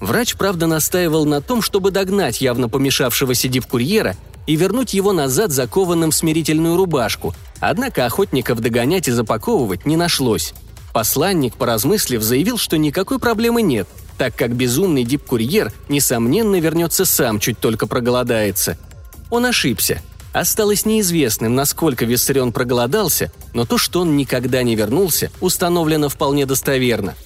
Врач, 0.00 0.36
правда, 0.36 0.66
настаивал 0.66 1.24
на 1.24 1.40
том, 1.40 1.62
чтобы 1.62 1.90
догнать 1.90 2.40
явно 2.40 2.68
помешавшегося 2.68 3.48
дипкурьера 3.48 4.16
и 4.46 4.54
вернуть 4.54 4.94
его 4.94 5.12
назад 5.12 5.52
закованным 5.52 6.10
в 6.10 6.14
смирительную 6.14 6.76
рубашку, 6.76 7.34
однако 7.60 8.04
охотников 8.04 8.60
догонять 8.60 9.08
и 9.08 9.12
запаковывать 9.12 9.86
не 9.86 9.96
нашлось. 9.96 10.52
Посланник, 10.92 11.56
поразмыслив, 11.56 12.22
заявил, 12.22 12.58
что 12.58 12.76
никакой 12.76 13.18
проблемы 13.18 13.62
нет, 13.62 13.88
так 14.18 14.34
как 14.34 14.54
безумный 14.54 15.04
дипкурьер, 15.04 15.72
несомненно, 15.88 16.58
вернется 16.60 17.04
сам, 17.04 17.40
чуть 17.40 17.58
только 17.58 17.86
проголодается. 17.86 18.78
Он 19.30 19.46
ошибся. 19.46 20.00
Осталось 20.32 20.84
неизвестным, 20.84 21.54
насколько 21.54 22.04
Виссарион 22.04 22.52
проголодался, 22.52 23.32
но 23.54 23.64
то, 23.64 23.78
что 23.78 24.00
он 24.02 24.16
никогда 24.16 24.62
не 24.62 24.76
вернулся, 24.76 25.30
установлено 25.40 26.08
вполне 26.08 26.46
достоверно– 26.46 27.14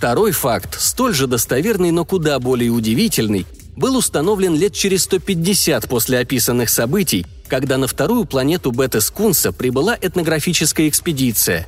Второй 0.00 0.30
факт, 0.32 0.80
столь 0.80 1.12
же 1.12 1.26
достоверный, 1.26 1.90
но 1.90 2.06
куда 2.06 2.38
более 2.38 2.70
удивительный, 2.70 3.44
был 3.76 3.96
установлен 3.96 4.54
лет 4.54 4.72
через 4.72 5.02
150 5.02 5.86
после 5.90 6.20
описанных 6.20 6.70
событий, 6.70 7.26
когда 7.48 7.76
на 7.76 7.86
вторую 7.86 8.24
планету 8.24 8.72
Бета-Скунса 8.72 9.52
прибыла 9.52 9.98
этнографическая 10.00 10.88
экспедиция. 10.88 11.66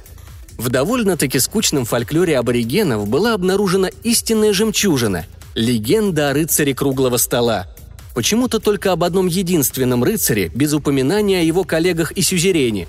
В 0.58 0.68
довольно-таки 0.68 1.38
скучном 1.38 1.84
фольклоре 1.84 2.38
аборигенов 2.38 3.08
была 3.08 3.34
обнаружена 3.34 3.88
истинная 4.02 4.52
жемчужина– 4.52 5.26
легенда 5.54 6.30
о 6.30 6.34
рыцаре 6.34 6.74
круглого 6.74 7.16
стола. 7.16 7.66
Почему-то 8.14 8.58
только 8.58 8.92
об 8.92 9.04
одном 9.04 9.26
единственном 9.26 10.04
рыцаре, 10.04 10.50
без 10.54 10.72
упоминания 10.74 11.40
о 11.40 11.44
его 11.44 11.64
коллегах 11.64 12.12
и 12.12 12.22
сюзерене. 12.22 12.88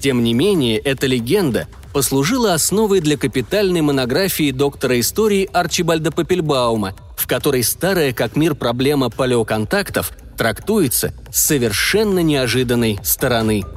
Тем 0.00 0.22
не 0.22 0.34
менее, 0.34 0.78
эта 0.78 1.06
легенда 1.06 1.66
послужила 1.92 2.54
основой 2.54 3.00
для 3.00 3.16
капитальной 3.16 3.80
монографии 3.80 4.50
доктора 4.50 5.00
истории 5.00 5.48
Арчибальда 5.52 6.12
Папельбаума, 6.12 6.94
в 7.16 7.26
которой 7.26 7.64
старая 7.64 8.12
как 8.12 8.36
мир 8.36 8.54
проблема 8.54 9.10
палеоконтактов 9.10 10.12
трактуется 10.36 11.12
с 11.32 11.46
совершенно 11.46 12.20
неожиданной 12.20 13.00
стороны– 13.02 13.64